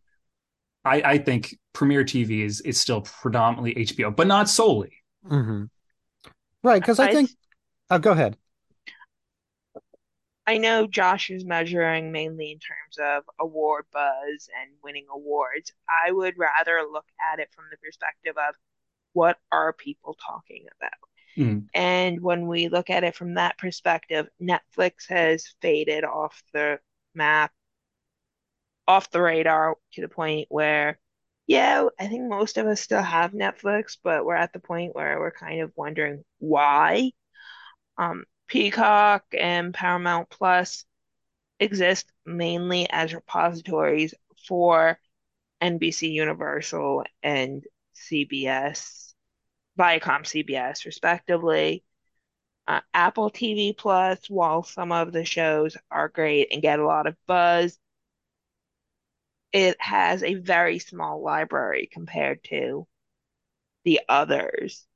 I, 0.85 1.03
I 1.03 1.19
think 1.19 1.57
Premiere 1.73 2.05
TV 2.05 2.43
is 2.43 2.61
is 2.63 2.81
still 2.81 3.03
predominantly 3.03 3.75
HBO, 3.77 4.11
but 4.11 4.27
not 4.27 4.49
solely. 4.49 4.93
Mhm. 5.27 5.69
Right, 6.63 6.81
because 6.83 6.99
I 6.99 7.07
I- 7.09 7.13
think 7.13 7.31
oh 7.91 7.99
go 7.99 8.13
ahead. 8.13 8.37
I 10.47 10.59
know 10.59 10.87
Josh 10.87 11.31
is 11.31 11.45
measuring 11.45 12.11
mainly 12.13 12.51
in 12.51 12.59
terms 12.59 12.99
of 12.99 13.25
award 13.39 13.85
buzz 13.93 14.49
and 14.61 14.73
winning 14.83 15.07
awards. 15.13 15.73
I 15.89 16.11
would 16.11 16.37
rather 16.39 16.83
look 16.91 17.07
at 17.33 17.39
it 17.39 17.53
from 17.55 17.67
the 17.71 17.77
perspective 17.77 18.37
of 18.37 18.55
what 19.13 19.39
are 19.51 19.73
people 19.73 20.17
talking 20.27 20.67
about? 20.79 20.93
Mm. 21.37 21.67
And 21.75 22.21
when 22.21 22.47
we 22.47 22.69
look 22.69 22.91
at 22.91 23.05
it 23.05 23.15
from 23.15 23.35
that 23.35 23.59
perspective, 23.59 24.29
Netflix 24.41 25.09
has 25.09 25.55
faded 25.63 26.05
off 26.05 26.43
the 26.53 26.79
map, 27.15 27.53
off 28.87 29.11
the 29.11 29.21
radar 29.23 29.77
to 29.93 30.01
the 30.01 30.09
point 30.09 30.47
where, 30.51 30.99
yeah, 31.47 31.87
I 31.99 32.07
think 32.07 32.29
most 32.29 32.59
of 32.59 32.67
us 32.67 32.81
still 32.81 33.03
have 33.03 33.33
Netflix, 33.33 33.97
but 34.03 34.25
we're 34.25 34.35
at 34.35 34.53
the 34.53 34.61
point 34.61 34.95
where 34.95 35.19
we're 35.19 35.31
kind 35.31 35.63
of 35.63 35.73
wondering 35.77 36.25
why. 36.39 37.13
Um, 37.97 38.25
Peacock 38.49 39.25
and 39.39 39.73
Paramount 39.73 40.29
Plus 40.31 40.85
exist 41.61 42.11
mainly 42.27 42.89
as 42.91 43.15
repositories 43.15 44.15
for 44.49 44.99
NBC 45.63 46.11
Universal 46.11 47.05
and 47.23 47.63
CBS, 48.01 49.15
Viacom 49.79 50.25
CBS, 50.27 50.87
respectively. 50.87 51.85
Uh, 52.69 52.81
Apple 52.95 53.31
TV 53.31 53.73
Plus, 53.73 54.31
while 54.31 54.63
some 54.63 54.93
of 54.93 55.13
the 55.13 55.25
shows 55.25 55.77
are 55.91 56.09
great 56.09 56.49
and 56.53 56.63
get 56.63 56.79
a 56.81 56.87
lot 56.87 57.07
of 57.07 57.17
buzz, 57.27 57.79
it 59.53 59.77
has 59.81 60.23
a 60.25 60.35
very 60.35 60.79
small 60.81 61.23
library 61.23 61.89
compared 61.93 62.43
to 62.45 62.87
the 63.85 64.01
others. 64.09 64.87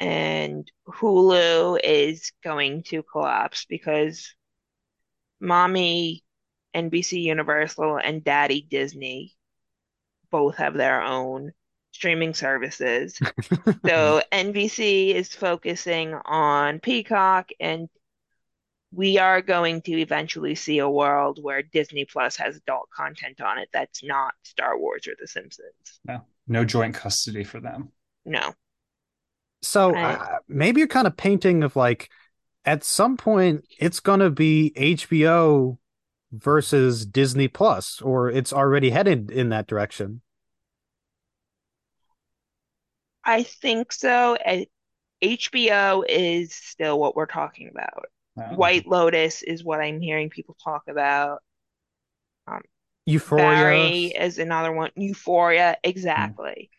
and 0.00 0.70
Hulu 0.88 1.78
is 1.82 2.32
going 2.42 2.82
to 2.84 3.02
collapse 3.02 3.64
because 3.66 4.34
mommy 5.40 6.24
NBC 6.74 7.20
Universal 7.22 7.98
and 7.98 8.24
daddy 8.24 8.60
Disney 8.68 9.36
both 10.34 10.56
have 10.56 10.74
their 10.74 11.00
own 11.00 11.52
streaming 11.92 12.34
services. 12.34 13.20
So 13.86 14.20
NBC 14.32 15.14
is 15.14 15.28
focusing 15.28 16.12
on 16.24 16.80
Peacock, 16.80 17.50
and 17.60 17.88
we 18.90 19.18
are 19.18 19.42
going 19.42 19.82
to 19.82 20.00
eventually 20.00 20.56
see 20.56 20.78
a 20.78 20.90
world 20.90 21.38
where 21.40 21.62
Disney 21.62 22.04
Plus 22.04 22.36
has 22.38 22.56
adult 22.56 22.88
content 22.90 23.40
on 23.40 23.58
it 23.58 23.68
that's 23.72 24.02
not 24.02 24.34
Star 24.42 24.76
Wars 24.76 25.06
or 25.06 25.12
The 25.20 25.28
Simpsons. 25.28 26.00
No, 26.04 26.22
no 26.48 26.64
joint 26.64 26.96
custody 26.96 27.44
for 27.44 27.60
them. 27.60 27.90
No. 28.24 28.54
So 29.62 29.92
Right. 29.92 30.18
uh, 30.18 30.38
maybe 30.48 30.80
you're 30.80 30.88
kind 30.88 31.06
of 31.06 31.16
painting 31.16 31.62
of 31.62 31.76
like 31.76 32.10
at 32.64 32.82
some 32.82 33.16
point 33.16 33.66
it's 33.78 34.00
going 34.00 34.20
to 34.20 34.30
be 34.30 34.72
HBO 34.76 35.78
versus 36.34 37.06
Disney 37.06 37.48
Plus, 37.48 38.00
or 38.00 38.30
it's 38.30 38.52
already 38.52 38.90
headed 38.90 39.30
in 39.30 39.50
that 39.50 39.66
direction. 39.66 40.20
I 43.24 43.42
think 43.42 43.92
so. 43.92 44.34
And 44.34 44.66
HBO 45.22 46.04
is 46.08 46.54
still 46.54 46.98
what 46.98 47.16
we're 47.16 47.26
talking 47.26 47.68
about. 47.68 48.06
No. 48.36 48.56
White 48.56 48.86
Lotus 48.86 49.42
is 49.42 49.64
what 49.64 49.80
I'm 49.80 50.00
hearing 50.00 50.28
people 50.30 50.56
talk 50.62 50.82
about. 50.88 51.40
Um, 52.46 52.62
Euphoria. 53.06 53.44
Barry 53.44 54.06
is 54.06 54.38
another 54.38 54.72
one. 54.72 54.90
Euphoria, 54.96 55.76
exactly. 55.82 56.70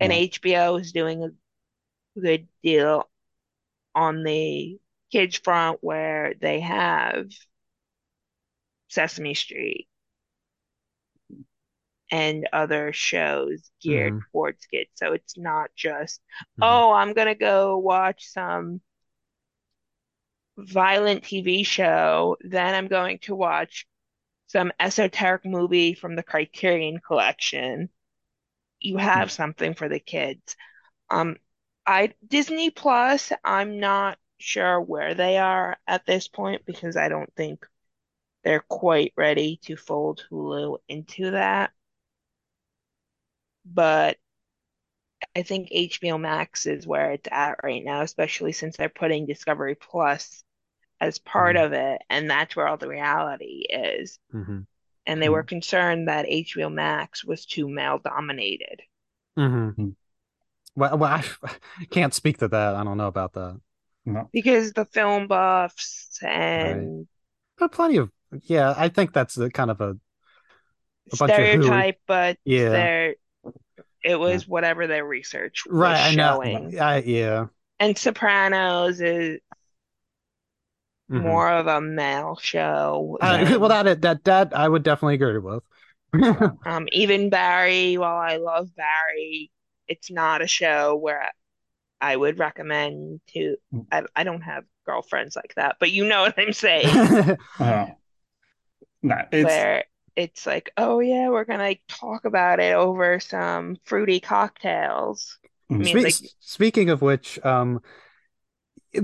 Hmm. 0.00 0.04
And 0.04 0.12
Yeah. 0.12 0.18
HBO 0.20 0.80
is 0.80 0.92
doing 0.92 1.24
a 1.24 2.20
good 2.20 2.48
deal 2.62 3.08
on 3.94 4.22
the 4.22 4.78
kids 5.10 5.36
front 5.36 5.78
where 5.82 6.34
they 6.40 6.60
have 6.60 7.26
Sesame 8.88 9.34
Street 9.34 9.88
and 12.12 12.48
other 12.54 12.94
shows 12.94 13.72
geared 13.82 14.16
towards 14.32 14.66
kids. 14.68 14.90
So 14.96 15.14
it's 15.14 15.38
not 15.38 15.72
just, 15.76 16.22
Mhm. 16.58 16.62
oh, 16.62 16.92
I'm 16.92 17.14
gonna 17.14 17.36
go 17.36 17.78
watch 17.78 18.28
some 18.30 18.82
violent 20.56 21.24
TV 21.24 21.62
show, 21.64 22.36
then 22.40 22.74
I'm 22.74 22.88
going 22.88 23.18
to 23.20 23.34
watch 23.34 23.86
some 24.48 24.72
esoteric 24.80 25.44
movie 25.46 25.94
from 25.94 26.16
the 26.16 26.22
Criterion 26.24 27.00
Collection. 27.00 27.90
You 28.80 28.98
have 28.98 29.32
something 29.32 29.74
for 29.74 29.88
the 29.88 30.00
kids. 30.00 30.56
Um, 31.10 31.36
I 31.86 32.14
Disney 32.26 32.70
Plus, 32.70 33.32
I'm 33.44 33.80
not 33.80 34.18
sure 34.38 34.80
where 34.80 35.14
they 35.14 35.38
are 35.38 35.78
at 35.88 36.06
this 36.06 36.28
point 36.28 36.64
because 36.66 36.96
I 36.96 37.08
don't 37.08 37.32
think 37.36 37.66
they're 38.44 38.64
quite 38.68 39.14
ready 39.16 39.58
to 39.64 39.76
fold 39.76 40.24
Hulu 40.30 40.78
into 40.88 41.32
that. 41.32 41.72
But 43.64 44.16
I 45.36 45.42
think 45.42 45.70
HBO 45.70 46.18
Max 46.20 46.66
is 46.66 46.86
where 46.86 47.12
it's 47.12 47.28
at 47.30 47.60
right 47.62 47.82
now, 47.84 48.02
especially 48.02 48.52
since 48.52 48.76
they're 48.76 48.88
putting 48.88 49.26
Discovery 49.26 49.76
Plus 49.76 50.42
as 51.00 51.18
part 51.18 51.56
Mhm. 51.56 51.66
of 51.66 51.72
it, 51.72 52.02
and 52.10 52.28
that's 52.30 52.54
where 52.56 52.68
all 52.68 52.76
the 52.76 52.88
reality 52.88 53.64
is. 53.70 54.18
Mhm. 54.32 54.66
And 55.06 55.20
they 55.22 55.28
were 55.28 55.42
concerned 55.42 56.08
that 56.08 56.26
HBO 56.28 56.68
Max 56.68 57.24
was 57.24 57.44
too 57.46 57.68
male 57.68 57.98
dominated. 57.98 58.82
Mhm. 59.36 59.74
Mhm. 59.74 59.96
Well, 60.76 60.98
well, 60.98 61.12
I 61.12 61.22
can't 61.90 62.14
speak 62.14 62.38
to 62.38 62.48
that. 62.48 62.74
I 62.74 62.84
don't 62.84 62.98
know 62.98 63.08
about 63.08 63.32
that. 63.34 63.60
No. 64.04 64.28
Because 64.32 64.72
the 64.72 64.84
film 64.86 65.28
buffs 65.28 66.18
and 66.22 67.06
But 67.58 67.72
plenty 67.72 67.96
of 67.98 68.10
yeah, 68.44 68.74
I 68.76 68.88
think 68.88 69.12
that's 69.12 69.34
the 69.34 69.50
kind 69.50 69.70
of 69.70 69.80
a 69.80 69.90
A 71.12 71.16
bunch 71.16 71.32
of 71.32 71.38
who- 71.38 71.62
stereotype, 71.62 72.00
but 72.06 72.38
Yeah. 72.44 72.68
there 72.70 73.14
it 74.04 74.16
was 74.18 74.46
whatever 74.48 74.86
their 74.86 75.04
research 75.04 75.64
was 75.66 75.78
right. 75.78 76.12
I 76.12 76.14
know. 76.14 76.42
showing. 76.42 76.80
I, 76.80 77.02
yeah. 77.02 77.46
And 77.80 77.96
Sopranos 77.96 79.00
is 79.00 79.40
Mhm. 81.10 81.22
more 81.22 81.48
of 81.50 81.66
a 81.66 81.80
male 81.80 82.36
show 82.36 83.18
Uh, 83.20 83.58
well, 83.58 83.68
that 83.68 84.00
that 84.02 84.24
that 84.24 84.56
I 84.56 84.68
would 84.68 84.82
definitely 84.82 85.14
agree 85.14 85.38
with. 85.38 85.62
Um, 86.66 86.88
even 86.92 87.30
Barry, 87.30 87.96
while 87.98 88.16
I 88.16 88.36
love 88.36 88.74
Barry, 88.76 89.50
it's 89.88 90.10
not 90.10 90.42
a 90.42 90.46
show 90.46 90.96
where 90.96 91.30
I 92.00 92.16
would 92.16 92.38
recommend 92.38 93.20
to. 93.28 93.56
I, 93.90 94.04
I 94.16 94.24
don't 94.24 94.42
have 94.42 94.64
girlfriends 94.86 95.36
like 95.36 95.54
that, 95.56 95.76
but 95.80 95.90
you 95.92 96.06
know 96.06 96.22
what 96.22 96.34
I'm 96.38 96.52
saying. 96.52 97.38
Oh. 97.60 97.86
No, 99.02 99.16
it's 99.32 99.44
Where 99.44 99.84
it's 100.16 100.46
like, 100.46 100.72
oh 100.76 101.00
yeah, 101.00 101.28
we're 101.28 101.44
gonna 101.44 101.62
like, 101.62 101.82
talk 101.88 102.24
about 102.24 102.60
it 102.60 102.74
over 102.74 103.20
some 103.20 103.76
fruity 103.84 104.20
cocktails. 104.20 105.38
I 105.70 105.74
mean, 105.74 105.98
Spe- 105.98 106.04
like, 106.04 106.30
speaking 106.40 106.90
of 106.90 107.02
which, 107.02 107.42
um, 107.44 107.80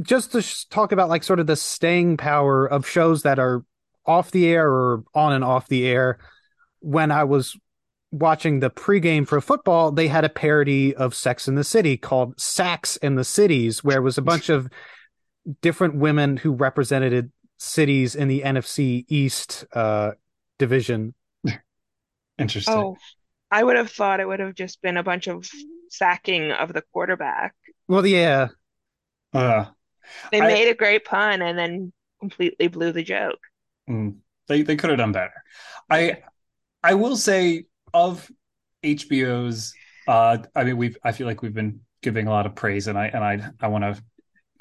just 0.02 0.32
to 0.32 0.42
sh- 0.42 0.64
talk 0.66 0.92
about 0.92 1.09
like 1.09 1.22
sort 1.22 1.40
of 1.40 1.46
the 1.46 1.56
staying 1.56 2.16
power 2.16 2.66
of 2.66 2.86
shows 2.86 3.22
that 3.22 3.38
are 3.38 3.64
off 4.09 4.30
the 4.30 4.48
air 4.48 4.68
or 4.68 5.04
on 5.14 5.32
and 5.32 5.44
off 5.44 5.68
the 5.68 5.86
air. 5.86 6.18
When 6.80 7.11
I 7.11 7.24
was 7.24 7.56
watching 8.11 8.61
the 8.61 8.70
pregame 8.70 9.28
for 9.28 9.40
football, 9.40 9.92
they 9.92 10.09
had 10.09 10.24
a 10.24 10.30
parody 10.30 10.94
of 10.94 11.14
Sex 11.14 11.46
in 11.46 11.54
the 11.54 11.64
City 11.64 11.96
called 11.96 12.40
Sax 12.40 12.96
in 12.96 13.16
the 13.16 13.24
Cities, 13.24 13.84
where 13.84 13.98
it 13.98 14.02
was 14.02 14.18
a 14.18 14.22
bunch 14.32 14.48
of 14.48 14.68
different 15.61 15.96
women 15.96 16.38
who 16.38 16.52
represented 16.52 17.30
cities 17.59 18.14
in 18.14 18.28
the 18.28 18.42
NFC 18.42 19.04
East 19.09 19.66
uh, 19.72 20.12
division. 20.59 21.14
interesting. 22.38 22.74
oh, 22.74 22.96
I 23.50 23.62
would 23.64 23.76
have 23.76 23.90
thought 23.90 24.20
it 24.20 24.28
would 24.28 24.40
have 24.40 24.54
just 24.54 24.82
been 24.82 24.96
a 24.96 25.02
bunch 25.02 25.26
of 25.26 25.48
sacking 25.90 26.52
of 26.52 26.72
the 26.72 26.82
quarterback. 26.92 27.54
Well, 27.88 28.06
yeah, 28.06 28.48
Uh, 29.32 29.66
They 30.32 30.40
I- 30.40 30.46
made 30.46 30.68
a 30.68 30.74
great 30.74 31.04
pun 31.04 31.42
and 31.42 31.59
then 31.59 31.92
completely 32.20 32.68
blew 32.68 32.92
the 32.92 33.02
joke. 33.02 33.40
mm, 33.88 34.16
they 34.48 34.62
they 34.62 34.76
could 34.76 34.90
have 34.90 34.98
done 34.98 35.12
better. 35.12 35.32
I 35.90 36.22
I 36.82 36.94
will 36.94 37.16
say 37.16 37.64
of 37.94 38.30
HBO's 38.82 39.74
uh 40.06 40.38
I 40.54 40.64
mean 40.64 40.76
we've 40.76 40.96
I 41.04 41.12
feel 41.12 41.26
like 41.26 41.42
we've 41.42 41.54
been 41.54 41.80
giving 42.02 42.26
a 42.26 42.30
lot 42.30 42.46
of 42.46 42.54
praise 42.54 42.86
and 42.86 42.98
I 42.98 43.06
and 43.09 43.24
I 43.24 43.50
I 43.61 43.68
want 43.68 43.84
to 43.84 44.02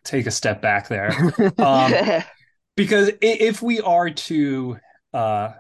take 0.04 0.28
a 0.28 0.32
step 0.32 0.62
back 0.62 0.88
there. 0.88 1.12
Um, 1.60 1.94
because 2.76 3.12
if 3.22 3.62
we 3.62 3.82
are 3.82 4.10
to 4.10 4.78
uh 5.14 5.54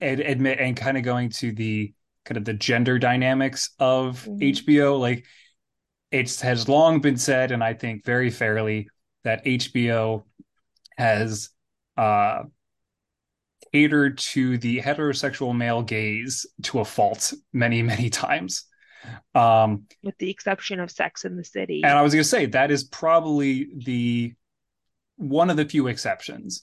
ad- 0.00 0.20
admit 0.20 0.58
and 0.60 0.76
kind 0.76 0.96
of 0.96 1.02
going 1.02 1.30
to 1.30 1.52
the 1.52 1.92
kind 2.24 2.36
of 2.36 2.44
the 2.44 2.54
gender 2.54 2.98
dynamics 2.98 3.70
of 3.78 4.24
Mhm. 4.24 4.42
HBO 4.42 4.98
like 4.98 5.24
it 6.10 6.40
has 6.40 6.68
long 6.68 7.00
been 7.00 7.16
said 7.16 7.50
and 7.52 7.62
I 7.62 7.74
think 7.74 8.04
very 8.04 8.30
fairly 8.30 8.88
that 9.24 9.44
HBO 9.44 10.24
has 10.96 11.50
uh 11.96 12.44
catered 13.72 14.18
to 14.18 14.58
the 14.58 14.80
heterosexual 14.80 15.54
male 15.56 15.82
gaze 15.82 16.46
to 16.62 16.80
a 16.80 16.84
fault 16.84 17.32
many 17.52 17.82
many 17.82 18.10
times 18.10 18.64
um 19.34 19.84
with 20.02 20.16
the 20.18 20.30
exception 20.30 20.80
of 20.80 20.90
Sex 20.90 21.24
in 21.24 21.36
the 21.36 21.44
City. 21.44 21.82
and 21.84 21.92
I 21.96 22.02
was 22.02 22.12
going 22.12 22.22
to 22.22 22.28
say 22.28 22.46
that 22.46 22.70
is 22.70 22.84
probably 22.84 23.68
the 23.84 24.34
one 25.16 25.48
of 25.50 25.56
the 25.56 25.64
few 25.64 25.86
exceptions 25.88 26.62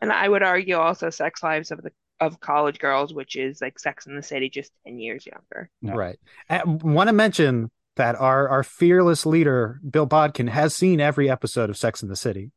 And 0.00 0.12
I 0.12 0.28
would 0.28 0.42
argue 0.42 0.76
also 0.76 1.10
Sex 1.10 1.42
Lives 1.42 1.70
of 1.70 1.82
the 1.82 1.92
of 2.26 2.40
College 2.40 2.78
Girls, 2.78 3.12
which 3.12 3.36
is 3.36 3.60
like 3.60 3.78
Sex 3.78 4.06
in 4.06 4.16
the 4.16 4.22
City, 4.22 4.48
just 4.50 4.72
10 4.86 4.98
years 4.98 5.26
younger. 5.26 5.70
No. 5.80 5.94
Right. 5.94 6.18
I 6.48 6.62
want 6.64 7.08
to 7.08 7.12
mention 7.12 7.70
that 7.96 8.14
our 8.16 8.48
our 8.48 8.62
fearless 8.62 9.26
leader 9.26 9.80
Bill 9.88 10.06
Bodkin 10.06 10.48
has 10.48 10.74
seen 10.74 11.00
every 11.00 11.28
episode 11.30 11.68
of 11.70 11.76
Sex 11.76 12.02
in 12.02 12.08
the 12.08 12.16
City. 12.16 12.50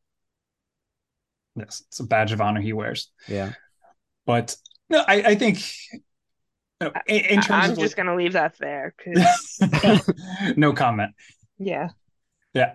yes 1.56 1.82
it's 1.88 2.00
a 2.00 2.04
badge 2.04 2.32
of 2.32 2.40
honor 2.40 2.60
he 2.60 2.72
wears 2.72 3.10
Yeah. 3.28 3.52
but 4.24 4.56
no 4.88 5.04
I, 5.06 5.14
I 5.30 5.34
think 5.34 5.58
you 5.92 6.00
know, 6.80 6.92
in, 7.06 7.16
in 7.24 7.38
I- 7.38 7.42
terms 7.42 7.64
I'm 7.64 7.70
of 7.72 7.78
just 7.78 7.96
gonna 7.96 8.16
leave 8.16 8.32
that 8.34 8.56
there 8.58 8.94
because 8.96 9.60
no 10.56 10.72
comment 10.72 11.12
Yeah, 11.58 11.88
yeah. 12.54 12.74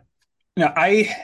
No, 0.58 0.72
I 0.76 1.16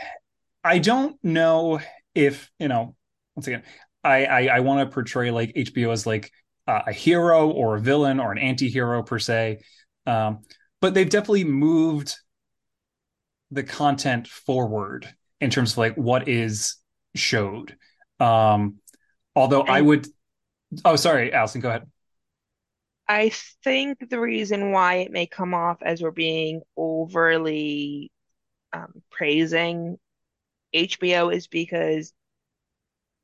I 0.63 0.79
don't 0.79 1.17
know 1.23 1.79
if 2.15 2.49
you 2.59 2.67
know. 2.67 2.95
Once 3.35 3.45
again, 3.47 3.61
I 4.07 4.25
I, 4.25 4.57
I 4.57 4.59
want 4.61 4.87
to 4.87 4.93
portray 4.93 5.31
like 5.31 5.53
HBO 5.55 5.91
as 5.91 6.05
like 6.05 6.31
uh, 6.67 6.81
a 6.87 6.93
hero 6.93 7.49
or 7.49 7.75
a 7.75 7.79
villain 7.79 8.19
or 8.19 8.31
an 8.31 8.37
anti-hero 8.37 9.03
per 9.03 9.19
se, 9.19 9.59
um, 10.05 10.39
but 10.81 10.93
they've 10.93 11.09
definitely 11.09 11.45
moved 11.45 12.15
the 13.51 13.63
content 13.63 14.27
forward 14.27 15.07
in 15.39 15.49
terms 15.49 15.73
of 15.73 15.77
like 15.77 15.95
what 15.95 16.27
is 16.27 16.75
showed. 17.15 17.75
Um, 18.19 18.75
although 19.35 19.61
I 19.61 19.81
would. 19.81 20.07
Oh, 20.83 20.95
sorry, 20.95 21.31
Allison, 21.31 21.61
go 21.61 21.69
ahead. 21.69 21.89
I 23.07 23.31
think 23.63 24.09
the 24.09 24.19
reason 24.19 24.71
why 24.71 24.95
it 24.95 25.11
may 25.11 25.27
come 25.27 25.53
off 25.53 25.77
as 25.81 26.01
we're 26.01 26.11
being 26.11 26.61
overly 26.75 28.11
um, 28.73 29.01
praising 29.09 29.97
HBO 30.75 31.33
is 31.33 31.47
because, 31.47 32.11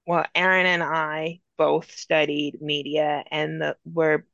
well, 0.05 0.25
Aaron 0.35 0.65
and 0.65 0.83
I 0.83 1.39
both 1.57 1.91
studied 1.91 2.61
media 2.61 3.23
and 3.31 3.61
the, 3.61 3.77
we're 3.85 4.25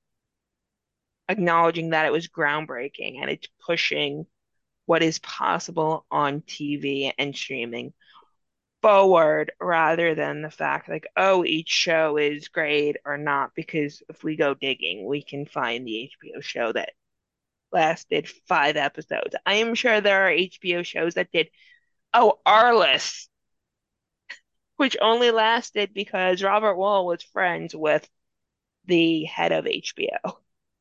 acknowledging 1.27 1.91
that 1.91 2.05
it 2.05 2.11
was 2.11 2.27
groundbreaking 2.27 3.21
and 3.21 3.29
it's 3.29 3.47
pushing 3.65 4.25
what 4.85 5.03
is 5.03 5.19
possible 5.19 6.05
on 6.09 6.41
TV 6.41 7.13
and 7.17 7.35
streaming 7.35 7.93
forward 8.81 9.51
rather 9.61 10.15
than 10.15 10.41
the 10.41 10.49
fact 10.49 10.89
like, 10.89 11.05
oh, 11.15 11.45
each 11.45 11.69
show 11.69 12.17
is 12.17 12.47
great 12.47 12.97
or 13.05 13.17
not. 13.17 13.51
Because 13.55 14.01
if 14.09 14.23
we 14.23 14.35
go 14.35 14.53
digging, 14.55 15.05
we 15.05 15.21
can 15.21 15.45
find 15.45 15.85
the 15.85 16.11
HBO 16.25 16.41
show 16.41 16.71
that 16.71 16.93
lasted 17.71 18.27
five 18.47 18.77
episodes. 18.77 19.35
I 19.45 19.55
am 19.55 19.75
sure 19.75 20.01
there 20.01 20.27
are 20.27 20.31
HBO 20.31 20.83
shows 20.83 21.15
that 21.15 21.31
did, 21.31 21.49
oh, 22.13 22.39
Arliss, 22.45 23.28
which 24.79 24.95
only 25.01 25.29
lasted 25.29 25.93
because 25.93 26.41
Robert 26.41 26.75
Wuhl 26.77 27.05
was 27.05 27.21
friends 27.21 27.75
with 27.75 28.07
the 28.85 29.25
head 29.25 29.51
of 29.51 29.65
HBO. 29.65 30.37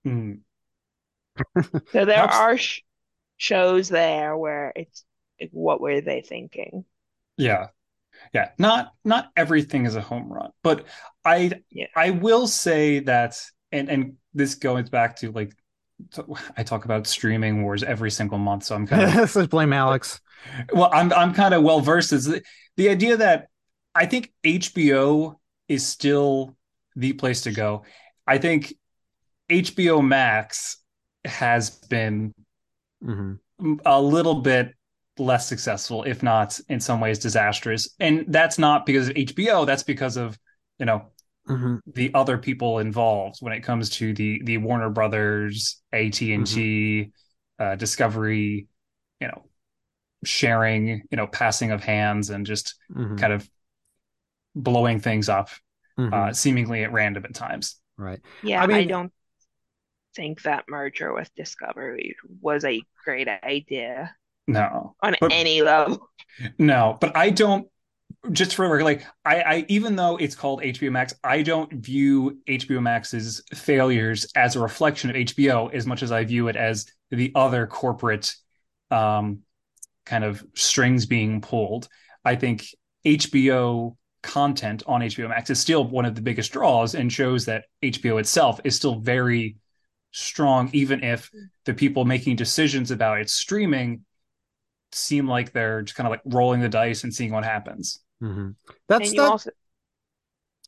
Mm. 0.07 0.39
So 1.93 2.05
there 2.05 2.27
Perhaps- 2.27 2.37
are 2.37 2.57
sh 2.59 2.81
shows 3.37 3.89
there 3.89 4.37
where 4.37 4.73
it's 4.75 5.05
like, 5.41 5.51
what 5.53 5.81
were 5.81 6.01
they 6.01 6.21
thinking? 6.21 6.85
Yeah. 7.37 7.69
Yeah. 8.35 8.51
Not 8.59 8.93
not 9.05 9.31
everything 9.37 9.87
is 9.87 9.95
a 9.97 10.01
home 10.01 10.33
run, 10.33 10.51
but 10.63 10.87
I 11.25 11.53
Yeah. 11.71 11.87
I 11.95 12.11
will 12.11 12.47
say 12.49 13.01
that 13.01 13.41
and 13.73 13.89
and 13.89 14.17
this 14.35 14.55
goes 14.57 14.89
back 14.91 15.17
to 15.17 15.31
like 15.33 15.53
I 16.57 16.63
talk 16.63 16.85
about 16.85 17.07
streaming 17.09 17.63
wars 17.63 17.83
every 17.83 18.11
single 18.11 18.39
month, 18.39 18.65
so 18.65 18.75
I'm 18.77 18.87
kind 18.87 19.03
of 19.03 19.15
Let's 19.35 19.47
blame 19.49 19.73
Alex. 19.73 20.21
well, 20.73 20.91
I'm 20.93 21.13
I'm 21.13 21.35
kind 21.35 21.55
of 21.55 21.63
well 21.63 21.81
versed. 21.81 22.13
Is 22.13 22.25
the, 22.27 22.43
the 22.77 22.89
idea 22.89 23.17
that 23.19 23.49
I 23.95 24.07
think 24.07 24.33
HBO 24.45 25.41
is 25.69 25.87
still 25.87 26.57
the 26.97 27.13
place 27.13 27.43
to 27.43 27.53
go. 27.53 27.85
I 28.27 28.39
think 28.39 28.75
HBO 29.49 30.03
Max 30.03 30.79
has 31.25 31.71
been 31.71 32.33
hmm 33.03 33.41
a 33.85 34.01
little 34.01 34.37
bit 34.37 34.75
less 35.19 35.49
successful, 35.49 36.05
if 36.05 36.23
not 36.23 36.59
in 36.69 36.81
some 36.81 37.01
ways 37.01 37.19
disastrous. 37.19 37.89
And 37.99 38.25
that's 38.29 38.59
not 38.59 38.87
because 38.87 39.09
of 39.09 39.17
HBO. 39.17 39.65
That's 39.65 39.83
because 39.83 40.17
of 40.17 40.39
you 40.79 40.87
know 40.87 41.07
hmm 41.47 41.79
the 41.95 42.13
other 42.15 42.39
people 42.39 42.79
involved 42.81 43.39
when 43.41 43.53
it 43.53 43.63
comes 43.63 43.91
to 43.91 44.15
the 44.15 44.43
the 44.45 44.59
Warner 44.59 44.91
Brothers, 44.91 45.83
AT 45.93 46.35
and 46.35 46.47
T, 46.47 47.13
uh, 47.59 47.77
Discovery, 47.77 48.69
you 49.21 49.29
know, 49.29 49.45
sharing, 50.25 50.89
you 51.11 51.17
know, 51.17 51.27
passing 51.27 51.71
of 51.73 51.83
hands, 51.85 52.31
and 52.31 52.47
just 52.47 52.75
hmm 52.95 53.19
kind 53.19 53.33
of 53.33 53.49
blowing 54.63 55.01
things 55.01 55.29
up, 55.29 55.49
hmm 55.97 56.13
uh, 56.13 56.33
seemingly 56.33 56.85
at 56.85 56.93
random 56.93 57.25
at 57.25 57.35
times. 57.35 57.77
right. 57.97 58.21
Yeah, 58.43 58.63
I 58.65 58.79
I 58.79 58.85
don't 58.85 59.13
think 60.17 60.43
that 60.43 60.65
merger 60.69 61.13
with 61.13 61.31
Discovery 61.37 62.17
was 62.41 62.65
a 62.65 62.83
great 63.05 63.29
idea 63.29 64.15
No, 64.47 64.97
on 65.03 65.17
But- 65.21 65.33
any 65.33 65.63
level. 65.63 66.11
no, 66.59 66.97
but 67.01 67.17
I 67.17 67.31
don't. 67.31 67.69
Just 68.33 68.57
for 68.57 68.63
record, 68.69 68.83
like 68.85 69.05
I, 69.25 69.41
I, 69.43 69.67
even 69.69 69.95
though 69.95 70.17
it's 70.17 70.35
called 70.35 70.61
HBO 70.63 70.91
Max, 70.91 71.15
I 71.23 71.43
don't 71.43 71.73
view 71.73 72.39
HBO 72.49 72.83
Max's 72.83 73.43
failures 73.55 74.27
as 74.35 74.57
a 74.57 74.61
reflection 74.61 75.11
of 75.11 75.17
HBO 75.17 75.73
as 75.73 75.87
much 75.87 76.03
as 76.03 76.11
I 76.11 76.25
view 76.25 76.49
it 76.49 76.57
as 76.57 76.87
the 77.11 77.31
other 77.35 77.67
corporate, 77.67 78.35
um, 78.91 79.41
kind 80.05 80.25
of 80.25 80.45
strings 80.55 81.07
being 81.07 81.41
pulled. 81.43 81.89
I 82.25 82.35
think 82.37 82.67
HBO 83.07 83.97
content 84.23 84.83
on 84.87 85.03
HBO 85.03 85.29
Max 85.29 85.51
is 85.51 85.61
still 85.61 85.85
one 85.85 86.05
of 86.05 86.15
the 86.15 86.23
biggest 86.23 86.53
draws 86.53 86.95
and 86.95 87.13
shows 87.13 87.47
that 87.47 87.65
HBO 87.83 88.19
itself 88.19 88.61
is 88.65 88.77
still 88.77 89.01
very 89.01 89.57
strong, 90.13 90.71
even 90.73 91.03
if 91.05 91.31
the 91.65 91.75
people 91.75 92.05
making 92.05 92.37
decisions 92.37 92.91
about 92.91 93.21
its 93.21 93.33
streaming 93.33 94.05
seem 94.93 95.29
like 95.29 95.53
they're 95.53 95.83
just 95.83 95.97
kind 95.97 96.07
of 96.07 96.11
like 96.11 96.23
rolling 96.25 96.61
the 96.61 96.69
dice 96.69 97.05
and 97.05 97.15
seeing 97.15 97.33
what 97.33 97.45
happens. 97.45 98.01
hmm 98.21 98.51
That's 98.89 99.11
And 99.11 99.15
you 99.15 99.25
that. 99.25 99.29
also 99.29 99.51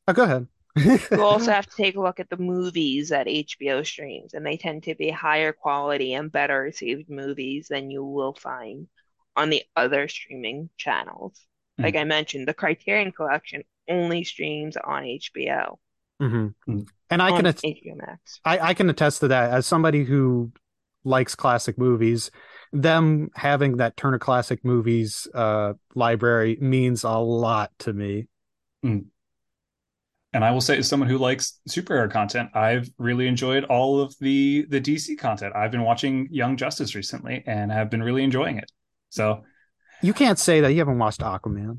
oh, 0.09 0.13
go 0.13 0.23
ahead. 0.25 0.47
you 1.11 1.23
also 1.23 1.51
have 1.53 1.67
to 1.69 1.77
take 1.77 1.97
a 1.97 2.01
look 2.01 2.21
at 2.21 2.31
the 2.31 2.37
movies 2.37 3.09
that 3.11 3.29
HBO 3.29 3.83
streams, 3.83 4.35
and 4.35 4.45
they 4.47 4.57
tend 4.57 4.85
to 4.85 4.95
be 4.95 5.11
higher 5.11 5.53
quality 5.53 6.15
and 6.15 6.33
better 6.33 6.61
received 6.61 7.09
movies 7.11 7.69
than 7.69 7.91
you 7.91 8.05
will 8.05 8.35
find 8.35 8.89
on 9.37 9.51
the 9.51 9.63
other 9.77 10.09
streaming 10.09 10.71
channels. 10.77 11.47
Like 11.83 11.97
I 11.97 12.05
mentioned, 12.05 12.49
the 12.49 12.55
Criterion 12.55 13.13
Collection 13.13 13.63
only 13.89 14.25
streams 14.25 14.77
on 14.77 15.03
HBO, 15.03 15.77
hmm 16.19 16.49
Mm. 16.69 16.87
And 17.11 17.21
I 17.23 17.31
can 17.31 17.47
att- 17.47 17.63
HBO 17.63 17.97
Max. 17.97 18.41
I, 18.45 18.59
I 18.59 18.75
can 18.75 18.89
attest 18.89 19.21
to 19.21 19.29
that 19.29 19.51
as 19.51 19.67
somebody 19.67 20.05
who 20.05 20.53
likes 21.05 21.35
classic 21.35 21.79
movies. 21.79 22.31
Them 22.73 23.31
having 23.35 23.79
that 23.79 23.97
Turner 23.97 24.21
Classic 24.21 24.65
Movies 24.65 25.27
uh, 25.35 25.73
library 25.97 26.57
means 26.61 27.03
a 27.03 27.11
lot 27.19 27.73
to 27.81 27.93
me. 27.93 28.29
And 30.33 30.45
I 30.45 30.53
will 30.53 30.61
say, 30.61 30.79
as 30.79 30.89
someone 30.89 31.09
who 31.09 31.19
likes 31.19 31.59
superhero 31.69 32.11
content, 32.11 32.51
I've 32.55 32.89
really 32.99 33.27
enjoyed 33.27 33.65
all 33.65 34.01
of 34.01 34.17
the 34.21 34.65
the 34.69 34.81
DC 34.81 35.19
content. 35.19 35.57
I've 35.57 35.73
been 35.73 35.83
watching 35.83 36.29
Young 36.31 36.57
Justice 36.57 36.95
recently 36.95 37.43
and 37.47 37.73
have 37.73 37.91
been 37.91 38.03
really 38.03 38.23
enjoying 38.23 38.59
it. 38.59 38.71
So, 39.09 39.43
You 40.03 40.13
can't 40.15 40.39
say 40.39 40.61
that 40.61 40.73
you 40.73 40.79
haven't 40.79 40.99
watched 40.99 41.21
Aquaman. 41.21 41.79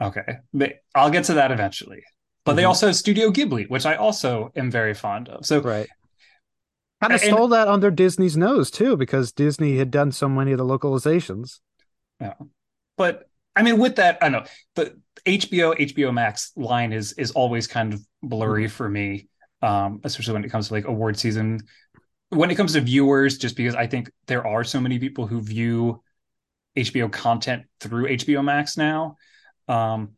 okay, 0.00 0.38
They- 0.52 0.78
I'll 0.94 1.10
get 1.10 1.24
to 1.24 1.34
that 1.34 1.50
eventually. 1.52 2.02
But 2.44 2.54
they 2.54 2.62
Mhm. 2.64 2.68
also 2.68 2.86
have 2.88 2.96
Studio 2.96 3.30
Ghibli, 3.30 3.68
which 3.70 3.86
I 3.86 3.94
also 3.94 4.50
am 4.56 4.68
very 4.70 4.94
fond 4.94 5.28
of. 5.28 5.46
So, 5.46 5.60
Right. 5.60 5.88
Kind 7.00 7.12
of 7.14 7.20
stole 7.20 7.48
that 7.48 7.66
under 7.68 7.90
Disney's 7.90 8.36
nose 8.36 8.70
too, 8.70 8.96
because 8.96 9.32
Disney 9.32 9.76
had 9.76 9.90
done 9.90 10.12
so 10.12 10.28
many 10.28 10.52
of 10.52 10.58
the 10.58 10.64
localizations. 10.64 11.58
Yeah, 12.20 12.34
but 12.96 13.28
I 13.56 13.62
mean, 13.64 13.78
with 13.78 13.96
that, 13.96 14.18
I 14.22 14.28
know 14.28 14.44
the 14.76 14.96
HBO 15.26 15.74
HBO 15.78 16.12
Max 16.12 16.52
line 16.56 16.92
is 16.92 17.12
is 17.14 17.32
always 17.32 17.66
kind 17.66 17.92
of 17.92 18.00
blurry 18.22 18.68
for 18.68 18.88
me, 18.88 19.28
um, 19.62 20.00
especially 20.04 20.34
when 20.34 20.44
it 20.44 20.50
comes 20.50 20.68
to 20.68 20.74
like 20.74 20.86
award 20.86 21.18
season. 21.18 21.60
When 22.28 22.50
it 22.52 22.54
comes 22.54 22.72
to 22.74 22.80
viewers, 22.80 23.36
just 23.36 23.56
because 23.56 23.74
I 23.74 23.86
think 23.88 24.08
there 24.26 24.46
are 24.46 24.62
so 24.64 24.80
many 24.80 24.98
people 25.00 25.26
who 25.26 25.40
view 25.42 26.02
HBO 26.76 27.08
content 27.08 27.64
through 27.80 28.06
HBO 28.08 28.42
Max 28.42 28.76
now. 28.76 29.16
Um, 29.68 30.12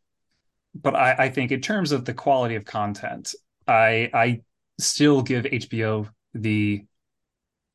but 0.75 0.95
I, 0.95 1.15
I 1.25 1.29
think 1.31 1.53
in 1.53 1.61
terms 1.61 1.93
of 1.93 2.05
the 2.05 2.15
quality 2.15 2.57
of 2.57 2.65
content, 2.65 3.35
I 3.67 4.11
I 4.13 4.41
still 4.79 5.23
give 5.23 5.45
HBO 5.45 6.09
the, 6.35 6.85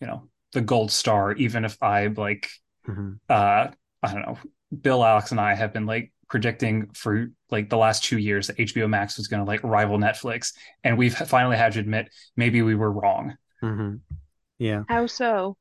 you 0.01 0.07
know, 0.07 0.29
the 0.53 0.61
gold 0.61 0.91
star, 0.91 1.33
even 1.33 1.65
if 1.65 1.81
I 1.81 2.07
like 2.07 2.49
Mhm. 2.87 3.19
uh 3.29 3.67
I 4.01 4.13
don't 4.13 4.21
know, 4.21 4.37
Bill, 4.81 5.03
Alex, 5.03 5.31
and 5.31 5.39
I 5.39 5.53
have 5.55 5.73
been 5.73 5.85
like 5.85 6.11
predicting 6.29 6.89
for 6.93 7.29
like 7.51 7.69
the 7.69 7.77
last 7.77 8.03
two 8.03 8.17
years 8.17 8.47
that 8.47 8.57
HBO 8.57 8.87
Max 8.87 9.17
was 9.17 9.27
going 9.27 9.43
to 9.43 9.47
like 9.47 9.63
rival 9.63 9.97
Netflix, 9.97 10.53
and 10.83 10.97
we've 10.97 11.15
finally 11.15 11.57
had 11.57 11.73
to 11.73 11.79
admit 11.79 12.09
maybe 12.35 12.61
we 12.61 12.75
were 12.75 12.91
wrong. 12.91 13.35
Mhm. 13.63 13.99
Yeah. 14.57 14.83
How 14.87 15.07
so? 15.07 15.57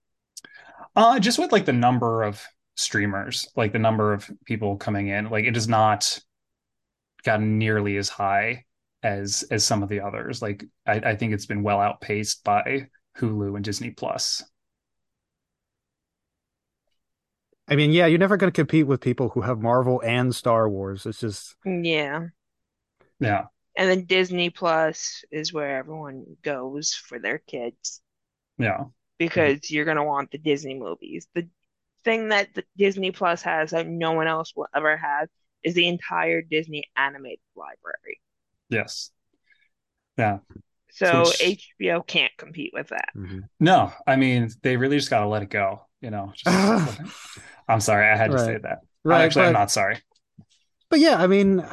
Uh 0.96 1.18
just 1.20 1.38
with 1.38 1.52
like 1.52 1.66
the 1.66 1.72
number 1.72 2.22
of 2.22 2.44
streamers, 2.78 3.48
like 3.56 3.72
the 3.72 3.78
number 3.78 4.12
of 4.12 4.30
people 4.44 4.76
coming 4.76 5.08
in, 5.08 5.30
like 5.30 5.44
it 5.44 5.54
has 5.56 5.68
not 5.68 6.18
gotten 7.24 7.58
nearly 7.58 7.96
as 7.96 8.08
high 8.08 8.64
as 9.02 9.44
as 9.50 9.64
some 9.64 9.82
of 9.82 9.88
the 9.88 10.00
others. 10.00 10.40
Like 10.42 10.64
I, 10.86 10.94
I 10.94 11.16
think 11.16 11.32
it's 11.32 11.46
been 11.46 11.62
well 11.62 11.80
outpaced 11.80 12.44
by 12.44 12.88
Hulu 13.18 13.56
and 13.56 13.64
Disney 13.64 13.90
Plus. 13.90 14.42
I 17.66 17.76
mean, 17.76 17.92
yeah, 17.92 18.06
you're 18.06 18.18
never 18.18 18.36
going 18.36 18.50
to 18.50 18.56
compete 18.58 18.86
with 18.86 19.00
people 19.00 19.28
who 19.30 19.42
have 19.42 19.60
Marvel 19.60 20.00
and 20.04 20.34
Star 20.34 20.68
Wars. 20.68 21.04
It's 21.04 21.20
just 21.20 21.54
Yeah. 21.64 22.28
Yeah. 23.20 23.46
And 23.76 23.88
then 23.90 24.04
Disney 24.06 24.50
Plus 24.50 25.24
is 25.30 25.52
where 25.52 25.76
everyone 25.76 26.24
goes 26.42 26.94
for 26.94 27.18
their 27.18 27.38
kids 27.38 28.00
Yeah. 28.58 28.84
because 29.18 29.70
you're 29.70 29.84
going 29.84 29.98
to 29.98 30.02
want 30.04 30.30
the 30.30 30.38
Disney 30.38 30.74
movies. 30.74 31.28
The 31.34 31.48
thing 32.04 32.28
that 32.28 32.48
the 32.54 32.64
Disney 32.76 33.10
Plus 33.10 33.42
has 33.42 33.70
that 33.70 33.86
no 33.86 34.12
one 34.12 34.26
else 34.26 34.52
will 34.56 34.66
ever 34.74 34.96
have 34.96 35.28
is 35.62 35.74
the 35.74 35.88
entire 35.88 36.40
Disney 36.42 36.84
animated 36.96 37.40
library. 37.56 38.20
Yes. 38.68 39.10
Yeah. 40.16 40.38
So 40.90 41.22
Which- 41.22 41.60
HBO 41.80 42.06
can't 42.06 42.32
compete 42.36 42.72
with 42.74 42.88
that. 42.88 43.08
Mhm. 43.16 43.42
No, 43.60 43.92
I 44.06 44.16
mean 44.16 44.48
they 44.62 44.76
really 44.76 44.96
just 44.96 45.10
got 45.10 45.20
to 45.20 45.26
let 45.28 45.42
it 45.42 45.50
go. 45.50 45.82
You 46.00 46.10
know, 46.10 46.32
just, 46.34 47.00
I'm 47.68 47.80
sorry, 47.80 48.06
I 48.08 48.16
had 48.16 48.30
to 48.30 48.38
say 48.38 48.58
that. 48.62 48.78
right. 49.04 49.22
Actually, 49.24 49.46
I'm 49.46 49.52
not 49.52 49.70
sorry. 49.70 49.98
But 50.90 51.00
yeah, 51.00 51.16
I 51.20 51.26
mean, 51.26 51.64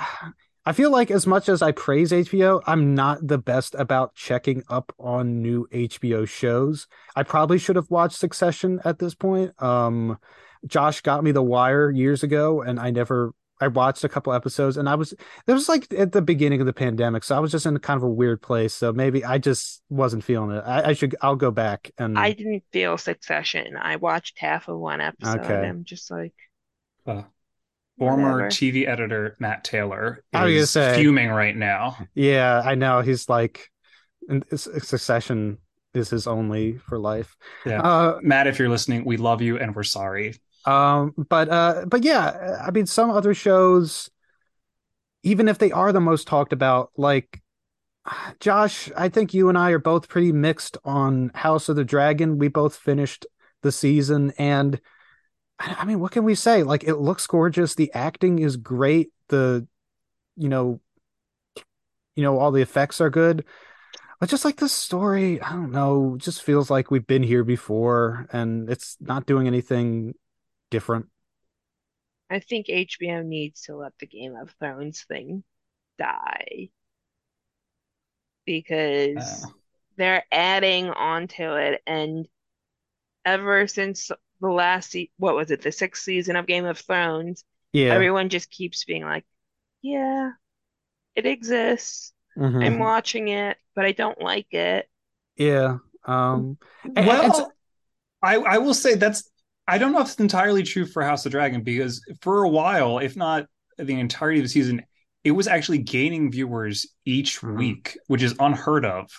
I 0.65 0.73
feel 0.73 0.89
like 0.89 1.11
as 1.11 1.27
much 1.27 1.47
as 1.47 1.61
I 1.61 1.71
praise 1.71 2.11
HBO, 2.11 2.61
I'm 2.65 2.95
not 2.95 3.27
the 3.27 3.37
best 3.37 3.75
about 3.75 4.15
checking 4.15 4.63
up 4.67 4.91
on 4.97 5.41
new 5.41 5.67
HBO 5.71 6.27
shows. 6.27 6.87
I 7.15 7.23
probably 7.23 7.59
should 7.59 7.75
have 7.75 7.91
watched 7.91 8.17
Succession 8.17 8.79
at 8.83 8.97
this 8.97 9.13
point. 9.13 9.61
Um, 9.61 10.17
Josh 10.65 11.01
got 11.01 11.23
me 11.23 11.31
The 11.31 11.43
Wire 11.43 11.91
years 11.91 12.23
ago, 12.23 12.61
and 12.61 12.79
I 12.79 12.91
never. 12.91 13.33
I 13.61 13.69
watched 13.69 14.03
a 14.03 14.09
couple 14.09 14.33
episodes, 14.33 14.75
and 14.75 14.89
I 14.89 14.95
was 14.95 15.13
it 15.47 15.53
was 15.53 15.69
like 15.69 15.87
at 15.93 16.11
the 16.11 16.21
beginning 16.21 16.59
of 16.59 16.65
the 16.67 16.73
pandemic, 16.73 17.23
so 17.23 17.37
I 17.37 17.39
was 17.39 17.51
just 17.51 17.65
in 17.65 17.77
kind 17.79 17.95
of 17.95 18.03
a 18.03 18.09
weird 18.09 18.41
place. 18.41 18.73
So 18.73 18.91
maybe 18.91 19.23
I 19.23 19.37
just 19.37 19.81
wasn't 19.87 20.25
feeling 20.25 20.57
it. 20.57 20.63
I, 20.65 20.89
I 20.89 20.93
should. 20.93 21.15
I'll 21.21 21.37
go 21.37 21.51
back 21.51 21.91
and. 21.97 22.19
I 22.19 22.33
didn't 22.33 22.63
feel 22.73 22.97
Succession. 22.97 23.77
I 23.77 23.95
watched 23.95 24.39
half 24.39 24.67
of 24.67 24.77
one 24.77 24.99
episode. 24.99 25.39
Okay. 25.39 25.67
I'm 25.67 25.85
just 25.85 26.11
like, 26.11 26.33
Uh, 27.05 27.23
former 27.97 28.33
Whatever. 28.33 28.49
TV 28.49 28.87
editor 28.87 29.35
Matt 29.39 29.63
Taylor 29.63 30.23
I 30.33 30.45
was 30.45 30.53
is 30.55 30.69
say- 30.71 30.95
fuming 30.95 31.29
right 31.29 31.55
now. 31.55 31.97
Yeah, 32.13 32.61
I 32.63 32.75
know. 32.75 33.01
He's 33.01 33.29
like, 33.29 33.69
and 34.27 34.43
Succession 34.55 35.57
is 35.93 36.09
his 36.09 36.27
only 36.27 36.77
for 36.77 36.97
life. 36.99 37.35
Yeah. 37.65 37.81
Uh, 37.81 38.19
Matt, 38.21 38.47
if 38.47 38.59
you're 38.59 38.69
listening, 38.69 39.05
we 39.05 39.17
love 39.17 39.41
you 39.41 39.57
and 39.57 39.75
we're 39.75 39.83
sorry. 39.83 40.35
Um, 40.65 41.13
but 41.29 41.47
uh, 41.49 41.85
but 41.87 42.03
yeah, 42.03 42.57
I 42.65 42.71
mean, 42.71 42.85
some 42.87 43.11
other 43.11 43.33
shows, 43.33 44.09
even 45.23 45.47
if 45.47 45.57
they 45.59 45.71
are 45.71 45.91
the 45.93 46.01
most 46.01 46.27
talked 46.27 46.53
about, 46.53 46.91
like 46.97 47.41
Josh, 48.39 48.91
I 48.97 49.09
think 49.09 49.33
you 49.33 49.47
and 49.49 49.57
I 49.57 49.71
are 49.71 49.79
both 49.79 50.07
pretty 50.09 50.31
mixed 50.31 50.77
on 50.83 51.31
House 51.33 51.69
of 51.69 51.75
the 51.75 51.85
Dragon. 51.85 52.37
We 52.39 52.47
both 52.49 52.75
finished 52.75 53.25
the 53.61 53.71
season, 53.71 54.33
and 54.37 54.79
I 55.59 55.75
I 55.79 55.85
mean, 55.85 55.99
what 55.99 56.11
can 56.11 56.23
we 56.23 56.35
say? 56.35 56.63
Like, 56.63 56.83
it 56.83 56.95
looks 56.95 57.27
gorgeous. 57.27 57.75
The 57.75 57.91
acting 57.93 58.39
is 58.39 58.57
great. 58.57 59.11
The, 59.29 59.67
you 60.37 60.49
know, 60.49 60.81
you 62.15 62.23
know, 62.23 62.37
all 62.39 62.51
the 62.51 62.61
effects 62.61 63.01
are 63.01 63.09
good. 63.09 63.45
But 64.19 64.29
just 64.29 64.45
like 64.45 64.57
the 64.57 64.69
story, 64.69 65.41
I 65.41 65.51
don't 65.51 65.71
know, 65.71 66.17
just 66.19 66.43
feels 66.43 66.69
like 66.69 66.91
we've 66.91 67.07
been 67.07 67.23
here 67.23 67.43
before, 67.43 68.27
and 68.31 68.69
it's 68.69 68.97
not 69.01 69.25
doing 69.27 69.47
anything 69.47 70.15
different. 70.71 71.07
I 72.29 72.39
think 72.39 72.69
HBO 72.69 73.23
needs 73.23 73.63
to 73.63 73.75
let 73.75 73.97
the 73.97 74.05
Game 74.05 74.35
of 74.35 74.51
Thrones 74.59 75.03
thing 75.05 75.43
die 75.99 76.71
because 78.45 79.45
Uh, 79.45 79.55
they're 79.97 80.25
adding 80.31 80.89
onto 80.89 81.53
it, 81.55 81.81
and 81.87 82.27
ever 83.25 83.67
since 83.67 84.11
the 84.41 84.49
last 84.49 84.91
se 84.91 85.11
what 85.17 85.35
was 85.35 85.51
it, 85.51 85.61
the 85.61 85.71
sixth 85.71 86.03
season 86.03 86.35
of 86.35 86.47
Game 86.47 86.65
of 86.65 86.77
Thrones, 86.79 87.43
Yeah. 87.73 87.93
everyone 87.93 88.29
just 88.29 88.49
keeps 88.51 88.83
being 88.85 89.03
like, 89.03 89.25
"Yeah, 89.81 90.31
it 91.15 91.25
exists. 91.25 92.13
Mhm. 92.37 92.65
I'm 92.65 92.79
watching 92.79 93.27
it, 93.29 93.57
but 93.75 93.85
I 93.85 93.91
don't 93.93 94.19
like 94.21 94.53
it." 94.53 94.87
Yeah. 95.37 95.77
Um 96.05 96.57
and- 96.83 96.97
and- 96.97 97.07
well, 97.07 97.51
I 98.21 98.35
I 98.37 98.57
will 98.59 98.73
say 98.73 98.95
that's 98.95 99.29
I 99.67 99.77
don't 99.79 99.93
know 99.93 100.01
if 100.01 100.07
it's 100.09 100.19
entirely 100.19 100.61
true 100.63 100.85
for 100.85 101.01
House 101.03 101.25
of 101.25 101.31
Dragon 101.31 101.63
because 101.63 102.01
for 102.21 102.43
a 102.43 102.49
while, 102.49 102.99
if 102.99 103.15
not 103.15 103.47
the 103.77 103.99
entirety 103.99 104.39
of 104.39 104.45
the 104.45 104.49
season, 104.49 104.83
it 105.23 105.31
was 105.31 105.47
actually 105.47 105.79
gaining 105.79 106.31
viewers 106.31 106.85
each 107.03 107.41
Mhm. 107.41 107.57
week, 107.57 107.97
which 108.07 108.21
is 108.21 108.35
unheard 108.39 108.85
of 108.85 109.09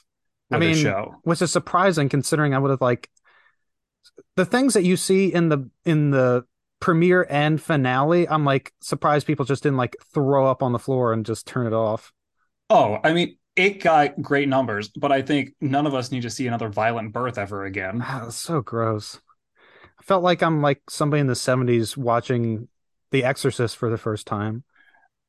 I 0.52 0.58
with 0.58 0.68
a 0.68 0.72
mean, 0.72 0.82
show. 0.82 1.16
which 1.24 1.42
is 1.42 1.50
surprising 1.50 2.08
considering 2.08 2.54
I 2.54 2.58
would 2.58 2.70
have 2.70 2.80
like 2.80 3.10
the 4.36 4.44
things 4.44 4.74
that 4.74 4.84
you 4.84 4.96
see 4.96 5.32
in 5.32 5.48
the 5.48 5.68
in 5.84 6.10
the 6.10 6.44
premiere 6.80 7.26
and 7.30 7.60
finale, 7.60 8.28
I'm 8.28 8.44
like 8.44 8.72
surprised 8.80 9.26
people 9.26 9.44
just 9.44 9.62
didn't 9.62 9.78
like 9.78 9.96
throw 10.12 10.46
up 10.46 10.62
on 10.62 10.72
the 10.72 10.78
floor 10.78 11.12
and 11.12 11.24
just 11.24 11.46
turn 11.46 11.66
it 11.66 11.72
off. 11.72 12.12
Oh, 12.68 12.98
I 13.02 13.12
mean, 13.12 13.36
it 13.54 13.82
got 13.82 14.20
great 14.20 14.48
numbers, 14.48 14.88
but 14.88 15.12
I 15.12 15.22
think 15.22 15.54
none 15.60 15.86
of 15.86 15.94
us 15.94 16.12
need 16.12 16.22
to 16.22 16.30
see 16.30 16.46
another 16.46 16.68
violent 16.68 17.12
birth 17.12 17.38
ever 17.38 17.64
again. 17.64 18.00
Wow, 18.00 18.24
that's 18.24 18.36
so 18.36 18.60
gross. 18.60 19.20
I 19.98 20.02
felt 20.02 20.22
like 20.22 20.42
I'm 20.42 20.60
like 20.60 20.82
somebody 20.90 21.20
in 21.20 21.26
the 21.26 21.34
70s 21.34 21.96
watching 21.96 22.68
The 23.10 23.24
Exorcist 23.24 23.76
for 23.76 23.88
the 23.88 23.98
first 23.98 24.26
time. 24.26 24.64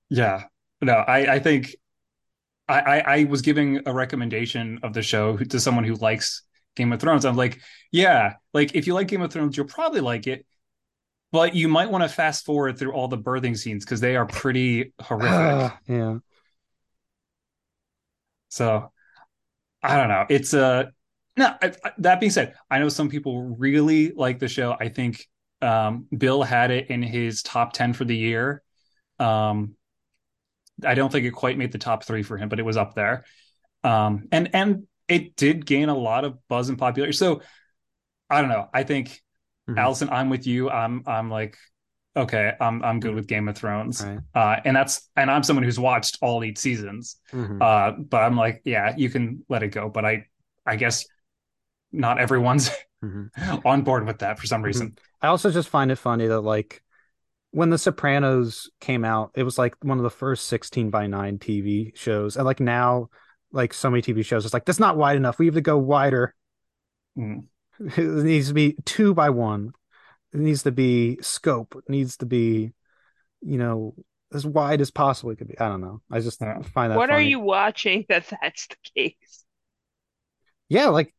Yeah. 0.09 0.43
No, 0.81 0.93
I, 0.93 1.35
I 1.35 1.39
think 1.39 1.75
I, 2.67 2.79
I, 2.79 2.99
I 2.99 3.23
was 3.25 3.41
giving 3.41 3.81
a 3.85 3.93
recommendation 3.93 4.79
of 4.83 4.93
the 4.93 5.01
show 5.01 5.37
to 5.37 5.59
someone 5.59 5.85
who 5.85 5.95
likes 5.95 6.43
Game 6.77 6.93
of 6.93 7.01
Thrones. 7.01 7.25
I'm 7.25 7.35
like, 7.37 7.59
yeah, 7.91 8.35
like 8.53 8.75
if 8.75 8.87
you 8.87 8.93
like 8.95 9.09
Game 9.09 9.23
of 9.23 9.33
Thrones, 9.33 9.57
you'll 9.57 9.67
probably 9.67 10.01
like 10.01 10.27
it, 10.27 10.45
but 11.31 11.55
you 11.55 11.67
might 11.69 11.91
want 11.91 12.03
to 12.03 12.09
fast 12.09 12.45
forward 12.45 12.79
through 12.79 12.93
all 12.93 13.07
the 13.09 13.17
birthing 13.19 13.57
scenes 13.57 13.85
because 13.85 14.01
they 14.01 14.15
are 14.15 14.27
pretty 14.27 14.93
horrific. 15.01 15.57
yeah. 15.87 16.19
So 18.49 18.91
I 19.83 19.97
don't 19.97 20.09
know. 20.09 20.25
It's 20.29 20.53
uh 20.53 20.85
no. 21.37 21.55
I, 21.61 21.73
I- 21.85 21.93
that 21.99 22.19
being 22.19 22.31
said, 22.31 22.55
I 22.71 22.79
know 22.79 22.89
some 22.89 23.09
people 23.09 23.43
really 23.57 24.11
like 24.13 24.39
the 24.39 24.47
show. 24.47 24.75
I 24.79 24.89
think 24.89 25.25
um, 25.61 26.07
Bill 26.17 26.43
had 26.43 26.71
it 26.71 26.89
in 26.89 27.03
his 27.03 27.43
top 27.43 27.73
ten 27.73 27.93
for 27.93 28.05
the 28.05 28.15
year. 28.17 28.63
Um, 29.19 29.75
I 30.83 30.93
don't 30.93 31.11
think 31.11 31.25
it 31.25 31.31
quite 31.31 31.57
made 31.57 31.71
the 31.71 31.77
top 31.79 32.03
three 32.03 32.23
for 32.23 32.37
him, 32.37 32.49
but 32.49 32.59
it 32.59 32.63
was 32.63 32.77
up 32.77 32.93
there. 32.95 33.25
Um, 33.83 34.27
and 34.31 34.49
and 34.53 34.87
it 35.07 35.35
did 35.35 35.65
gain 35.65 35.89
a 35.89 35.95
lot 35.97 36.25
of 36.25 36.37
buzz 36.47 36.69
and 36.69 36.77
popularity. 36.77 37.15
So 37.15 37.41
I 38.29 38.41
don't 38.41 38.49
know. 38.49 38.69
I 38.73 38.83
think 38.83 39.21
Mhm. 39.69 39.77
Allison, 39.77 40.09
I'm 40.09 40.29
with 40.29 40.47
you. 40.47 40.69
I'm 40.69 41.03
I'm 41.05 41.29
like 41.29 41.57
okay. 42.15 42.53
I'm 42.59 42.83
I'm 42.83 42.99
good 42.99 43.13
with 43.15 43.27
Game 43.27 43.47
of 43.47 43.57
Thrones. 43.57 44.03
Right. 44.03 44.19
Uh, 44.33 44.59
and 44.65 44.75
that's 44.75 45.09
and 45.15 45.29
I'm 45.29 45.43
someone 45.43 45.63
who's 45.63 45.79
watched 45.79 46.17
all 46.21 46.43
eight 46.43 46.57
seasons. 46.57 47.17
Mhm. 47.33 47.61
Uh, 47.61 47.91
but 47.99 48.23
I'm 48.23 48.35
like, 48.37 48.61
yeah, 48.65 48.93
you 48.97 49.09
can 49.09 49.45
let 49.49 49.63
it 49.63 49.69
go. 49.69 49.89
But 49.89 50.05
I, 50.05 50.25
I 50.65 50.77
guess 50.77 51.05
not 51.91 52.19
everyone's 52.19 52.69
Mhm. 53.03 53.29
on 53.65 53.83
board 53.83 54.07
with 54.07 54.19
that 54.19 54.39
for 54.39 54.47
some 54.47 54.61
reason. 54.63 54.97
I 55.21 55.27
also 55.27 55.51
just 55.51 55.69
find 55.69 55.91
it 55.91 55.97
funny 55.97 56.27
that 56.27 56.41
like 56.41 56.81
when 57.51 57.69
The 57.69 57.77
Sopranos 57.77 58.69
came 58.81 59.05
out, 59.05 59.31
it 59.35 59.43
was 59.43 59.57
like 59.57 59.75
one 59.81 59.97
of 59.97 60.03
the 60.03 60.09
first 60.09 60.47
16 60.47 60.89
by 60.89 61.07
9 61.07 61.39
TV 61.39 61.91
shows. 61.95 62.35
And 62.35 62.45
like 62.45 62.59
now, 62.59 63.09
like 63.51 63.73
so 63.73 63.89
many 63.89 64.01
TV 64.01 64.23
shows, 64.23 64.45
it's 64.45 64.53
like 64.53 64.65
that's 64.65 64.79
not 64.79 64.97
wide 64.97 65.17
enough. 65.17 65.39
We 65.39 65.45
have 65.45 65.55
to 65.55 65.61
go 65.61 65.77
wider. 65.77 66.35
Mm. 67.17 67.45
It 67.79 67.97
needs 67.97 68.47
to 68.47 68.55
be 68.55 68.75
two 68.85 69.13
by 69.13 69.29
one. 69.29 69.71
It 70.33 70.39
needs 70.39 70.63
to 70.63 70.71
be 70.71 71.19
scope. 71.21 71.75
It 71.77 71.89
needs 71.89 72.17
to 72.17 72.25
be, 72.25 72.73
you 73.41 73.57
know, 73.57 73.93
as 74.33 74.45
wide 74.45 74.81
as 74.81 74.89
possible 74.91 75.29
it 75.31 75.37
could 75.37 75.47
be. 75.47 75.59
I 75.59 75.69
don't 75.69 75.81
know. 75.81 76.01
I 76.11 76.19
just 76.19 76.41
Yeah. 76.41 76.61
find 76.63 76.91
that 76.91 76.97
What 76.97 77.11
are 77.11 77.21
you 77.21 77.39
watching 77.39 78.05
that 78.09 78.25
that's 78.41 78.67
the 78.67 78.75
case? 78.95 79.45
Yeah, 80.69 80.87
like 80.87 81.13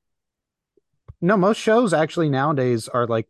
no, 1.20 1.36
most 1.36 1.58
shows 1.58 1.92
actually 1.92 2.28
nowadays 2.28 2.88
are 2.88 3.06
like 3.06 3.28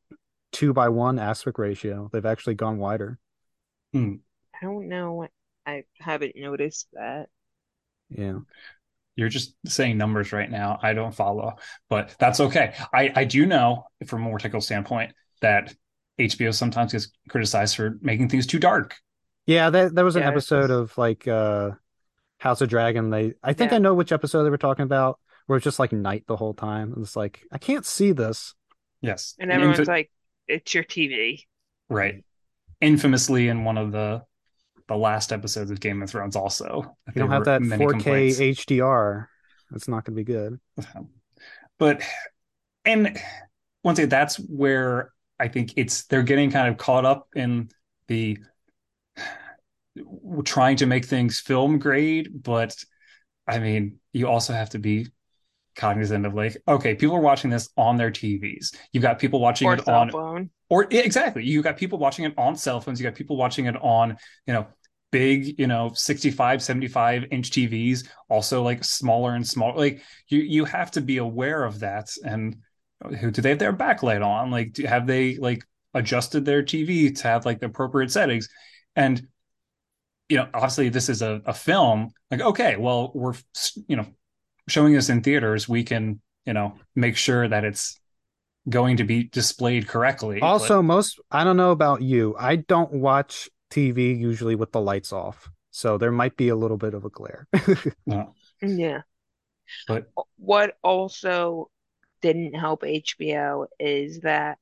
two 0.52 0.72
by 0.72 0.88
one 0.88 1.18
aspect 1.18 1.58
ratio. 1.58 2.10
They've 2.12 2.24
actually 2.26 2.54
gone 2.54 2.78
wider. 2.78 3.18
I 3.94 4.18
don't 4.62 4.88
know. 4.88 5.28
I 5.66 5.84
haven't 6.00 6.36
noticed 6.36 6.88
that. 6.92 7.28
Yeah. 8.10 8.40
You're 9.18 9.28
just 9.28 9.54
saying 9.66 9.98
numbers 9.98 10.32
right 10.32 10.48
now. 10.48 10.78
I 10.80 10.94
don't 10.94 11.12
follow, 11.12 11.56
but 11.90 12.14
that's 12.20 12.38
okay. 12.38 12.74
I, 12.94 13.10
I 13.16 13.24
do 13.24 13.46
know 13.46 13.86
from 14.06 14.22
a 14.22 14.24
more 14.26 14.38
technical 14.38 14.60
standpoint 14.60 15.12
that 15.42 15.74
HBO 16.20 16.54
sometimes 16.54 16.92
gets 16.92 17.10
criticized 17.28 17.74
for 17.74 17.98
making 18.00 18.28
things 18.28 18.46
too 18.46 18.60
dark. 18.60 18.94
Yeah, 19.44 19.70
there, 19.70 19.90
there 19.90 20.04
was 20.04 20.14
an 20.14 20.22
Yeah. 20.22 20.28
episode 20.28 20.70
of 20.70 20.96
like 20.96 21.26
uh 21.26 21.72
House 22.38 22.60
of 22.60 22.68
Dragon. 22.68 23.10
They 23.10 23.34
I 23.42 23.54
think 23.54 23.72
Yeah. 23.72 23.78
I 23.78 23.80
know 23.80 23.94
which 23.94 24.12
episode 24.12 24.44
they 24.44 24.50
were 24.50 24.56
talking 24.56 24.84
about 24.84 25.18
where 25.46 25.56
it's 25.56 25.64
just 25.64 25.80
like 25.80 25.90
night 25.90 26.22
the 26.28 26.36
whole 26.36 26.54
time. 26.54 26.92
And 26.92 27.02
it's 27.04 27.16
like 27.16 27.40
I 27.50 27.58
can't 27.58 27.84
see 27.84 28.12
this. 28.12 28.54
Yes. 29.00 29.34
And 29.40 29.50
everyone's 29.50 29.80
Infa- 29.80 29.88
like, 29.88 30.12
it's 30.46 30.72
your 30.74 30.84
TV. 30.84 31.40
right. 31.88 32.22
Infamously 32.80 33.48
in 33.48 33.64
one 33.64 33.78
of 33.78 33.90
the 33.90 34.22
the 34.88 34.96
last 34.96 35.32
episodes 35.32 35.70
of 35.70 35.80
Game 35.80 36.02
of 36.02 36.10
Thrones 36.10 36.34
also. 36.36 36.96
if 37.06 37.14
You 37.14 37.20
don't 37.22 37.30
have 37.30 37.44
that 37.44 37.60
4K 37.60 38.30
HDR. 38.54 39.26
It's 39.74 39.86
not 39.88 40.04
going 40.04 40.16
to 40.16 40.24
be 40.24 40.24
good. 40.24 40.58
but 41.78 42.02
and 42.84 43.18
once 43.84 43.98
again 43.98 44.08
that's 44.08 44.36
where 44.36 45.12
i 45.38 45.46
think 45.48 45.74
it's 45.76 46.06
they're 46.06 46.22
getting 46.22 46.50
kind 46.50 46.68
of 46.68 46.76
caught 46.78 47.04
up 47.04 47.28
in 47.34 47.68
the 48.08 48.38
trying 50.44 50.76
to 50.76 50.86
make 50.86 51.04
things 51.04 51.40
film 51.40 51.78
grade 51.78 52.30
but 52.42 52.74
i 53.46 53.58
mean 53.58 53.98
you 54.12 54.28
also 54.28 54.52
have 54.52 54.70
to 54.70 54.78
be 54.78 55.06
cognizant 55.76 56.24
of 56.26 56.34
like 56.34 56.56
okay 56.66 56.94
people 56.94 57.16
are 57.16 57.20
watching 57.20 57.50
this 57.50 57.68
on 57.76 57.96
their 57.96 58.10
tvs 58.10 58.74
you've 58.92 59.02
got 59.02 59.18
people 59.18 59.40
watching 59.40 59.68
Or 59.68 59.74
it 59.74 59.84
cell 59.84 59.94
on 59.94 60.10
phone. 60.10 60.50
or 60.68 60.86
exactly 60.90 61.44
you've 61.44 61.64
got 61.64 61.76
people 61.76 61.98
watching 61.98 62.24
it 62.24 62.34
on 62.36 62.56
cell 62.56 62.80
phones 62.80 63.00
you 63.00 63.04
got 63.06 63.14
people 63.16 63.36
watching 63.36 63.66
it 63.66 63.76
on 63.80 64.16
you 64.46 64.54
know 64.54 64.66
big 65.10 65.58
you 65.58 65.66
know 65.66 65.90
65 65.94 66.62
75 66.62 67.24
inch 67.30 67.50
tvs 67.50 68.06
also 68.28 68.62
like 68.62 68.84
smaller 68.84 69.34
and 69.34 69.46
smaller 69.46 69.76
like 69.76 70.02
you 70.28 70.40
you 70.40 70.64
have 70.64 70.90
to 70.90 71.00
be 71.00 71.16
aware 71.16 71.64
of 71.64 71.80
that 71.80 72.10
and 72.24 72.56
who 73.20 73.30
do 73.30 73.40
they 73.40 73.50
have 73.50 73.58
their 73.58 73.72
backlight 73.72 74.24
on 74.24 74.50
like 74.50 74.72
do, 74.74 74.84
have 74.84 75.06
they 75.06 75.36
like 75.36 75.64
adjusted 75.94 76.44
their 76.44 76.62
tv 76.62 77.16
to 77.16 77.22
have 77.22 77.46
like 77.46 77.58
the 77.60 77.66
appropriate 77.66 78.10
settings 78.10 78.48
and 78.96 79.26
you 80.28 80.36
know 80.36 80.48
obviously 80.52 80.90
this 80.90 81.08
is 81.08 81.22
a, 81.22 81.40
a 81.46 81.54
film 81.54 82.10
like 82.30 82.42
okay 82.42 82.76
well 82.76 83.10
we're 83.14 83.34
you 83.86 83.96
know 83.96 84.06
showing 84.68 84.92
this 84.92 85.08
in 85.08 85.22
theaters 85.22 85.66
we 85.68 85.82
can 85.84 86.20
you 86.44 86.52
know 86.52 86.74
make 86.94 87.16
sure 87.16 87.48
that 87.48 87.64
it's 87.64 87.98
going 88.68 88.98
to 88.98 89.04
be 89.04 89.24
displayed 89.24 89.88
correctly. 89.88 90.40
Also, 90.40 90.82
most 90.82 91.18
I 91.30 91.44
don't 91.44 91.56
know 91.56 91.70
about 91.70 92.02
you. 92.02 92.36
I 92.38 92.56
don't 92.56 92.92
watch 92.92 93.48
TV 93.70 94.12
usually 94.14 94.54
with 94.54 94.72
the 94.72 94.80
lights 94.80 95.12
off. 95.12 95.50
So 95.70 95.98
there 95.98 96.12
might 96.12 96.36
be 96.36 96.48
a 96.48 96.56
little 96.56 96.76
bit 96.78 96.94
of 96.94 97.04
a 97.04 97.10
glare. 97.10 97.46
no, 98.06 98.34
Yeah. 98.60 99.02
but 99.86 100.08
What 100.36 100.78
also 100.82 101.70
didn't 102.20 102.54
help 102.54 102.84
HBO 102.84 103.66
is 103.78 104.20
that 104.20 104.58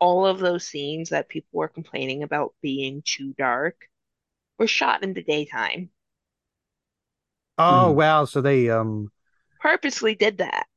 all 0.00 0.26
of 0.26 0.38
those 0.40 0.66
scenes 0.66 1.10
that 1.10 1.28
people 1.28 1.58
were 1.58 1.68
complaining 1.68 2.22
about 2.24 2.54
being 2.62 3.02
too 3.04 3.34
dark 3.34 3.88
were 4.58 4.68
shot 4.68 5.02
in 5.04 5.14
the 5.14 5.22
daytime. 5.24 5.90
Oh 7.58 7.90
mm, 7.90 7.92
wow, 7.92 8.24
so 8.24 8.40
they 8.40 8.70
um 8.70 9.10
Purposely 9.58 10.14
did 10.14 10.38
that. 10.38 10.68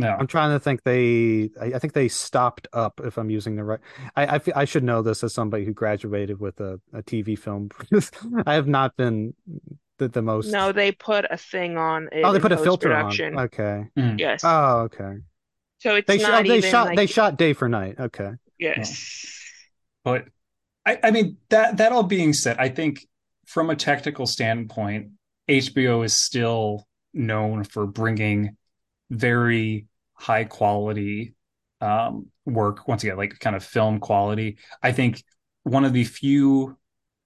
No, 0.00 0.16
I'm 0.18 0.26
trying 0.26 0.50
to 0.50 0.60
think 0.60 0.82
they 0.82 1.50
I, 1.60 1.66
I 1.74 1.78
think 1.78 1.92
they 1.92 2.08
stopped 2.08 2.68
up 2.72 3.00
if 3.04 3.18
I'm 3.18 3.30
using 3.30 3.56
the 3.56 3.64
right 3.64 3.80
I 4.16 4.36
I, 4.36 4.40
I 4.56 4.64
should 4.64 4.84
know 4.84 5.02
this 5.02 5.22
as 5.22 5.34
somebody 5.34 5.64
who 5.64 5.72
graduated 5.72 6.40
with 6.40 6.58
a, 6.60 6.80
a 6.92 7.02
TV 7.02 7.38
film. 7.38 7.70
I 8.46 8.54
have 8.54 8.66
not 8.66 8.96
been 8.96 9.34
the, 9.98 10.08
the 10.08 10.22
most 10.22 10.52
No, 10.52 10.72
they 10.72 10.92
put 10.92 11.26
a 11.30 11.36
thing 11.36 11.76
on 11.76 12.08
Oh, 12.24 12.32
they 12.32 12.40
put 12.40 12.52
a 12.52 12.56
filter 12.56 12.92
on. 12.94 13.12
Okay. 13.20 13.88
mm, 13.96 14.18
Yes. 14.18 14.42
Oh, 14.44 14.80
okay. 14.80 15.16
So 15.78 15.96
it's 15.96 16.08
They 16.08 16.18
sh- 16.18 16.24
oh, 16.24 16.30
not 16.30 16.46
they 16.46 16.58
even 16.58 16.70
shot 16.70 16.96
they 16.96 17.06
shot 17.06 17.36
day 17.36 17.52
for 17.52 17.68
night. 17.68 17.96
Okay. 18.00 18.24
no. 18.24 18.36
yes. 18.58 19.36
But 20.02 20.26
I, 20.86 20.98
I 21.04 21.10
mean 21.10 21.36
that 21.50 21.76
that 21.76 21.92
all 21.92 22.02
being 22.02 22.32
said, 22.32 22.56
I 22.58 22.68
think 22.68 23.06
from 23.46 23.70
a 23.70 23.76
technical 23.76 24.26
standpoint, 24.26 25.10
HBO 25.48 26.04
is 26.04 26.16
still 26.16 26.86
known 27.12 27.64
for 27.64 27.86
bringing 27.86 28.56
very 29.10 29.86
high 30.20 30.44
quality 30.44 31.34
um, 31.80 32.26
work. 32.44 32.86
Once 32.86 33.02
again, 33.02 33.16
like 33.16 33.38
kind 33.38 33.56
of 33.56 33.64
film 33.64 33.98
quality. 33.98 34.58
I 34.82 34.92
think 34.92 35.24
one 35.62 35.84
of 35.84 35.92
the 35.92 36.04
few 36.04 36.76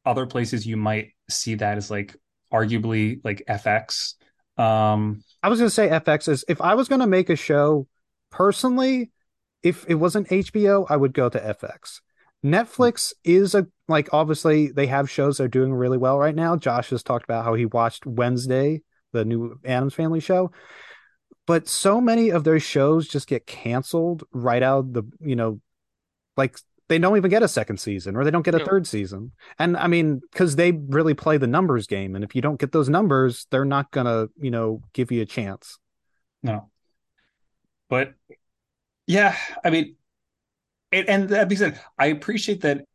other 0.06 0.26
places 0.26 0.66
you 0.66 0.76
might 0.76 1.12
see 1.28 1.56
that 1.56 1.76
is 1.76 1.90
like 1.90 2.16
arguably 2.52 3.20
like 3.24 3.42
FX. 3.48 4.14
Um, 4.56 5.22
I 5.42 5.48
was 5.48 5.58
gonna 5.58 5.70
say 5.70 5.88
FX 5.88 6.28
is 6.28 6.44
if 6.48 6.60
I 6.60 6.74
was 6.74 6.88
gonna 6.88 7.06
make 7.06 7.30
a 7.30 7.36
show 7.36 7.88
personally, 8.30 9.10
if 9.62 9.84
it 9.88 9.94
wasn't 9.94 10.28
HBO, 10.28 10.86
I 10.88 10.96
would 10.96 11.12
go 11.14 11.28
to 11.28 11.38
FX. 11.38 12.00
Netflix 12.44 13.12
is 13.24 13.54
a 13.54 13.66
like 13.88 14.12
obviously 14.12 14.68
they 14.68 14.86
have 14.86 15.10
shows 15.10 15.38
that 15.38 15.44
are 15.44 15.48
doing 15.48 15.72
really 15.74 15.98
well 15.98 16.18
right 16.18 16.34
now. 16.34 16.56
Josh 16.56 16.90
has 16.90 17.02
talked 17.02 17.24
about 17.24 17.44
how 17.44 17.54
he 17.54 17.66
watched 17.66 18.06
Wednesday, 18.06 18.82
the 19.12 19.24
new 19.24 19.58
Addams 19.64 19.94
Family 19.94 20.20
show, 20.20 20.52
but 21.46 21.68
so 21.68 22.00
many 22.00 22.30
of 22.30 22.44
those 22.44 22.62
shows 22.62 23.08
just 23.08 23.28
get 23.28 23.46
canceled 23.46 24.24
right 24.32 24.62
out 24.62 24.92
the 24.92 25.04
you 25.20 25.36
know 25.36 25.60
like 26.36 26.58
they 26.88 26.98
don't 26.98 27.16
even 27.16 27.30
get 27.30 27.42
a 27.42 27.48
second 27.48 27.78
season 27.80 28.16
or 28.16 28.24
they 28.24 28.30
don't 28.30 28.44
get 28.44 28.54
a 28.54 28.60
No. 28.60 28.64
third 28.66 28.86
season. 28.86 29.32
And 29.58 29.76
I 29.76 29.86
mean, 29.88 30.20
because 30.32 30.56
they 30.56 30.72
really 30.72 31.14
play 31.14 31.38
the 31.38 31.46
numbers 31.46 31.86
game, 31.86 32.14
and 32.14 32.24
if 32.24 32.34
you 32.36 32.42
don't 32.42 32.60
get 32.60 32.72
those 32.72 32.88
numbers, 32.90 33.46
they're 33.50 33.64
not 33.64 33.90
gonna 33.92 34.28
you 34.40 34.50
know 34.50 34.82
give 34.94 35.12
you 35.12 35.22
a 35.22 35.26
chance. 35.26 35.78
no, 36.42 36.70
but 37.88 38.14
yeah, 39.06 39.36
I 39.64 39.70
mean, 39.70 39.96
and, 40.92 41.08
and 41.08 41.28
that 41.30 41.48
being 41.48 41.58
said, 41.58 41.80
I 41.98 42.06
appreciate 42.06 42.62
that 42.62 42.86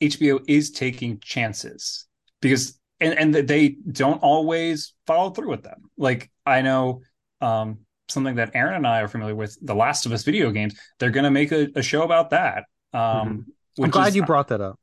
HBO 0.00 0.40
is 0.48 0.70
taking 0.70 1.20
chances 1.20 2.06
because 2.40 2.78
and 3.00 3.18
and 3.18 3.34
they 3.48 3.70
don't 3.92 4.22
always 4.22 4.94
follow 5.06 5.30
through 5.30 5.50
with 5.50 5.64
them. 5.64 5.90
Like 5.98 6.30
I 6.46 6.62
know 6.62 7.02
um 7.40 7.80
something 8.08 8.34
that 8.36 8.50
Aaron 8.54 8.74
and 8.74 8.86
I 8.86 9.00
are 9.02 9.08
familiar 9.08 9.36
with, 9.36 9.56
The 9.62 9.74
Last 9.74 10.04
of 10.06 10.12
Us 10.12 10.24
video 10.24 10.50
games, 10.50 10.74
they're 10.98 11.10
going 11.10 11.24
to 11.24 11.30
make 11.30 11.52
a, 11.52 11.68
a 11.76 11.82
show 11.82 12.02
about 12.02 12.30
that. 12.30 12.64
Um 12.92 13.46
I'm 13.82 13.90
glad 13.90 14.08
is 14.08 14.16
you 14.16 14.22
brought 14.22 14.48
that 14.48 14.60
up. 14.60 14.78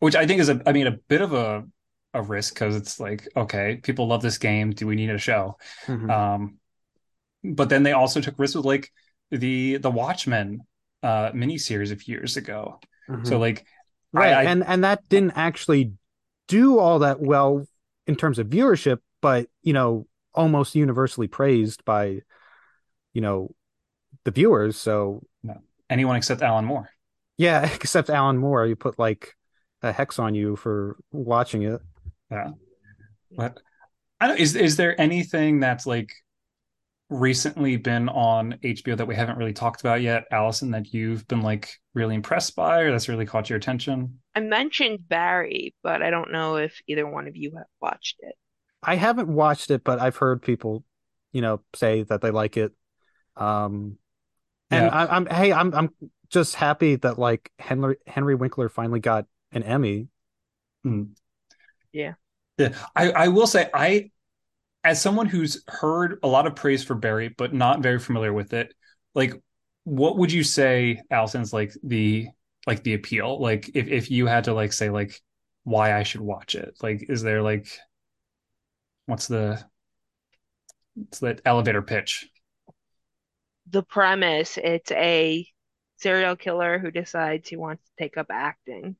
which 0.00 0.16
I 0.16 0.26
think 0.26 0.40
is 0.40 0.48
a 0.48 0.60
I 0.66 0.72
mean 0.72 0.86
a 0.86 0.92
bit 0.92 1.20
of 1.20 1.32
a 1.32 1.64
a 2.12 2.22
risk 2.22 2.54
because 2.54 2.76
it's 2.76 3.00
like 3.00 3.28
okay, 3.36 3.80
people 3.82 4.06
love 4.06 4.22
this 4.22 4.38
game, 4.38 4.70
do 4.72 4.86
we 4.86 4.96
need 4.96 5.10
a 5.10 5.18
show? 5.18 5.56
Mhm. 5.88 6.10
Um 6.12 6.58
but 7.44 7.68
then 7.68 7.82
they 7.82 7.92
also 7.92 8.20
took 8.20 8.38
risks 8.38 8.56
with 8.56 8.64
like 8.66 8.90
the 9.30 9.78
the 9.78 9.90
Watchmen 9.90 10.60
uh 11.02 11.30
miniseries 11.32 11.92
a 11.92 11.96
few 11.96 12.16
years 12.16 12.36
ago. 12.36 12.80
So 13.22 13.38
Mhm. 13.38 13.40
like 13.40 13.66
right, 14.12 14.32
I, 14.32 14.42
I 14.44 14.50
and 14.50 14.64
and 14.64 14.84
that 14.84 15.08
didn't 15.08 15.32
actually 15.36 15.92
do 16.48 16.78
all 16.78 17.00
that 17.00 17.20
well 17.20 17.66
in 18.06 18.16
terms 18.16 18.38
of 18.38 18.48
viewership, 18.48 19.00
but 19.20 19.48
you 19.62 19.72
know, 19.72 20.06
almost 20.34 20.74
universally 20.74 21.28
praised 21.28 21.84
by 21.84 22.20
you 23.12 23.20
know 23.20 23.54
the 24.24 24.30
viewers. 24.30 24.76
So 24.76 25.22
no, 25.42 25.58
anyone 25.88 26.16
except 26.16 26.42
Alan 26.42 26.64
Moore. 26.64 26.90
yeah, 27.36 27.64
except 27.74 28.10
Alan 28.10 28.38
Moore, 28.38 28.66
you 28.66 28.76
put 28.76 28.98
like 28.98 29.34
a 29.82 29.92
hex 29.92 30.18
on 30.18 30.34
you 30.34 30.56
for 30.56 30.96
watching 31.12 31.62
it. 31.62 31.80
Yeah. 32.30 32.50
But 33.36 33.58
I 34.20 34.28
don't 34.28 34.38
is 34.38 34.56
is 34.56 34.76
there 34.76 34.98
anything 35.00 35.60
that's 35.60 35.86
like 35.86 36.12
recently 37.10 37.76
been 37.76 38.08
on 38.08 38.58
HBO 38.64 38.96
that 38.96 39.06
we 39.06 39.14
haven't 39.14 39.38
really 39.38 39.52
talked 39.52 39.80
about 39.80 40.02
yet, 40.02 40.24
Allison, 40.30 40.70
that 40.70 40.92
you've 40.94 41.26
been 41.28 41.42
like 41.42 41.70
really 41.92 42.14
impressed 42.14 42.56
by 42.56 42.80
or 42.80 42.90
that's 42.90 43.08
really 43.08 43.26
caught 43.26 43.50
your 43.50 43.58
attention? 43.58 44.20
I 44.34 44.40
mentioned 44.40 45.08
Barry, 45.08 45.74
but 45.82 46.02
I 46.02 46.10
don't 46.10 46.32
know 46.32 46.56
if 46.56 46.80
either 46.86 47.06
one 47.06 47.28
of 47.28 47.36
you 47.36 47.52
have 47.56 47.66
watched 47.80 48.16
it. 48.20 48.34
I 48.86 48.96
haven't 48.96 49.28
watched 49.28 49.70
it, 49.70 49.84
but 49.84 50.00
I've 50.00 50.16
heard 50.16 50.42
people, 50.42 50.84
you 51.32 51.42
know, 51.42 51.60
say 51.74 52.02
that 52.04 52.20
they 52.20 52.30
like 52.30 52.56
it. 52.56 52.72
Um, 53.36 53.98
and 54.70 54.86
Yeah. 54.86 54.90
I, 54.90 55.16
I'm 55.16 55.26
hey, 55.26 55.52
I'm 55.52 55.74
I'm 55.74 55.90
just 56.30 56.54
happy 56.56 56.96
that 56.96 57.18
like 57.18 57.50
Henry 57.58 57.96
Henry 58.06 58.34
Winkler 58.34 58.68
finally 58.68 59.00
got 59.00 59.26
an 59.52 59.62
Emmy. 59.62 60.08
Mm. 60.86 61.10
Yeah. 61.92 62.14
Yeah. 62.58 62.74
I, 62.94 63.10
I 63.12 63.28
will 63.28 63.46
say 63.46 63.68
I 63.72 64.10
as 64.84 65.00
someone 65.00 65.26
who's 65.26 65.62
heard 65.68 66.18
a 66.22 66.28
lot 66.28 66.46
of 66.46 66.56
praise 66.56 66.84
for 66.84 66.94
Barry, 66.94 67.28
but 67.28 67.54
not 67.54 67.82
very 67.82 67.98
familiar 67.98 68.32
with 68.32 68.52
it, 68.52 68.74
like 69.14 69.34
what 69.84 70.18
would 70.18 70.32
you 70.32 70.44
say, 70.44 71.02
Allison's 71.10 71.52
like 71.52 71.72
the 71.82 72.28
like 72.66 72.82
the 72.82 72.94
appeal? 72.94 73.40
Like 73.40 73.70
if, 73.74 73.88
if 73.88 74.10
you 74.10 74.26
had 74.26 74.44
to 74.44 74.54
like 74.54 74.72
say 74.72 74.90
like 74.90 75.20
why 75.64 75.94
I 75.98 76.02
should 76.02 76.20
watch 76.20 76.54
it, 76.54 76.76
like 76.82 77.06
is 77.08 77.22
there 77.22 77.42
like 77.42 77.68
what's 79.06 79.28
the 79.28 79.64
what's 80.94 81.18
that 81.20 81.40
elevator 81.44 81.82
pitch? 81.82 82.28
The 83.66 83.82
premise, 83.82 84.56
it's 84.56 84.90
a 84.92 85.46
serial 85.98 86.34
killer 86.34 86.78
who 86.78 86.90
decides 86.90 87.46
he 87.46 87.56
wants 87.56 87.84
to 87.84 87.92
take 87.98 88.16
up 88.16 88.28
acting 88.30 88.96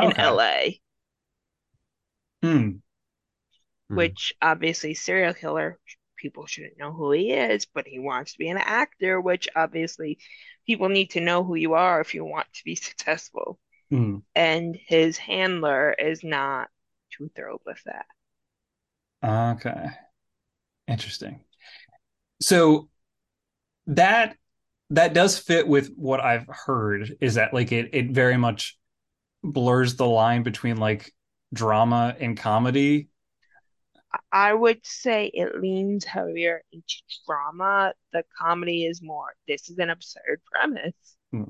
in 0.00 0.12
LA, 0.16 0.80
Hmm. 2.42 2.78
Hmm. 3.90 3.96
which 3.96 4.32
obviously 4.40 4.94
serial 4.94 5.34
killer 5.34 5.78
people 6.16 6.46
shouldn't 6.46 6.78
know 6.78 6.92
who 6.92 7.12
he 7.12 7.32
is, 7.32 7.66
but 7.66 7.86
he 7.86 7.98
wants 7.98 8.32
to 8.32 8.38
be 8.38 8.48
an 8.48 8.58
actor, 8.58 9.20
which 9.20 9.48
obviously 9.54 10.18
people 10.66 10.88
need 10.88 11.10
to 11.10 11.20
know 11.20 11.44
who 11.44 11.54
you 11.54 11.74
are 11.74 12.00
if 12.00 12.14
you 12.14 12.24
want 12.24 12.46
to 12.54 12.64
be 12.64 12.74
successful. 12.76 13.58
Hmm. 13.90 14.18
And 14.34 14.76
his 14.76 15.18
handler 15.18 15.92
is 15.92 16.24
not 16.24 16.70
too 17.12 17.30
thrilled 17.34 17.62
with 17.66 17.82
that. 17.86 18.06
Okay. 19.24 19.86
Interesting. 20.86 21.40
So 22.40 22.88
that 23.86 24.36
that 24.90 25.12
does 25.12 25.38
fit 25.38 25.68
with 25.68 25.92
what 25.96 26.20
I've 26.20 26.46
heard 26.48 27.16
is 27.20 27.34
that 27.34 27.52
like 27.52 27.72
it 27.72 27.90
it 27.92 28.10
very 28.10 28.36
much 28.36 28.78
blurs 29.42 29.96
the 29.96 30.06
line 30.06 30.42
between 30.42 30.76
like 30.76 31.12
drama 31.52 32.16
and 32.18 32.36
comedy. 32.36 33.08
I 34.32 34.54
would 34.54 34.84
say 34.84 35.30
it 35.34 35.60
leans 35.60 36.04
heavier 36.04 36.62
into 36.72 36.96
drama. 37.26 37.92
The 38.12 38.24
comedy 38.38 38.86
is 38.86 39.02
more, 39.02 39.34
this 39.46 39.68
is 39.68 39.78
an 39.78 39.90
absurd 39.90 40.40
premise. 40.50 41.16
Hmm. 41.30 41.44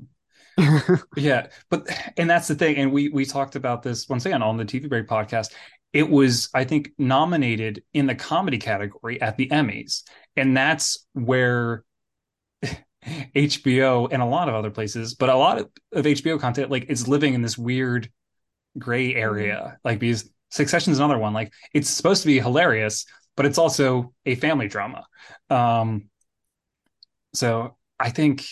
Yeah, 1.15 1.47
but 1.69 1.87
and 2.17 2.29
that's 2.29 2.47
the 2.47 2.55
thing 2.55 2.75
and 2.75 2.91
we 2.91 3.09
we 3.09 3.25
talked 3.25 3.55
about 3.55 3.81
this 3.81 4.09
once 4.09 4.25
again 4.25 4.41
on 4.41 4.57
the 4.57 4.65
TV 4.65 4.89
Break 4.89 5.07
podcast. 5.07 5.53
It 5.93 6.09
was 6.09 6.49
I 6.53 6.63
think 6.63 6.91
nominated 6.97 7.83
in 7.93 8.07
the 8.07 8.15
comedy 8.15 8.57
category 8.57 9.21
at 9.21 9.37
the 9.37 9.47
Emmys. 9.49 10.03
And 10.35 10.55
that's 10.55 11.05
where 11.13 11.83
HBO 13.05 14.09
and 14.11 14.21
a 14.21 14.25
lot 14.25 14.49
of 14.49 14.55
other 14.55 14.69
places, 14.69 15.15
but 15.15 15.29
a 15.29 15.35
lot 15.35 15.59
of, 15.59 15.69
of 15.93 16.05
HBO 16.05 16.39
content 16.39 16.69
like 16.69 16.89
is 16.89 17.07
living 17.07 17.33
in 17.33 17.41
this 17.41 17.57
weird 17.57 18.09
gray 18.77 19.15
area. 19.15 19.77
Like 19.83 19.99
because 19.99 20.29
Succession 20.51 20.91
is 20.91 20.99
another 20.99 21.17
one. 21.17 21.33
Like 21.33 21.53
it's 21.73 21.89
supposed 21.89 22.23
to 22.23 22.27
be 22.27 22.39
hilarious, 22.39 23.05
but 23.35 23.45
it's 23.45 23.57
also 23.57 24.13
a 24.25 24.35
family 24.35 24.67
drama. 24.67 25.05
Um, 25.49 26.09
so 27.33 27.77
I 27.99 28.09
think 28.09 28.45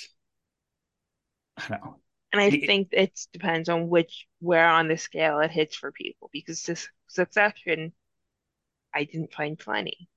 I 1.57 1.67
don't 1.67 1.83
know. 1.83 1.99
And 2.37 2.53
I 2.53 2.59
think 2.65 2.89
it 2.91 3.19
depends 3.33 3.69
on 3.69 3.89
which, 3.89 4.27
where 4.39 4.67
on 4.67 4.87
the 4.87 4.97
scale 4.97 5.39
it 5.39 5.51
hits 5.51 5.75
for 5.75 5.91
people 5.91 6.29
because 6.31 6.63
this 6.63 6.87
Succession, 7.07 7.93
I 8.93 9.05
didn't 9.05 9.33
find 9.33 9.61
funny. 9.61 10.09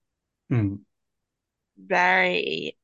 Hmm. 0.50 0.74
Barry 1.76 2.76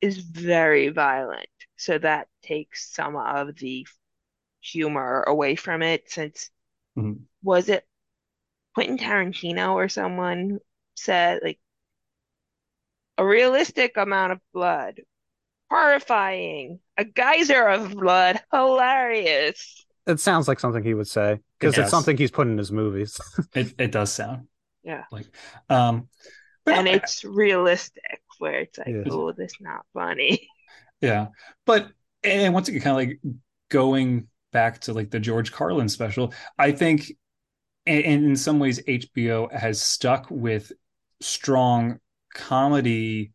is 0.00 0.18
very 0.18 0.88
violent. 0.88 1.48
So 1.76 1.98
that 1.98 2.28
takes 2.42 2.92
some 2.94 3.16
of 3.16 3.56
the 3.56 3.86
humor 4.60 5.22
away 5.24 5.56
from 5.56 5.82
it 5.82 6.10
since 6.10 6.50
Mhm. 6.96 7.26
was 7.42 7.68
it 7.68 7.86
Quentin 8.74 8.98
Tarantino 8.98 9.74
or 9.74 9.88
someone 9.88 10.60
said 10.96 11.40
like 11.44 11.60
a 13.18 13.26
realistic 13.26 13.96
amount 13.96 14.32
of 14.32 14.40
blood, 14.52 15.00
horrifying, 15.74 16.78
a 16.96 17.04
geyser 17.04 17.66
of 17.68 17.92
blood, 17.94 18.40
hilarious. 18.52 19.86
It 20.06 20.20
sounds 20.20 20.48
like 20.48 20.60
something 20.60 20.84
he 20.84 20.94
would 20.94 21.08
say 21.08 21.40
because 21.58 21.76
It 21.78 21.82
it's 21.82 21.90
something 21.90 22.16
he's 22.16 22.30
put 22.30 22.46
in 22.46 22.58
his 22.58 22.70
movies. 22.72 23.20
It 23.54 23.74
it 23.78 23.90
does 23.92 24.12
sound 24.12 24.48
Yeah. 24.82 25.04
like 25.10 25.26
um 25.70 26.08
but 26.64 26.74
And 26.74 26.88
I- 26.88 26.92
it's 26.92 27.24
realistic 27.24 28.20
where 28.38 28.60
it's 28.60 28.78
like, 28.78 28.88
Yes. 28.88 29.06
oh, 29.10 29.32
this 29.32 29.52
not 29.60 29.84
funny. 29.94 30.48
Yeah. 31.00 31.28
But 31.66 31.88
and 32.22 32.54
once 32.54 32.68
again, 32.68 32.80
kind 32.80 32.92
of 33.00 33.08
like 33.08 33.20
going 33.70 34.28
back 34.52 34.80
to 34.82 34.94
like 34.94 35.10
the 35.10 35.20
George 35.20 35.52
Carlin 35.52 35.88
special, 35.88 36.32
I 36.58 36.72
think 36.72 37.12
and, 37.86 38.04
and 38.04 38.24
in 38.24 38.36
some 38.36 38.58
ways 38.58 38.80
HBO 38.82 39.52
has 39.52 39.82
stuck 39.82 40.28
with 40.30 40.72
strong 41.20 42.00
comedy 42.32 43.33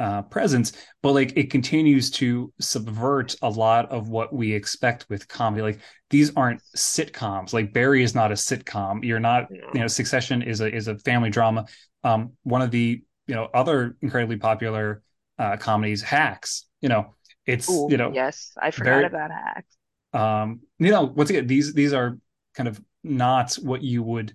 uh 0.00 0.22
presence, 0.22 0.72
but 1.02 1.12
like 1.12 1.36
it 1.36 1.50
continues 1.50 2.10
to 2.10 2.52
subvert 2.58 3.36
a 3.42 3.48
lot 3.50 3.90
of 3.92 4.08
what 4.08 4.32
we 4.32 4.52
expect 4.52 5.06
with 5.10 5.28
comedy. 5.28 5.62
Like 5.62 5.80
these 6.08 6.34
aren't 6.36 6.62
sitcoms. 6.76 7.52
Like 7.52 7.72
Barry 7.72 8.02
is 8.02 8.14
not 8.14 8.32
a 8.32 8.34
sitcom. 8.34 9.04
You're 9.04 9.20
not, 9.20 9.48
you 9.74 9.80
know, 9.80 9.86
Succession 9.86 10.42
is 10.42 10.60
a 10.60 10.74
is 10.74 10.88
a 10.88 10.98
family 10.98 11.30
drama. 11.30 11.66
Um 12.02 12.32
one 12.44 12.62
of 12.62 12.70
the, 12.72 13.02
you 13.28 13.34
know, 13.34 13.48
other 13.54 13.96
incredibly 14.00 14.38
popular 14.38 15.02
uh 15.38 15.56
comedies, 15.58 16.02
Hacks, 16.02 16.66
you 16.80 16.88
know, 16.88 17.14
it's 17.46 17.68
Ooh, 17.70 17.88
you 17.90 17.96
know 17.98 18.10
yes, 18.14 18.52
I 18.60 18.70
forgot 18.70 19.04
about 19.04 19.30
hacks. 19.30 19.76
um 20.12 20.60
you 20.78 20.90
know 20.90 21.04
once 21.04 21.30
again 21.30 21.46
these 21.46 21.72
these 21.72 21.92
are 21.92 22.18
kind 22.54 22.68
of 22.68 22.80
not 23.04 23.54
what 23.54 23.82
you 23.82 24.02
would 24.02 24.34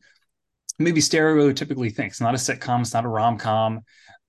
maybe 0.79 1.01
stereotypically 1.01 1.93
think 1.93 2.11
it's 2.11 2.21
not 2.21 2.33
a 2.33 2.37
sitcom 2.37 2.81
it's 2.81 2.93
not 2.93 3.05
a 3.05 3.07
rom-com 3.07 3.81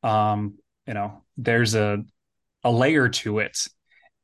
um 0.02 0.54
you 0.86 0.94
know 0.94 1.22
there's 1.36 1.74
a 1.74 2.02
a 2.64 2.70
layer 2.70 3.08
to 3.08 3.38
it 3.38 3.68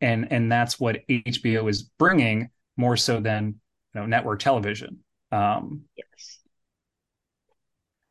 and 0.01 0.33
and 0.33 0.51
that's 0.51 0.81
what 0.81 1.01
HBO 1.09 1.69
is 1.69 1.83
bringing 1.83 2.51
more 2.77 2.97
so 2.97 3.21
than 3.21 3.61
you 3.95 4.01
know 4.01 4.07
network 4.07 4.41
television 4.41 5.01
um 5.31 5.83
Yes. 5.97 6.39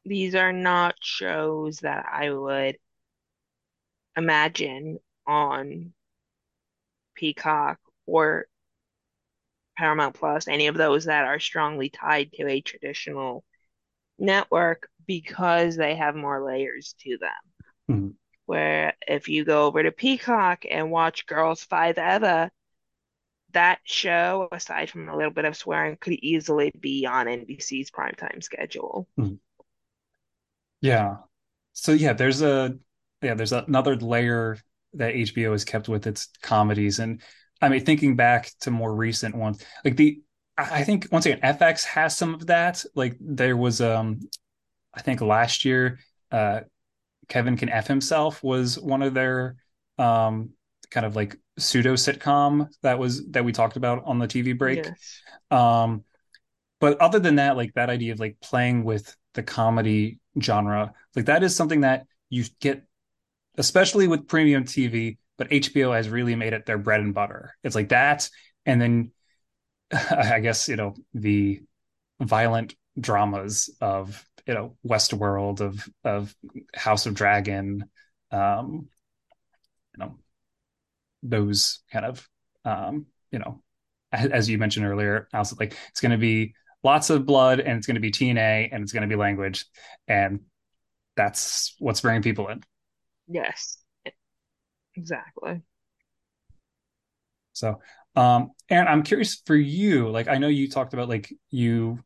These 0.06 0.36
are 0.36 0.54
not 0.54 0.96
shows 1.02 1.80
that 1.80 2.06
I 2.12 2.32
would 2.32 2.78
imagine 4.16 5.00
on 5.28 5.94
Peacock 7.16 7.80
or 8.06 8.48
Paramount 9.78 10.16
Plus, 10.16 10.48
any 10.48 10.68
of 10.68 10.76
those 10.76 11.06
that 11.06 11.26
are 11.26 11.40
strongly 11.40 11.90
tied 11.90 12.32
to 12.34 12.48
a 12.48 12.62
traditional 12.62 13.44
network 14.20 14.90
because 15.08 15.76
they 15.76 15.96
have 15.96 16.16
more 16.16 16.44
layers 16.44 16.96
to 17.02 17.18
them. 17.18 17.32
Mhm. 17.90 18.18
Where 18.46 18.94
if 19.08 19.30
you 19.30 19.46
go 19.46 19.66
over 19.66 19.82
to 19.84 19.92
Peacock 19.92 20.66
and 20.70 20.92
watch 20.92 21.26
Girls 21.26 21.64
Five 21.64 21.98
Eva, 21.98 22.52
that 23.54 23.80
show, 23.84 24.48
aside 24.52 24.90
from 24.90 25.10
a 25.10 25.16
little 25.16 25.32
bit 25.32 25.46
of 25.46 25.56
swearing, 25.56 25.98
could 26.00 26.14
easily 26.14 26.72
be 26.80 27.06
on 27.06 27.28
NBC's 27.28 27.92
primetime 27.92 28.44
schedule. 28.44 29.08
yeah. 30.82 31.18
So 31.74 31.94
yeah 31.94 32.14
there's 32.14 32.42
a 32.42 32.76
yeah 33.22 33.34
there's 33.34 33.54
another 33.54 33.96
layer 33.96 34.58
that 34.94 35.14
HBO 35.14 35.52
has 35.54 35.64
kept 35.64 35.88
with 35.88 36.08
its 36.08 36.28
comedies. 36.42 37.00
And 37.00 37.22
I 37.62 37.70
mean 37.70 37.86
thinking 37.86 38.16
back 38.16 38.52
to 38.62 38.72
more 38.72 38.94
recent 38.94 39.36
ones 39.36 39.64
like 39.86 39.96
the 39.96 40.22
I 40.58 40.84
think 40.84 41.08
once 41.12 41.26
again 41.26 41.40
FX 41.42 41.86
has 41.86 42.18
some 42.18 42.34
of 42.34 42.48
that. 42.48 42.84
Like 42.94 43.16
there 43.20 43.56
was 43.56 43.80
um 43.82 44.20
I 44.94 45.02
think 45.02 45.22
last 45.22 45.64
year 45.66 46.00
uh 46.32 46.62
Kevin 47.28 47.58
Can 47.58 47.70
F 47.70 47.88
Himself 47.88 48.44
was 48.44 48.80
one 48.80 49.02
of 49.02 49.14
their 49.14 49.56
um 49.98 50.52
kind 50.90 51.06
of 51.06 51.16
like 51.16 51.38
pseudo 51.58 51.94
sitcom 51.94 52.68
that 52.82 53.00
was 53.00 53.26
that 53.32 53.46
we 53.46 53.52
talked 53.52 53.78
about 53.78 54.04
on 54.06 54.20
the 54.20 54.28
TV 54.28 54.54
break 54.54 54.86
Yes. 54.86 55.22
um, 55.52 56.04
but 56.80 57.00
other 57.00 57.20
than 57.20 57.36
that, 57.36 57.58
like 57.58 57.74
that 57.76 57.90
idea 57.90 58.14
of 58.14 58.20
like 58.20 58.38
playing 58.42 58.84
with 58.84 59.16
the 59.34 59.44
comedy 59.44 60.20
genre, 60.42 60.94
like 61.16 61.26
that 61.26 61.44
is 61.44 61.56
something 61.56 61.82
that 61.82 62.06
you 62.30 62.44
get, 62.60 62.84
especially 63.58 64.08
with 64.08 64.28
premium 64.28 64.66
TV. 64.66 65.18
But 65.38 65.52
HBO 65.52 65.92
has 65.92 66.10
really 66.10 66.36
made 66.36 66.54
it 66.54 66.66
their 66.66 66.78
bread 66.78 67.02
and 67.02 67.14
butter. 67.14 67.56
It's 67.64 67.76
like 67.76 67.90
that, 67.90 68.30
and 68.66 68.80
then 68.82 69.12
I 69.92 70.40
guess 70.40 70.68
you 70.68 70.76
know 70.76 70.96
the 71.14 71.62
violent 72.20 72.76
dramas 73.00 73.70
of 73.82 74.24
you 74.48 74.54
know 74.54 74.78
Westworld 74.88 75.62
of 75.62 75.88
of 76.04 76.36
House 76.76 77.06
of 77.06 77.14
Dragon, 77.14 77.86
um, 78.32 78.88
you 79.94 80.06
know 80.06 80.16
those 81.24 81.80
kind 81.92 82.06
of 82.06 82.28
um, 82.66 83.06
you 83.32 83.40
know 83.40 83.62
as 84.12 84.50
you 84.50 84.58
mentioned 84.58 84.86
earlier, 84.86 85.28
Alice, 85.34 85.58
like 85.60 85.76
it's 85.90 86.02
going 86.02 86.12
to 86.12 86.18
be 86.18 86.54
lots 86.84 87.10
of 87.10 87.26
blood 87.26 87.60
and 87.60 87.78
it's 87.78 87.88
going 87.88 87.96
to 87.96 88.02
be 88.02 88.12
TNA 88.12 88.70
and 88.72 88.84
it's 88.84 88.92
going 88.92 89.02
to 89.02 89.08
be 89.08 89.16
language, 89.16 89.66
and 90.08 90.42
that's 91.16 91.76
what's 91.80 92.02
bringing 92.02 92.22
people 92.22 92.48
in. 92.50 92.64
Yes. 93.28 93.78
Exactly. 94.96 95.62
So, 97.54 97.80
um, 98.16 98.52
and 98.70 98.88
I'm 98.88 99.04
curious 99.04 99.42
for 99.46 99.56
you. 99.56 100.10
Like, 100.10 100.28
I 100.28 100.38
know 100.38 100.48
you 100.48 100.70
talked 100.70 100.94
about 100.94 101.10
like 101.10 101.34
you 101.50 102.00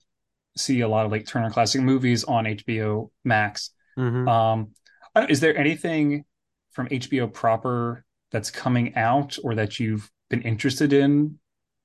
see 0.58 0.82
a 0.82 0.88
lot 0.88 1.06
of 1.06 1.12
like 1.12 1.26
Turner 1.26 1.50
Classic 1.50 1.82
movies 1.82 2.24
on 2.24 2.46
HBO 2.46 3.12
Max. 3.24 3.72
Mhm. 3.98 4.28
Um, 4.28 4.72
is 5.30 5.40
there 5.40 5.56
anything 5.58 6.26
from 6.72 6.88
HBO 6.88 7.28
proper 7.32 8.04
that's 8.32 8.52
coming 8.52 8.96
out 8.96 9.38
or 9.44 9.56
that 9.56 9.80
you've 9.80 10.12
been 10.30 10.42
interested 10.42 10.92
in 10.92 11.40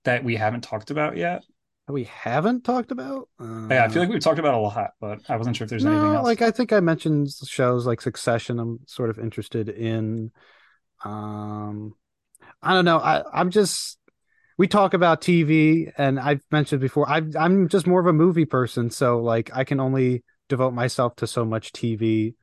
that 0.05 0.25
we 0.25 0.37
haven't 0.37 0.62
talked 0.62 0.91
about 0.91 1.16
yet? 1.16 1.45
That 1.87 1.93
we 1.93 2.05
haven't 2.05 2.64
talked 2.64 2.91
about. 2.91 3.29
Uh, 3.41 3.68
Yeah, 3.71 3.85
I 3.85 3.89
feel 3.89 4.03
like 4.03 4.11
we've 4.11 4.21
talked 4.21 4.39
about 4.39 4.55
a 4.55 4.59
lot, 4.59 4.91
but 5.01 5.21
I 5.29 5.37
wasn't 5.37 5.57
sure 5.57 5.64
if 5.64 5.71
there's 5.71 5.85
anything 5.85 6.03
no, 6.03 6.16
else. 6.16 6.25
like 6.25 6.43
I 6.43 6.51
think 6.51 6.73
I 6.73 6.81
mentioned 6.81 7.31
shows 7.47 7.87
like 7.87 8.01
Succession. 8.01 8.59
I'm 8.59 8.81
sort 8.87 9.11
of 9.11 9.18
interested 9.18 9.68
in. 9.68 10.33
Um, 11.05 11.95
I 12.62 12.75
don't 12.75 12.85
know. 12.85 12.99
I 12.99 13.23
I'm 13.33 13.51
just 13.51 13.99
we 14.61 14.68
talk 14.68 14.92
about 14.92 15.22
TV, 15.22 15.90
and 15.96 16.20
I've 16.20 16.42
mentioned 16.50 16.82
before. 16.82 17.08
I 17.08 17.22
I'm 17.38 17.66
just 17.70 17.86
more 17.86 17.98
of 17.98 18.06
a 18.06 18.12
movie 18.12 18.44
person, 18.44 18.90
so 18.90 19.18
like 19.22 19.50
I 19.54 19.64
can 19.64 19.80
only 19.80 20.22
devote 20.50 20.74
myself 20.74 21.16
to 21.16 21.26
so 21.26 21.46
much 21.46 21.72
TV 21.72 22.34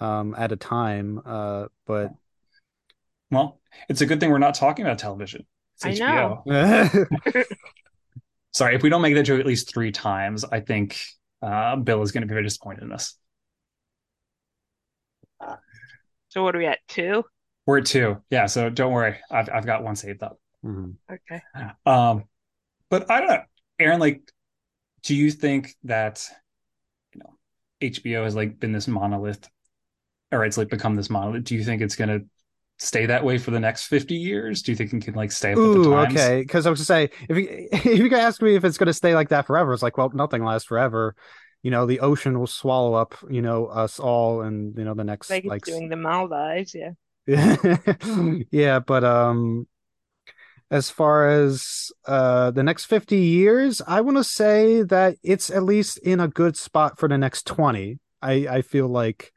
um 0.00 0.34
at 0.38 0.52
a 0.52 0.56
time. 0.56 1.20
Uh, 1.22 1.66
but 1.86 2.12
Well, 3.30 3.60
it's 3.90 4.00
a 4.00 4.06
good 4.06 4.20
thing 4.20 4.30
we're 4.30 4.38
not 4.38 4.54
talking 4.54 4.86
about 4.86 4.98
television. 4.98 5.46
It's 5.74 6.00
I 6.00 6.02
HBO. 6.02 6.46
know. 6.46 7.44
Sorry, 8.54 8.74
if 8.74 8.82
we 8.82 8.88
don't 8.88 9.02
make 9.02 9.14
that 9.14 9.24
joke 9.24 9.40
at 9.40 9.44
least 9.46 9.70
three 9.70 9.92
times, 9.92 10.46
I 10.46 10.60
think 10.60 10.98
uh, 11.42 11.76
Bill 11.76 12.00
is 12.00 12.10
going 12.10 12.22
to 12.22 12.26
be 12.26 12.32
very 12.32 12.44
disappointed 12.44 12.84
in 12.84 12.92
us. 12.92 13.18
So 16.30 16.42
what 16.42 16.56
are 16.56 16.58
we 16.58 16.64
at? 16.64 16.78
Two? 16.88 17.22
We're 17.66 17.80
at 17.80 17.84
two. 17.84 18.16
Yeah, 18.30 18.46
so 18.46 18.70
don't 18.70 18.94
worry. 18.94 19.18
I've 19.30 19.50
I've 19.52 19.66
got 19.66 19.84
one 19.84 19.94
saved 19.94 20.22
up. 20.22 20.38
Mhm. 20.64 20.94
Okay. 21.10 21.40
Um, 21.86 22.24
but 22.88 23.10
I 23.10 23.20
don't 23.20 23.28
know, 23.28 23.42
Aaron. 23.78 24.00
Like, 24.00 24.30
do 25.02 25.14
you 25.14 25.30
think 25.30 25.74
that 25.84 26.26
you 27.14 27.20
know 27.20 27.38
HBO 27.80 28.24
has 28.24 28.34
like 28.34 28.58
been 28.58 28.72
this 28.72 28.88
monolith, 28.88 29.48
or 30.32 30.44
it's 30.44 30.58
like 30.58 30.68
become 30.68 30.96
this 30.96 31.10
monolith? 31.10 31.44
Do 31.44 31.54
you 31.54 31.64
think 31.64 31.82
it's 31.82 31.96
going 31.96 32.20
to 32.20 32.26
stay 32.78 33.06
that 33.06 33.24
way 33.24 33.38
for 33.38 33.50
the 33.50 33.60
next 33.60 33.86
fifty 33.86 34.16
years? 34.16 34.62
Do 34.62 34.72
you 34.72 34.76
think 34.76 34.92
it 34.92 35.02
can 35.02 35.14
like 35.14 35.32
stay 35.32 35.52
up 35.52 35.58
with 35.58 35.72
the 35.72 35.78
Ooh, 35.78 35.94
times? 35.94 36.14
okay. 36.14 36.40
Because 36.42 36.66
I 36.66 36.70
was 36.70 36.80
gonna 36.80 36.84
say, 36.86 37.10
if 37.28 37.36
you 37.36 37.68
if 37.72 37.98
you 37.98 38.08
could 38.08 38.18
ask 38.18 38.42
me 38.42 38.54
if 38.54 38.64
it's 38.64 38.78
gonna 38.78 38.92
stay 38.92 39.14
like 39.14 39.30
that 39.30 39.46
forever, 39.46 39.72
it's 39.72 39.82
like, 39.82 39.96
well, 39.96 40.10
nothing 40.12 40.44
lasts 40.44 40.66
forever. 40.66 41.14
You 41.62 41.70
know, 41.70 41.84
the 41.84 42.00
ocean 42.00 42.38
will 42.38 42.46
swallow 42.46 42.94
up, 42.94 43.14
you 43.28 43.42
know, 43.42 43.66
us 43.66 44.00
all, 44.00 44.40
and 44.42 44.76
you 44.78 44.84
know, 44.84 44.94
the 44.94 45.04
next 45.04 45.30
Like 45.30 45.44
like 45.44 45.64
doing 45.64 45.88
the 45.90 45.96
Maldives, 45.96 46.74
yeah. 46.74 46.92
yeah, 48.50 48.78
but 48.80 49.04
um, 49.04 49.66
as 50.70 50.90
far 50.90 51.28
as 51.28 51.90
uh 52.06 52.50
the 52.50 52.62
next 52.62 52.84
fifty 52.86 53.18
years, 53.18 53.82
I 53.86 54.00
want 54.00 54.16
to 54.16 54.24
say 54.24 54.82
that 54.82 55.16
it's 55.22 55.50
at 55.50 55.64
least 55.64 55.98
in 55.98 56.20
a 56.20 56.28
good 56.28 56.56
spot 56.56 56.98
for 56.98 57.08
the 57.08 57.18
next 57.18 57.46
twenty. 57.46 57.98
I 58.22 58.46
I 58.48 58.62
feel 58.62 58.88
like 58.88 59.32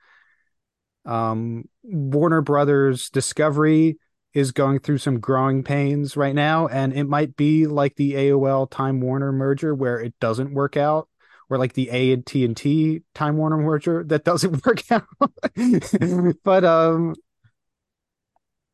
um 1.06 1.66
Warner 1.84 2.42
Brothers 2.42 3.10
Discovery 3.10 3.98
is 4.34 4.52
going 4.52 4.80
through 4.80 4.98
some 4.98 5.20
growing 5.20 5.64
pains 5.64 6.18
right 6.18 6.34
now, 6.36 6.68
and 6.68 6.94
it 6.94 7.06
might 7.06 7.36
be 7.36 7.68
like 7.68 7.96
the 7.96 8.14
AOL 8.14 8.70
Time 8.70 9.00
Warner 9.02 9.32
merger 9.32 9.76
where 9.76 10.00
it 10.00 10.14
doesn't 10.20 10.54
work 10.54 10.76
out, 10.76 11.08
or 11.50 11.58
like 11.58 11.74
the 11.74 11.90
A 11.92 12.12
and 12.14 12.26
T 12.26 12.44
and 12.46 12.58
T 12.58 13.02
Time 13.14 13.38
Warner 13.38 13.58
merger 13.58 14.04
that 14.06 14.24
doesn't 14.24 14.66
work 14.66 14.84
out. 14.92 15.04
but 16.44 16.66
um, 16.66 17.16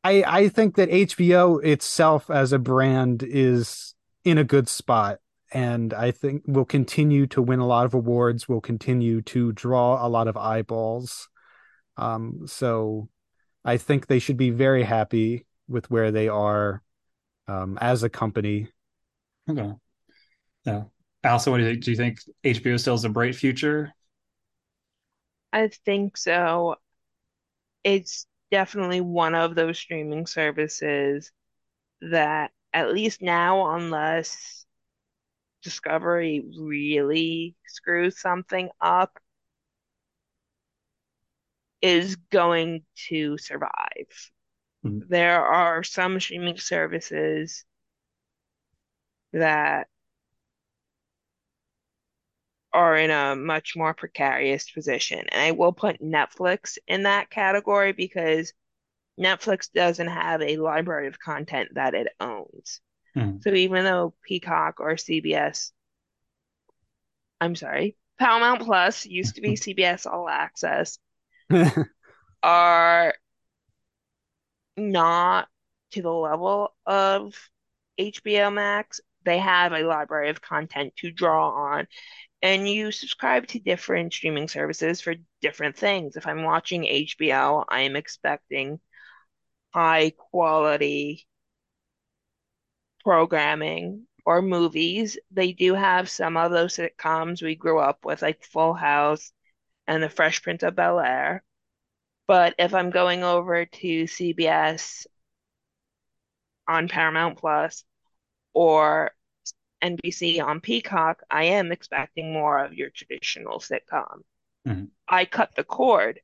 I 0.03 0.21
I 0.21 0.39
I 0.39 0.49
think 0.49 0.75
that 0.75 0.89
HBO 0.89 1.57
itself 1.57 2.29
as 2.29 2.53
a 2.53 2.59
brand 2.59 3.23
is 3.23 3.95
in 4.23 4.37
a 4.37 4.43
good 4.43 4.67
spot 4.67 5.19
and 5.51 5.93
I 5.93 6.11
think 6.11 6.43
will 6.45 6.65
continue 6.65 7.25
to 7.27 7.41
win 7.41 7.59
a 7.59 7.67
lot 7.67 7.85
of 7.85 7.93
awards, 7.93 8.47
will 8.47 8.61
continue 8.61 9.21
to 9.23 9.51
draw 9.51 10.05
a 10.05 10.07
lot 10.07 10.27
of 10.27 10.37
eyeballs. 10.37 11.27
Um, 11.97 12.45
so 12.45 13.09
I 13.65 13.77
think 13.77 14.07
they 14.07 14.19
should 14.19 14.37
be 14.37 14.51
very 14.51 14.83
happy 14.83 15.45
with 15.67 15.89
where 15.89 16.11
they 16.11 16.27
are 16.27 16.83
um, 17.47 17.77
as 17.81 18.03
a 18.03 18.09
company. 18.09 18.69
Okay. 19.49 19.73
Yeah. 20.65 20.83
Also, 21.23 21.51
what 21.51 21.57
do 21.57 21.63
you 21.63 21.71
think? 21.71 21.83
Do 21.83 21.91
you 21.91 21.97
think 21.97 22.19
HBO 22.43 22.79
still 22.79 22.93
has 22.93 23.05
a 23.05 23.09
bright 23.09 23.35
future? 23.35 23.93
I 25.51 25.69
think 25.85 26.15
so. 26.15 26.75
It's 27.83 28.25
definitely 28.51 29.01
one 29.01 29.35
of 29.35 29.55
those 29.55 29.77
streaming 29.79 30.25
services 30.27 31.31
that, 32.01 32.51
at 32.73 32.93
least 32.93 33.21
now, 33.21 33.75
unless 33.75 34.65
Discovery 35.63 36.43
really 36.59 37.55
screws 37.65 38.19
something 38.19 38.69
up, 38.81 39.19
is 41.81 42.15
going 42.31 42.83
to 43.09 43.37
survive. 43.37 44.31
Mhm. 44.83 45.09
There 45.09 45.45
are 45.45 45.83
some 45.83 46.19
streaming 46.19 46.57
services 46.57 47.65
that 49.33 49.87
are 52.74 52.95
in 52.95 53.11
a 53.11 53.36
much 53.36 53.76
more 53.76 53.93
precarious 53.93 54.70
position. 54.70 55.20
And 55.32 55.41
I 55.41 55.51
will 55.51 55.74
put 55.74 56.01
Netflix 56.01 56.78
in 56.88 57.03
that 57.03 57.30
category 57.30 57.93
because 57.93 58.53
Netflix 59.20 59.72
doesn't 59.72 60.07
have 60.07 60.41
a 60.41 60.57
library 60.57 61.07
of 61.07 61.20
content 61.20 61.70
that 61.76 61.93
it 61.93 62.07
owns. 62.20 62.82
Mhm. 63.15 63.41
So 63.43 63.51
even 63.51 63.84
though 63.84 64.13
Peacock 64.24 64.80
or 64.80 64.97
CBS, 64.97 65.72
I'm 67.41 67.55
sorry, 67.55 67.95
Paramount 68.17 68.61
Plus 68.61 69.05
used 69.05 69.36
to 69.36 69.41
be 69.41 69.55
CBS 69.55 70.05
All 70.05 70.30
Access, 70.30 70.99
are 72.43 73.13
not 74.78 75.47
to 75.91 76.01
the 76.01 76.11
level 76.11 76.74
of 76.86 77.36
HBO 77.97 78.49
Max. 78.49 79.01
They 79.26 79.39
have 79.39 79.74
a 79.74 79.84
library 79.84 80.30
of 80.30 80.41
content 80.41 80.95
to 80.97 81.11
draw 81.11 81.49
on, 81.49 81.88
and 82.41 82.67
you 82.67 82.91
subscribe 82.91 83.47
to 83.47 83.59
different 83.59 84.13
streaming 84.13 84.47
services 84.47 85.01
for 85.01 85.15
different 85.41 85.75
things. 85.75 86.15
If 86.15 86.25
I'm 86.27 86.43
watching 86.43 86.83
HBO, 86.83 87.65
I 87.67 87.81
am 87.81 87.95
expecting 87.95 88.79
high 89.73 90.11
quality 90.11 91.27
programming 93.03 94.07
or 94.25 94.41
movies. 94.41 95.17
They 95.31 95.53
do 95.53 95.73
have 95.73 96.09
some 96.09 96.37
of 96.37 96.51
those 96.51 96.77
sitcoms 96.77 97.41
we 97.41 97.55
grew 97.55 97.79
up 97.79 98.05
with, 98.05 98.21
like 98.21 98.43
Full 98.43 98.73
House 98.73 99.31
and 99.87 100.01
The 100.01 100.09
Fresh 100.09 100.43
Prince 100.43 100.63
of 100.63 100.75
Bel-Air. 100.75 101.43
But 102.27 102.55
if 102.59 102.73
I'm 102.73 102.91
going 102.91 103.23
over 103.23 103.65
to 103.65 104.03
CBS 104.03 105.07
on 106.67 106.87
Paramount 106.87 107.39
Plus 107.39 107.83
or 108.53 109.11
NBC 109.82 110.39
on 110.39 110.61
Peacock, 110.61 111.23
I 111.30 111.45
am 111.45 111.71
expecting 111.71 112.34
more 112.34 112.63
of 112.63 112.73
your 112.73 112.89
traditional 112.89 113.59
sitcom. 113.59 114.23
Mhm. 114.67 114.91
I 115.07 115.25
cut 115.25 115.55
the 115.55 115.63
cord. 115.63 116.21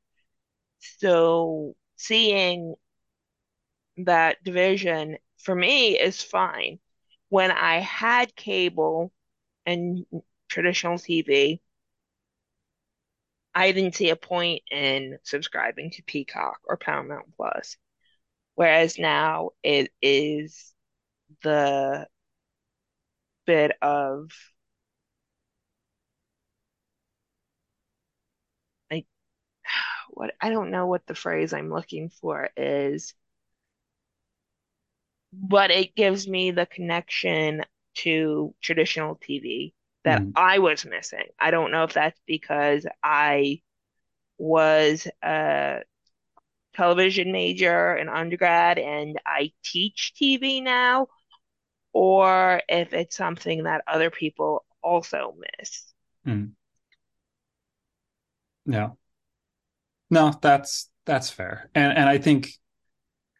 So 0.78 1.76
seeing 1.96 2.76
that 3.98 4.42
division 4.44 5.18
for 5.38 5.54
me 5.54 5.98
is 5.98 6.22
fine. 6.22 6.78
When 7.28 7.50
I 7.50 7.78
had 7.80 8.36
cable 8.36 9.12
and 9.64 10.06
traditional 10.48 10.98
TV, 10.98 11.60
I 13.54 13.72
didn't 13.72 13.94
see 13.94 14.10
a 14.10 14.16
point 14.16 14.62
in 14.70 15.18
subscribing 15.24 15.90
to 15.92 16.02
Peacock 16.02 16.60
or 16.64 16.76
Paramount 16.76 17.34
Plus. 17.36 17.76
Whereas 18.54 18.98
now 18.98 19.50
it 19.62 19.92
is 20.02 20.74
the 21.42 22.06
bit 23.46 23.72
of 23.82 24.30
like 28.90 29.06
what 30.10 30.34
I 30.40 30.50
don't 30.50 30.70
know 30.70 30.86
what 30.86 31.06
the 31.06 31.14
phrase 31.14 31.52
I'm 31.52 31.70
looking 31.72 32.10
for 32.10 32.50
is, 32.56 33.14
but 35.32 35.70
it 35.70 35.94
gives 35.94 36.26
me 36.28 36.50
the 36.50 36.66
connection 36.66 37.62
to 37.96 38.54
traditional 38.62 39.16
TV 39.16 39.74
that 40.04 40.22
Mhm. 40.22 40.34
I 40.34 40.58
was 40.58 40.84
missing. 40.84 41.26
I 41.38 41.50
don't 41.50 41.72
know 41.72 41.84
if 41.84 41.92
that's 41.94 42.20
because 42.26 42.86
I 43.02 43.60
was 44.38 45.08
a 45.22 45.80
television 46.74 47.32
major 47.32 47.96
in 47.96 48.08
undergrad 48.08 48.78
and 48.78 49.20
I 49.26 49.52
teach 49.64 50.14
TV 50.16 50.60
now, 50.60 51.08
or 51.96 52.60
if 52.68 52.92
it's 52.92 53.16
something 53.16 53.62
that 53.62 53.82
other 53.86 54.10
people 54.10 54.66
also 54.82 55.34
miss. 55.58 55.94
Mhm. 56.26 56.54
Yeah. 58.66 58.90
No, 60.10 60.32
that's 60.42 60.90
that's 61.06 61.30
fair. 61.30 61.70
And 61.74 61.96
and 61.96 62.08
I 62.08 62.18
think 62.18 62.50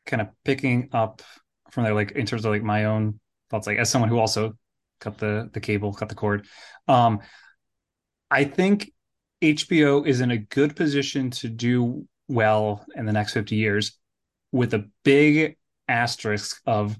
kind 0.06 0.22
of 0.22 0.28
picking 0.44 0.88
up 0.92 1.22
from 1.70 1.84
there, 1.84 1.94
like 1.94 2.12
in 2.12 2.26
terms 2.26 2.44
of 2.44 2.52
like 2.52 2.62
my 2.62 2.86
own 2.86 3.20
thoughts, 3.50 3.66
like 3.66 3.78
as 3.78 3.90
someone 3.90 4.10
who 4.10 4.18
also 4.18 4.54
cut 5.00 5.18
the 5.18 5.50
the 5.52 5.60
cable, 5.60 5.92
cut 5.92 6.08
the 6.08 6.14
cord, 6.14 6.46
um, 6.88 7.20
I 8.30 8.44
think 8.44 8.92
HBO 9.42 10.02
is 10.02 10.20
in 10.20 10.30
a 10.30 10.38
good 10.38 10.76
position 10.76 11.30
to 11.32 11.48
do 11.48 12.06
well 12.28 12.84
in 12.96 13.06
the 13.06 13.12
next 13.12 13.32
50 13.32 13.56
years 13.56 13.98
with 14.52 14.74
a 14.74 14.88
big 15.04 15.56
asterisk 15.88 16.60
of 16.66 16.98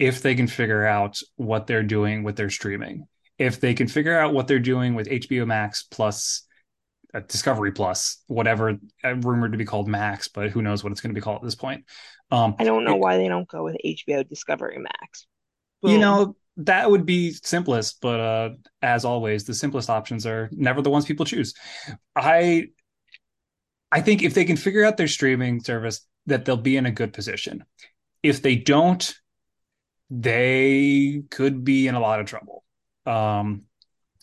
if 0.00 0.22
they 0.22 0.34
can 0.34 0.48
figure 0.48 0.84
out 0.84 1.20
what 1.36 1.66
they're 1.66 1.82
doing 1.84 2.22
with 2.24 2.34
their 2.34 2.48
streaming. 2.48 3.06
If 3.38 3.60
they 3.60 3.74
can 3.74 3.86
figure 3.86 4.18
out 4.18 4.32
what 4.32 4.48
they're 4.48 4.58
doing 4.58 4.94
with 4.94 5.08
HBO 5.08 5.46
Max 5.46 5.84
plus 5.90 6.46
uh, 7.12 7.20
Discovery 7.28 7.72
Plus, 7.72 8.22
whatever, 8.26 8.78
uh, 9.04 9.14
rumored 9.16 9.52
to 9.52 9.58
be 9.58 9.64
called 9.66 9.88
Max, 9.88 10.28
but 10.28 10.50
who 10.50 10.62
knows 10.62 10.82
what 10.82 10.90
it's 10.90 11.02
going 11.02 11.14
to 11.14 11.18
be 11.18 11.22
called 11.22 11.36
at 11.36 11.44
this 11.44 11.54
point. 11.54 11.84
Um, 12.30 12.56
I 12.58 12.64
don't 12.64 12.84
know 12.84 12.94
it- 12.94 13.00
why 13.00 13.18
they 13.18 13.28
don't 13.28 13.46
go 13.48 13.62
with 13.62 13.76
HBO 13.84 14.26
Discovery 14.26 14.78
Max. 14.78 15.26
you 15.82 15.98
know, 15.98 16.34
that 16.56 16.90
would 16.90 17.04
be 17.06 17.32
simplest, 17.32 18.00
but 18.00 18.20
uh, 18.20 18.50
as 18.82 19.04
always, 19.04 19.44
the 19.44 19.54
simplest 19.54 19.90
options 19.90 20.26
are 20.26 20.48
never 20.52 20.82
the 20.82 20.90
ones 20.90 21.04
people 21.04 21.26
choose. 21.26 21.54
I 22.16 22.68
I 23.92 24.00
think 24.00 24.22
if 24.22 24.34
they 24.34 24.44
can 24.44 24.56
figure 24.56 24.84
out 24.84 24.96
their 24.96 25.08
streaming 25.08 25.60
service, 25.60 26.06
that 26.26 26.44
they'll 26.44 26.56
be 26.56 26.76
in 26.76 26.86
a 26.86 26.90
good 26.90 27.12
position. 27.12 27.64
If 28.22 28.42
they 28.42 28.56
don't, 28.56 29.14
they 30.10 31.22
could 31.30 31.64
be 31.64 31.86
in 31.88 31.94
a 31.94 32.00
lot 32.00 32.20
of 32.20 32.26
trouble. 32.26 32.64
Um, 33.06 33.62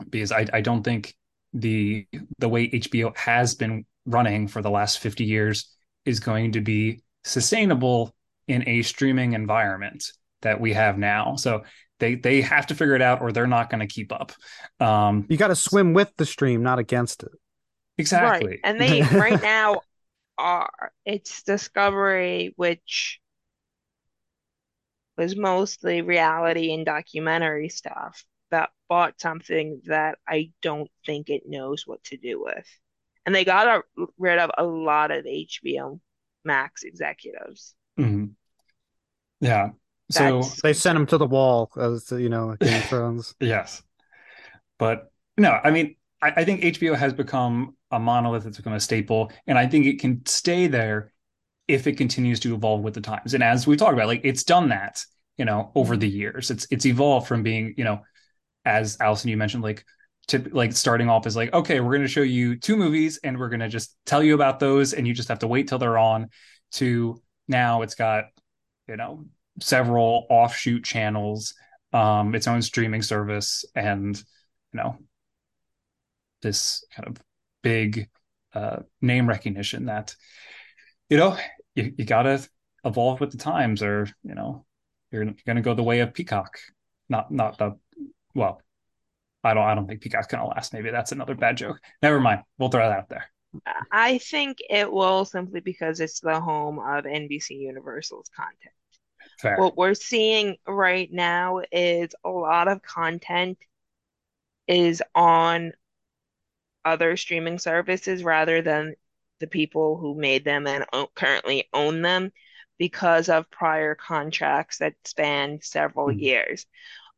because 0.10 0.32
I, 0.32 0.46
I 0.54 0.62
don't 0.62 0.84
think 0.84 1.16
the 1.54 2.06
the 2.38 2.50
way 2.50 2.70
HBO 2.70 3.16
has 3.18 3.56
been 3.56 3.86
running 4.06 4.48
for 4.48 4.62
the 4.62 4.70
last 4.70 5.00
50 5.00 5.24
years 5.24 5.74
is 6.06 6.20
going 6.20 6.52
to 6.54 6.62
be 6.62 7.02
sustainable 7.24 8.14
in 8.48 8.68
a 8.68 8.82
streaming 8.84 9.34
environment 9.34 10.04
that 10.42 10.60
we 10.62 10.74
have 10.74 10.98
now. 10.98 11.36
So 11.36 11.64
they 12.00 12.16
they 12.16 12.42
have 12.42 12.68
to 12.68 12.76
figure 12.76 12.96
it 12.96 13.02
out 13.02 13.22
or 13.22 13.32
they're 13.32 13.48
not 13.48 13.70
going 13.70 13.80
to 13.80 13.88
keep 13.88 14.12
up. 14.12 14.34
Um, 14.80 15.26
You 15.30 15.38
got 15.38 15.48
to 15.48 15.56
swim 15.56 15.94
with 15.94 16.12
the 16.18 16.26
stream, 16.26 16.62
not 16.64 16.80
against 16.80 17.24
it. 17.24 17.32
exactly. 17.98 18.50
Right. 18.52 18.60
And 18.64 18.80
they 18.80 19.02
right 19.02 19.42
now 19.42 19.82
are. 20.38 20.92
It's 21.06 21.44
Discovery, 21.44 22.54
which 22.56 23.20
was 25.18 25.36
mostly 25.36 26.02
reality 26.02 26.74
and 26.74 26.86
documentary 26.86 27.70
stuff 27.70 28.24
that 28.52 28.70
bought 28.88 29.20
something 29.20 29.82
that 29.86 30.18
I 30.28 30.52
don't 30.62 30.90
think 31.06 31.30
it 31.30 31.44
knows 31.46 31.84
what 31.86 32.04
to 32.06 32.18
do 32.18 32.42
with. 32.42 32.66
And 33.26 33.36
they 33.36 33.44
got 33.44 33.68
a, 33.68 34.06
rid 34.18 34.40
of 34.40 34.52
a 34.58 34.64
lot 34.64 35.12
of 35.12 35.26
HBO 35.26 36.00
Max 36.46 36.84
executives. 36.84 37.76
Mhm. 38.00 38.32
Yeah. 39.42 39.72
So 40.10 40.42
That's 40.42 40.62
They 40.62 40.74
sent 40.74 40.98
him 40.98 41.06
to 41.08 41.18
the 41.18 41.28
wall, 41.28 41.70
as 41.78 42.10
you 42.12 42.30
know, 42.30 42.56
Game 42.60 42.76
of 42.76 42.86
Thrones. 42.90 43.36
Yes. 43.40 43.84
But 44.78 45.12
no, 45.38 45.60
I 45.64 45.72
mean, 45.72 45.96
I, 46.22 46.34
I 46.38 46.46
think 46.46 46.62
HBO 46.62 46.96
has 46.96 47.14
become 47.14 47.76
a 47.92 48.00
monolith, 48.00 48.46
it's 48.46 48.58
become 48.58 48.74
a 48.74 48.80
staple, 48.80 49.32
and 49.46 49.58
I 49.58 49.68
think 49.68 49.86
it 49.86 50.00
can 50.00 50.26
stay 50.26 50.68
there 50.68 51.12
if 51.68 51.88
it 51.88 51.98
continues 51.98 52.40
to 52.42 52.54
evolve 52.54 52.82
with 52.82 52.94
the 52.94 53.02
times. 53.02 53.34
And 53.34 53.44
as 53.44 53.68
we 53.68 53.76
talked 53.76 53.94
about, 53.94 54.08
like 54.08 54.22
it's 54.24 54.44
done 54.44 54.70
that, 54.70 55.04
you 55.38 55.46
know, 55.46 55.72
over 55.76 55.98
the 55.98 56.08
years. 56.10 56.50
It's 56.52 56.68
it's 56.72 56.86
evolved 56.86 57.28
from 57.28 57.44
being, 57.44 57.74
you 57.78 57.84
know, 57.84 58.02
as 58.66 58.98
Allison, 59.00 59.30
you 59.30 59.38
mentioned, 59.38 59.64
like 59.64 59.86
to 60.28 60.40
like 60.52 60.74
starting 60.74 61.10
off 61.10 61.26
as 61.26 61.36
like, 61.36 61.54
okay, 61.54 61.80
we're 61.80 61.96
gonna 61.96 62.08
show 62.08 62.22
you 62.22 62.58
two 62.58 62.76
movies 62.76 63.20
and 63.24 63.38
we're 63.38 63.50
gonna 63.50 63.70
just 63.70 63.96
tell 64.06 64.24
you 64.24 64.36
about 64.36 64.60
those, 64.60 64.94
and 64.94 65.08
you 65.08 65.14
just 65.14 65.30
have 65.30 65.40
to 65.40 65.48
wait 65.48 65.68
till 65.68 65.78
they're 65.78 65.98
on 65.98 66.30
to 66.72 67.22
now 67.48 67.82
it's 67.82 67.96
got 67.96 68.26
you 68.88 68.96
know, 68.96 69.26
several 69.60 70.26
offshoot 70.30 70.84
channels, 70.84 71.54
um, 71.94 72.36
its 72.36 72.48
own 72.48 72.62
streaming 72.62 73.02
service, 73.02 73.66
and 73.76 74.16
you 74.74 74.80
know, 74.82 74.98
this 76.42 76.86
kind 76.96 77.08
of 77.08 77.18
big 77.62 78.10
uh, 78.54 78.78
name 79.02 79.28
recognition 79.28 79.86
that 79.86 80.16
you 81.10 81.18
know 81.18 81.38
you, 81.78 81.94
you 81.98 82.06
gotta 82.06 82.46
evolve 82.84 83.20
with 83.20 83.32
the 83.32 83.38
times, 83.38 83.84
or 83.84 84.08
you 84.24 84.36
know, 84.36 84.66
you're, 85.12 85.24
you're 85.24 85.36
gonna 85.46 85.62
go 85.62 85.74
the 85.74 85.84
way 85.84 86.00
of 86.00 86.14
Peacock. 86.14 86.58
Not 87.08 87.32
not 87.32 87.58
the 87.58 87.78
well, 88.34 88.62
I 89.44 89.54
don't 89.54 89.64
I 89.64 89.76
don't 89.76 89.88
think 89.88 90.02
Peacock's 90.02 90.28
gonna 90.28 90.48
last. 90.48 90.74
Maybe 90.74 90.90
that's 90.90 91.12
another 91.12 91.36
bad 91.36 91.58
joke. 91.58 91.80
Never 92.02 92.20
mind. 92.20 92.42
We'll 92.58 92.70
throw 92.70 92.90
that 92.90 92.98
out 92.98 93.10
there. 93.10 93.26
I 93.92 94.18
think 94.18 94.58
it 94.70 94.92
will 94.92 95.24
simply 95.24 95.62
because 95.62 96.00
it's 96.00 96.20
the 96.20 96.40
home 96.40 96.80
of 96.80 97.06
NBC 97.06 97.52
Universal's 97.52 98.30
content. 98.36 98.74
Fair. 99.40 99.58
What 99.58 99.78
we're 99.78 99.94
seeing 99.94 100.58
right 100.68 101.10
now 101.12 101.62
is 101.72 102.10
a 102.24 102.30
lot 102.30 102.68
of 102.68 102.82
content 102.82 103.58
is 104.68 105.02
on 105.16 105.74
other 106.84 107.18
streaming 107.18 107.60
services 107.60 108.24
rather 108.24 108.62
than 108.62 108.96
the 109.40 109.48
people 109.48 109.98
who 109.98 110.16
made 110.16 110.46
them 110.46 110.68
and 110.68 110.86
currently 111.16 111.68
own 111.74 112.02
them 112.02 112.32
because 112.78 113.30
of 113.30 113.50
prior 113.50 113.96
contracts 113.96 114.78
that 114.80 114.96
span 115.06 115.60
several 115.62 116.12
Mhm. 116.12 116.20
years. 116.20 116.66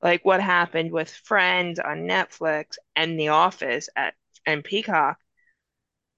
Like 0.01 0.25
what 0.25 0.41
happened 0.41 0.91
with 0.91 1.09
Friends 1.11 1.79
on 1.79 1.99
Netflix 2.07 2.77
and 2.95 3.19
The 3.19 3.29
Office 3.29 3.89
at 3.95 4.15
and 4.45 4.63
Peacock. 4.63 5.19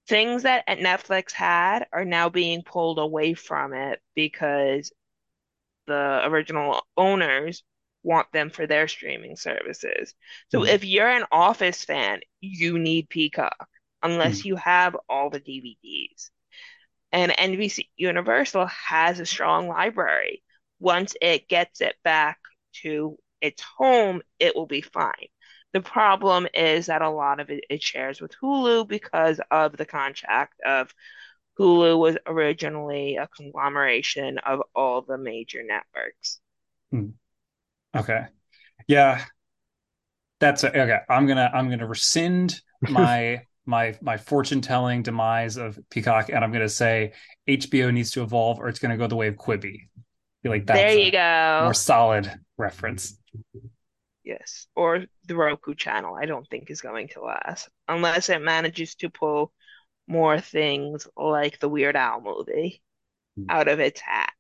Things 0.08 0.44
that 0.44 0.68
Netflix 0.68 1.32
had 1.32 1.88
are 1.94 2.06
now 2.06 2.30
being 2.30 2.64
pulled 2.64 3.00
away 3.00 3.34
from 3.34 3.74
it 3.74 4.02
because 4.16 4.92
the 5.88 6.22
original 6.26 6.86
owners 6.98 7.64
want 8.04 8.32
them 8.32 8.50
for 8.50 8.68
their 8.68 8.88
streaming 8.88 9.36
services. 9.36 10.16
So 10.50 10.64
Mhm. 10.64 10.66
if 10.66 10.84
you're 10.86 11.10
an 11.10 11.26
Office 11.32 11.84
fan, 11.84 12.22
you 12.42 12.80
need 12.80 13.10
Peacock 13.10 13.70
unless 14.04 14.42
Mhm. 14.42 14.46
you 14.46 14.56
have 14.58 14.96
all 15.10 15.30
the 15.30 15.40
DVDs. 15.40 16.32
And 17.12 17.34
NBC 17.38 17.90
Universal 17.98 18.68
has 18.68 19.20
a 19.20 19.26
strong 19.26 19.68
library. 19.68 20.44
Once 20.80 21.16
it 21.22 21.48
gets 21.48 21.82
it 21.82 21.96
back 22.04 22.40
to 22.84 23.18
its 23.42 23.62
home, 23.78 24.22
it 24.40 24.56
will 24.56 24.68
be 24.68 24.82
fine. 24.82 25.28
The 25.74 25.82
problem 25.82 26.48
is 26.54 26.88
that 26.88 27.02
a 27.02 27.10
lot 27.10 27.40
of 27.40 27.50
it, 27.50 27.64
it 27.70 27.82
shares 27.84 28.22
with 28.22 28.34
Hulu 28.42 28.88
because 28.88 29.40
of 29.52 29.78
the 29.78 29.86
contract 29.86 30.60
of 30.66 30.94
Hulu 31.60 31.98
was 32.00 32.18
originally 32.26 33.18
a 33.18 33.28
conglomeration 33.30 34.38
of 34.40 34.62
all 34.76 35.02
the 35.02 35.18
major 35.18 35.64
networks. 35.64 36.42
Okay. 37.96 38.26
Yeah, 38.88 39.26
that's 40.40 40.64
a, 40.64 40.70
okay. 40.70 41.00
I'm 41.10 41.28
gonna 41.28 41.50
I'm 41.54 41.70
gonna 41.70 41.88
rescind 41.88 42.62
my 42.90 43.44
my 43.66 43.96
my 44.02 44.18
fortune 44.18 44.62
telling 44.62 45.04
demise 45.04 45.58
of 45.58 45.80
Peacock, 45.90 46.30
and 46.30 46.44
I'm 46.44 46.52
gonna 46.52 46.70
say 46.70 47.14
HBO 47.48 47.92
needs 47.94 48.12
to 48.12 48.24
evolve, 48.24 48.60
or 48.60 48.68
it's 48.68 48.80
gonna 48.80 48.98
go 48.98 49.08
the 49.08 49.16
way 49.16 49.28
of 49.28 49.36
Quibi. 49.36 49.76
I 49.86 50.42
feel 50.44 50.52
like 50.52 50.66
There 50.66 50.94
you 50.94 51.12
go. 51.12 51.60
more 51.64 51.74
solid 51.74 52.32
reference. 52.58 53.18
Yes. 54.24 54.68
Or 54.76 55.06
the 55.28 55.36
Roku 55.36 55.74
channel, 55.76 56.16
I 56.16 56.26
don't 56.26 56.48
think 56.48 56.70
is 56.70 56.82
going 56.82 57.10
to 57.10 57.22
last 57.22 57.70
unless 57.88 58.30
it 58.30 58.42
manages 58.42 58.96
to 58.96 59.10
pull 59.10 59.52
more 60.08 60.40
things 60.40 61.08
like 61.16 61.60
the 61.60 61.70
Weird 61.70 61.96
Al 61.96 62.22
movie 62.22 62.82
Hmm. 63.38 63.46
out 63.50 63.68
of 63.68 63.80
its 63.80 64.02
hat. 64.02 64.34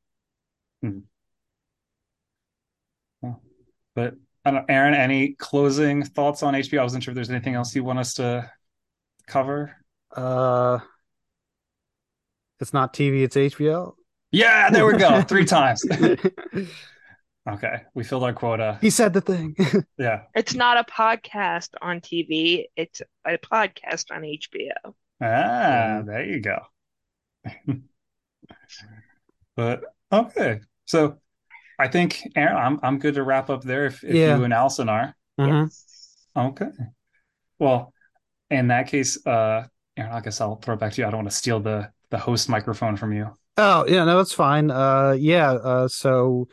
But 3.95 4.15
I 4.45 4.52
don't, 4.52 4.65
Aaron, 4.69 4.93
any 4.93 5.34
closing 5.34 6.03
thoughts 6.03 6.43
on 6.43 6.53
HBO? 6.56 6.80
I 6.80 6.84
wasn't 6.84 7.03
sure 7.03 7.11
if 7.11 7.15
there's 7.15 7.30
anything 7.30 7.53
else 7.56 7.76
you 7.76 7.84
want 7.84 7.99
us 7.99 8.14
to 8.15 8.49
cover. 9.32 9.76
Uh, 10.16 10.80
it's 12.60 12.74
not 12.74 12.94
TV, 12.94 13.24
it's 13.24 13.36
HBO. 13.36 13.94
Yeah, 14.32 14.70
there 14.70 14.86
we 14.86 14.98
go. 14.98 15.22
Three 15.28 15.45
times. 15.45 15.84
Okay, 17.49 17.82
we 17.95 18.03
filled 18.03 18.24
our 18.24 18.34
quota. 18.34 18.78
he 18.82 18.91
said 18.91 19.14
the 19.14 19.22
thing. 19.22 19.56
Yeah. 19.98 20.22
It's 20.36 20.53
not 20.53 20.78
a 20.78 20.84
podcast 20.84 21.70
on 21.82 21.99
TV, 21.99 22.66
it's 22.76 23.02
a 23.26 23.40
podcast 23.40 24.12
on 24.12 24.22
HBO. 24.22 24.94
Ah, 25.20 26.03
there 26.06 26.24
you 26.24 26.40
go. 26.40 26.60
But 29.56 29.82
okay, 30.12 30.60
so 30.86 31.18
I 31.80 31.88
think 31.88 32.22
Aaron, 32.36 32.58
I'm 32.58 32.80
I'm 32.84 32.99
good 32.99 33.16
to 33.16 33.24
wrap 33.24 33.49
up 33.49 33.64
there 33.64 33.88
if, 33.88 34.03
if 34.03 34.14
Yeah. 34.14 34.38
you 34.38 34.44
and 34.44 34.53
Allison 34.53 34.88
are. 34.88 35.16
Mhm. 35.40 35.72
Okay. 36.38 36.70
Well, 37.58 37.91
in 38.52 38.68
that 38.68 38.88
case, 38.88 39.26
uh, 39.26 39.65
Aaron, 39.98 40.11
I 40.11 40.22
guess 40.22 40.40
I'll 40.41 40.57
throw 40.57 40.76
it 40.76 40.80
back 40.80 40.94
to 40.94 41.02
you. 41.02 41.07
I 41.07 41.10
don't 41.10 41.19
want 41.19 41.32
to 41.32 41.36
steal 41.36 41.60
the 41.60 41.90
the 42.11 42.18
host 42.18 42.49
microphone 42.49 42.98
from 42.98 43.14
you. 43.14 43.30
Oh, 43.57 43.86
yeah, 43.88 44.03
no, 44.03 44.18
that's 44.18 44.34
fine. 44.34 44.69
Uh, 44.69 45.15
yeah, 45.18 45.52
uh, 45.52 45.88
so 45.88 46.48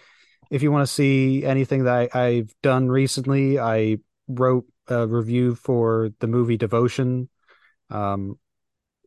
if 0.50 0.62
you 0.62 0.72
want 0.72 0.86
to 0.86 0.92
see 0.92 1.44
anything 1.44 1.84
that 1.84 2.10
I, 2.14 2.20
I've 2.26 2.54
done 2.62 2.88
recently, 2.88 3.58
I 3.58 3.98
wrote 4.28 4.66
a 4.86 5.06
review 5.06 5.54
for 5.54 6.10
the 6.20 6.26
movie 6.26 6.56
Devotion. 6.56 7.28
Um, 7.90 8.38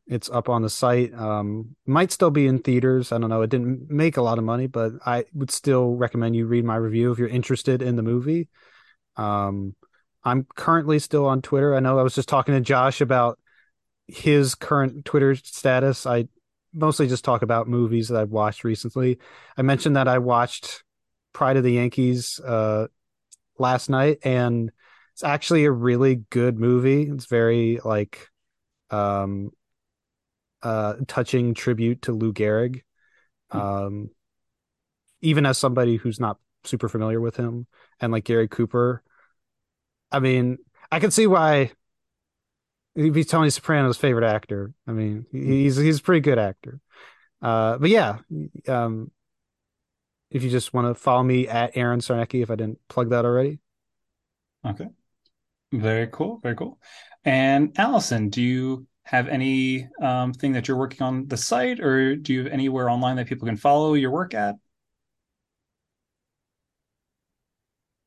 it's 0.08 0.30
up 0.30 0.50
on 0.50 0.62
the 0.62 0.70
site. 0.70 1.14
Um, 1.14 1.76
might 1.86 2.12
still 2.12 2.32
be 2.32 2.48
in 2.48 2.60
theaters. 2.60 3.12
I 3.12 3.18
don't 3.18 3.30
know. 3.30 3.44
It 3.44 3.50
didn't 3.50 3.90
make 3.90 4.18
a 4.18 4.22
lot 4.22 4.38
of 4.38 4.44
money, 4.44 4.68
but 4.68 4.92
I 5.06 5.26
would 5.34 5.52
still 5.52 5.94
recommend 5.96 6.36
you 6.36 6.48
read 6.48 6.66
my 6.66 6.76
review 6.76 7.12
if 7.12 7.20
you're 7.20 7.30
interested 7.30 7.82
in 7.82 7.96
the 7.96 8.04
movie. 8.04 8.50
Um, 9.16 9.76
I'm 10.24 10.46
currently 10.56 11.00
still 11.00 11.26
on 11.26 11.42
Twitter. 11.42 11.76
I 11.76 11.80
know 11.80 11.98
I 12.00 12.04
was 12.04 12.16
just 12.16 12.30
talking 12.30 12.54
to 12.54 12.62
Josh 12.62 13.02
about 13.02 13.40
his 14.08 14.56
current 14.56 15.06
Twitter 15.06 15.36
status. 15.36 16.06
I 16.06 16.28
mostly 16.74 17.08
just 17.08 17.26
talk 17.26 17.42
about 17.42 17.68
movies 17.68 18.10
that 18.10 18.20
I've 18.20 18.30
watched 18.30 18.64
recently. 18.64 19.20
I 19.58 19.62
mentioned 19.62 19.96
that 19.96 20.08
I 20.08 20.20
watched 20.20 20.84
Pride 21.34 21.58
of 21.58 21.64
the 21.64 21.72
Yankees 21.74 22.40
uh 22.40 22.88
last 23.58 23.90
night 23.90 24.20
and 24.24 24.72
it's 25.14 25.24
actually 25.24 25.66
a 25.66 25.72
really 25.72 26.16
good 26.16 26.60
movie. 26.60 27.04
It's 27.04 27.26
very 27.26 27.80
like 27.84 28.30
um 28.90 29.52
uh 30.62 30.96
touching 31.08 31.54
tribute 31.54 32.04
to 32.04 32.12
Lou 32.12 32.34
Gehrig. 32.34 32.82
Hmm. 33.50 33.60
Um 33.60 34.10
even 35.22 35.46
as 35.46 35.58
somebody 35.58 35.98
who's 35.98 36.20
not 36.20 36.38
super 36.64 36.90
familiar 36.90 37.22
with 37.22 37.36
him 37.36 37.68
and 38.00 38.12
like 38.12 38.26
Gary 38.26 38.48
Cooper. 38.48 39.04
I 40.12 40.20
mean, 40.20 40.58
I 40.92 41.00
can 41.00 41.12
see 41.12 41.28
why 41.28 41.72
he'd 42.96 43.14
be 43.14 43.24
Tony 43.24 43.50
Soprano's 43.50 43.98
favorite 43.98 44.28
actor. 44.28 44.74
I 44.88 44.92
mean, 44.92 45.26
he's 45.32 45.78
he's 45.78 46.00
a 46.00 46.04
pretty 46.04 46.22
good 46.22 46.40
actor. 46.40 46.80
Uh, 47.42 47.78
but 47.78 47.90
yeah, 47.90 48.20
um, 48.68 49.12
if 50.30 50.44
you 50.44 50.50
just 50.50 50.74
want 50.74 50.88
to 50.88 50.96
follow 50.96 51.24
me 51.24 51.48
at 51.48 51.76
Aaron 51.76 52.00
Sarnecki, 52.00 52.44
if 52.44 52.52
I 52.52 52.56
didn't 52.56 52.80
plug 52.88 53.10
that 53.10 53.26
already. 53.26 53.60
Okay. 54.66 54.88
Very 55.72 56.08
cool. 56.12 56.40
Very 56.44 56.56
cool. 56.56 56.80
And 57.24 57.78
Allison, 57.78 58.30
do 58.30 58.42
you 58.42 58.88
have 59.04 59.28
any 59.28 59.88
um, 60.02 60.34
thing 60.34 60.54
that 60.54 60.68
you're 60.68 60.78
working 60.78 61.02
on 61.02 61.28
the 61.28 61.38
site, 61.38 61.80
or 61.80 62.16
do 62.16 62.34
you 62.34 62.44
have 62.44 62.52
anywhere 62.52 62.90
online 62.90 63.16
that 63.16 63.28
people 63.28 63.48
can 63.48 63.58
follow 63.58 63.94
your 63.94 64.12
work 64.12 64.34
at? 64.34 64.56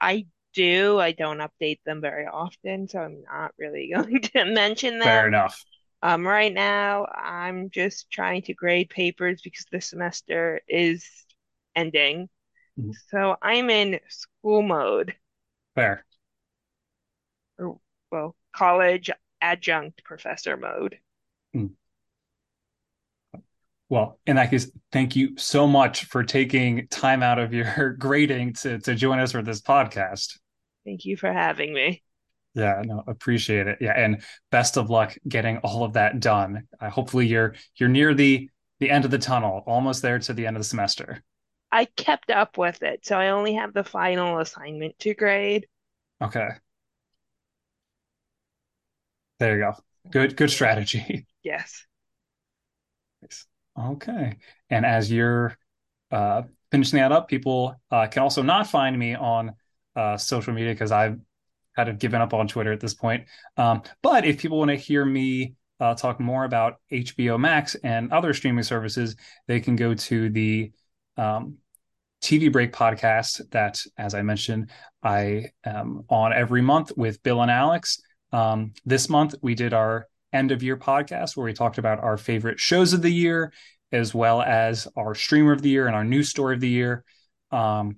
I 0.00 0.26
do. 0.54 0.98
I 0.98 1.12
don't 1.12 1.38
update 1.38 1.80
them 1.84 2.00
very 2.00 2.26
often, 2.26 2.88
so 2.88 3.00
I'm 3.00 3.22
not 3.22 3.52
really 3.58 3.90
going 3.94 4.20
to 4.22 4.44
mention 4.44 4.98
that. 5.00 5.04
Fair 5.06 5.28
enough. 5.28 5.62
Um, 6.02 6.26
right 6.26 6.52
now, 6.52 7.06
I'm 7.06 7.70
just 7.70 8.10
trying 8.10 8.42
to 8.42 8.54
grade 8.54 8.90
papers 8.90 9.40
because 9.42 9.66
the 9.72 9.80
semester 9.80 10.60
is 10.68 11.06
ending. 11.74 12.28
Mhm. 12.78 12.92
So 13.10 13.36
I'm 13.40 13.70
in 13.70 14.00
school 14.08 14.62
mode, 14.62 15.14
Fair. 15.74 16.04
or 17.58 17.78
well, 18.10 18.36
college 18.54 19.10
adjunct 19.40 20.04
professor 20.04 20.56
mode. 20.56 20.98
Well, 23.88 24.18
in 24.26 24.36
that 24.36 24.50
case, 24.50 24.70
thank 24.92 25.14
you 25.14 25.36
so 25.36 25.66
much 25.66 26.04
for 26.06 26.24
taking 26.24 26.88
time 26.88 27.22
out 27.22 27.38
of 27.38 27.52
your 27.52 27.90
grading 27.98 28.54
to 28.54 28.78
to 28.80 28.94
join 28.94 29.18
us 29.20 29.32
for 29.32 29.42
this 29.42 29.60
podcast. 29.60 30.38
Thank 30.84 31.04
you 31.04 31.16
for 31.16 31.32
having 31.32 31.72
me. 31.72 32.02
Yeah, 32.54 32.82
no, 32.84 33.02
appreciate 33.06 33.66
it. 33.66 33.78
Yeah, 33.80 33.92
and 33.96 34.22
best 34.50 34.76
of 34.76 34.88
luck 34.88 35.16
getting 35.26 35.58
all 35.58 35.82
of 35.84 35.94
that 35.94 36.20
done. 36.20 36.68
Uh, 36.80 36.88
hopefully, 36.88 37.26
you're 37.26 37.54
you're 37.76 37.88
near 37.88 38.14
the 38.14 38.48
the 38.78 38.90
end 38.90 39.04
of 39.04 39.10
the 39.10 39.18
tunnel, 39.18 39.62
almost 39.66 40.02
there 40.02 40.18
to 40.18 40.32
the 40.32 40.46
end 40.46 40.56
of 40.56 40.60
the 40.60 40.68
semester. 40.68 41.22
I 41.72 41.86
kept 41.86 42.30
up 42.30 42.56
with 42.56 42.82
it, 42.82 43.04
so 43.04 43.18
I 43.18 43.30
only 43.30 43.54
have 43.54 43.72
the 43.74 43.82
final 43.82 44.38
assignment 44.38 44.96
to 45.00 45.14
grade. 45.14 45.66
Okay. 46.22 46.48
There 49.40 49.56
you 49.58 49.64
go. 49.64 49.74
Good, 50.10 50.36
good 50.36 50.50
strategy. 50.50 51.26
Yes. 51.42 51.84
Okay. 53.78 54.38
And 54.70 54.86
as 54.86 55.12
you're 55.12 55.58
uh, 56.10 56.44
finishing 56.70 56.98
that 56.98 57.12
up, 57.12 57.28
people 57.28 57.78
uh, 57.90 58.06
can 58.06 58.22
also 58.22 58.40
not 58.42 58.66
find 58.66 58.98
me 58.98 59.14
on 59.14 59.52
uh, 59.96 60.16
social 60.16 60.52
media 60.52 60.72
because 60.72 60.92
I've 60.92 61.18
kind 61.76 61.88
of 61.88 61.98
given 61.98 62.20
up 62.20 62.34
on 62.34 62.48
Twitter 62.48 62.72
at 62.72 62.80
this 62.80 62.94
point. 62.94 63.24
Um, 63.56 63.82
but 64.02 64.24
if 64.24 64.38
people 64.38 64.58
want 64.58 64.70
to 64.70 64.76
hear 64.76 65.04
me 65.04 65.54
uh, 65.80 65.94
talk 65.94 66.20
more 66.20 66.44
about 66.44 66.76
HBO 66.90 67.38
Max 67.38 67.74
and 67.76 68.12
other 68.12 68.32
streaming 68.32 68.62
services, 68.62 69.16
they 69.48 69.60
can 69.60 69.76
go 69.76 69.94
to 69.94 70.30
the 70.30 70.72
um, 71.16 71.58
TV 72.22 72.50
Break 72.50 72.72
podcast 72.72 73.50
that, 73.50 73.82
as 73.98 74.14
I 74.14 74.22
mentioned, 74.22 74.70
I 75.02 75.50
am 75.64 76.04
on 76.08 76.32
every 76.32 76.62
month 76.62 76.92
with 76.96 77.22
Bill 77.22 77.42
and 77.42 77.50
Alex. 77.50 78.00
Um, 78.32 78.72
this 78.86 79.08
month, 79.08 79.34
we 79.42 79.54
did 79.54 79.74
our 79.74 80.06
end 80.32 80.50
of 80.50 80.62
year 80.62 80.76
podcast 80.76 81.36
where 81.36 81.44
we 81.44 81.52
talked 81.52 81.78
about 81.78 82.00
our 82.00 82.16
favorite 82.16 82.58
shows 82.58 82.92
of 82.92 83.02
the 83.02 83.10
year, 83.10 83.52
as 83.92 84.14
well 84.14 84.42
as 84.42 84.88
our 84.96 85.14
streamer 85.14 85.52
of 85.52 85.62
the 85.62 85.68
year 85.68 85.86
and 85.86 85.94
our 85.94 86.04
news 86.04 86.28
story 86.28 86.54
of 86.54 86.60
the 86.60 86.68
year. 86.68 87.04
Um, 87.50 87.96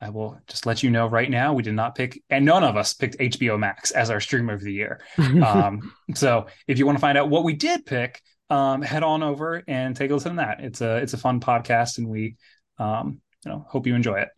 I 0.00 0.08
will 0.10 0.40
just 0.46 0.64
let 0.64 0.82
you 0.82 0.90
know 0.90 1.06
right 1.06 1.30
now, 1.30 1.52
we 1.52 1.62
did 1.62 1.74
not 1.74 1.94
pick, 1.94 2.22
and 2.30 2.44
none 2.44 2.64
of 2.64 2.76
us 2.76 2.94
picked 2.94 3.18
HBO 3.18 3.58
Max 3.58 3.90
as 3.90 4.08
our 4.08 4.20
streamer 4.20 4.54
of 4.54 4.62
the 4.62 4.72
year. 4.72 5.00
um, 5.18 5.92
so 6.14 6.46
if 6.66 6.78
you 6.78 6.86
want 6.86 6.96
to 6.96 7.00
find 7.00 7.18
out 7.18 7.28
what 7.28 7.44
we 7.44 7.54
did 7.54 7.84
pick, 7.84 8.22
um, 8.48 8.82
head 8.82 9.02
on 9.02 9.22
over 9.22 9.62
and 9.68 9.94
take 9.94 10.10
a 10.10 10.14
listen 10.14 10.32
to 10.32 10.36
that. 10.38 10.60
It's 10.60 10.80
a 10.80 10.96
it's 10.96 11.12
a 11.12 11.18
fun 11.18 11.40
podcast, 11.40 11.98
and 11.98 12.08
we 12.08 12.36
um, 12.78 13.20
you 13.44 13.52
know 13.52 13.66
hope 13.68 13.86
you 13.86 13.94
enjoy 13.94 14.20
it. 14.20 14.28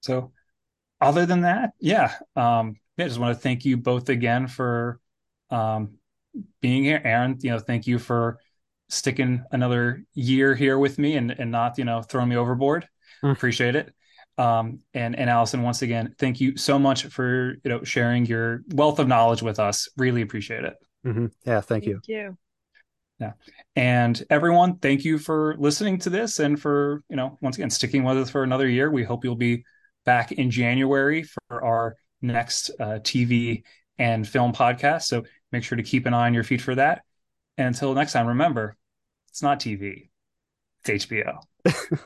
So, 0.00 0.32
other 1.00 1.26
than 1.26 1.42
that, 1.42 1.70
yeah, 1.78 2.14
um, 2.36 2.76
yeah, 2.96 3.06
just 3.06 3.20
want 3.20 3.36
to 3.36 3.40
thank 3.40 3.64
you 3.64 3.76
both 3.76 4.08
again 4.08 4.48
for 4.48 4.98
um, 5.50 5.94
being 6.60 6.84
here, 6.84 7.00
Aaron. 7.04 7.38
You 7.40 7.50
know, 7.50 7.58
thank 7.58 7.86
you 7.86 7.98
for 7.98 8.38
sticking 8.88 9.44
another 9.50 10.04
year 10.12 10.54
here 10.54 10.78
with 10.78 10.98
me 10.98 11.16
and 11.16 11.30
and 11.30 11.50
not 11.50 11.78
you 11.78 11.84
know 11.84 12.02
throwing 12.02 12.28
me 12.28 12.36
overboard. 12.36 12.88
Mm. 13.24 13.32
Appreciate 13.32 13.74
it. 13.74 13.94
Um, 14.36 14.80
and 14.92 15.16
and 15.16 15.30
Allison, 15.30 15.62
once 15.62 15.82
again, 15.82 16.14
thank 16.18 16.40
you 16.40 16.56
so 16.56 16.78
much 16.78 17.06
for 17.06 17.54
you 17.64 17.70
know 17.70 17.84
sharing 17.84 18.26
your 18.26 18.62
wealth 18.72 18.98
of 18.98 19.08
knowledge 19.08 19.42
with 19.42 19.58
us. 19.58 19.88
Really 19.96 20.22
appreciate 20.22 20.64
it. 20.64 20.74
Mm-hmm. 21.06 21.26
Yeah, 21.46 21.60
thank, 21.60 21.84
you. 21.86 21.94
thank 21.94 22.08
you. 22.08 22.16
you. 22.16 22.38
Yeah, 23.20 23.32
and 23.76 24.20
everyone, 24.28 24.78
thank 24.78 25.04
you 25.04 25.18
for 25.18 25.54
listening 25.58 25.98
to 26.00 26.10
this 26.10 26.40
and 26.40 26.60
for 26.60 27.02
you 27.08 27.16
know 27.16 27.38
once 27.40 27.56
again 27.56 27.70
sticking 27.70 28.02
with 28.02 28.18
us 28.18 28.30
for 28.30 28.42
another 28.42 28.68
year. 28.68 28.90
We 28.90 29.04
hope 29.04 29.24
you'll 29.24 29.36
be 29.36 29.64
back 30.04 30.32
in 30.32 30.50
January 30.50 31.22
for 31.22 31.64
our 31.64 31.94
next 32.20 32.70
uh, 32.80 32.98
TV 33.00 33.62
and 33.98 34.26
film 34.26 34.52
podcast. 34.52 35.02
So 35.02 35.22
make 35.52 35.62
sure 35.62 35.76
to 35.76 35.82
keep 35.84 36.06
an 36.06 36.14
eye 36.14 36.26
on 36.26 36.34
your 36.34 36.44
feed 36.44 36.60
for 36.60 36.74
that. 36.74 37.02
And 37.56 37.68
until 37.68 37.94
next 37.94 38.12
time, 38.12 38.26
remember, 38.26 38.76
it's 39.28 39.42
not 39.42 39.60
TV, 39.60 40.08
it's 40.84 41.06
HBO. 41.06 41.38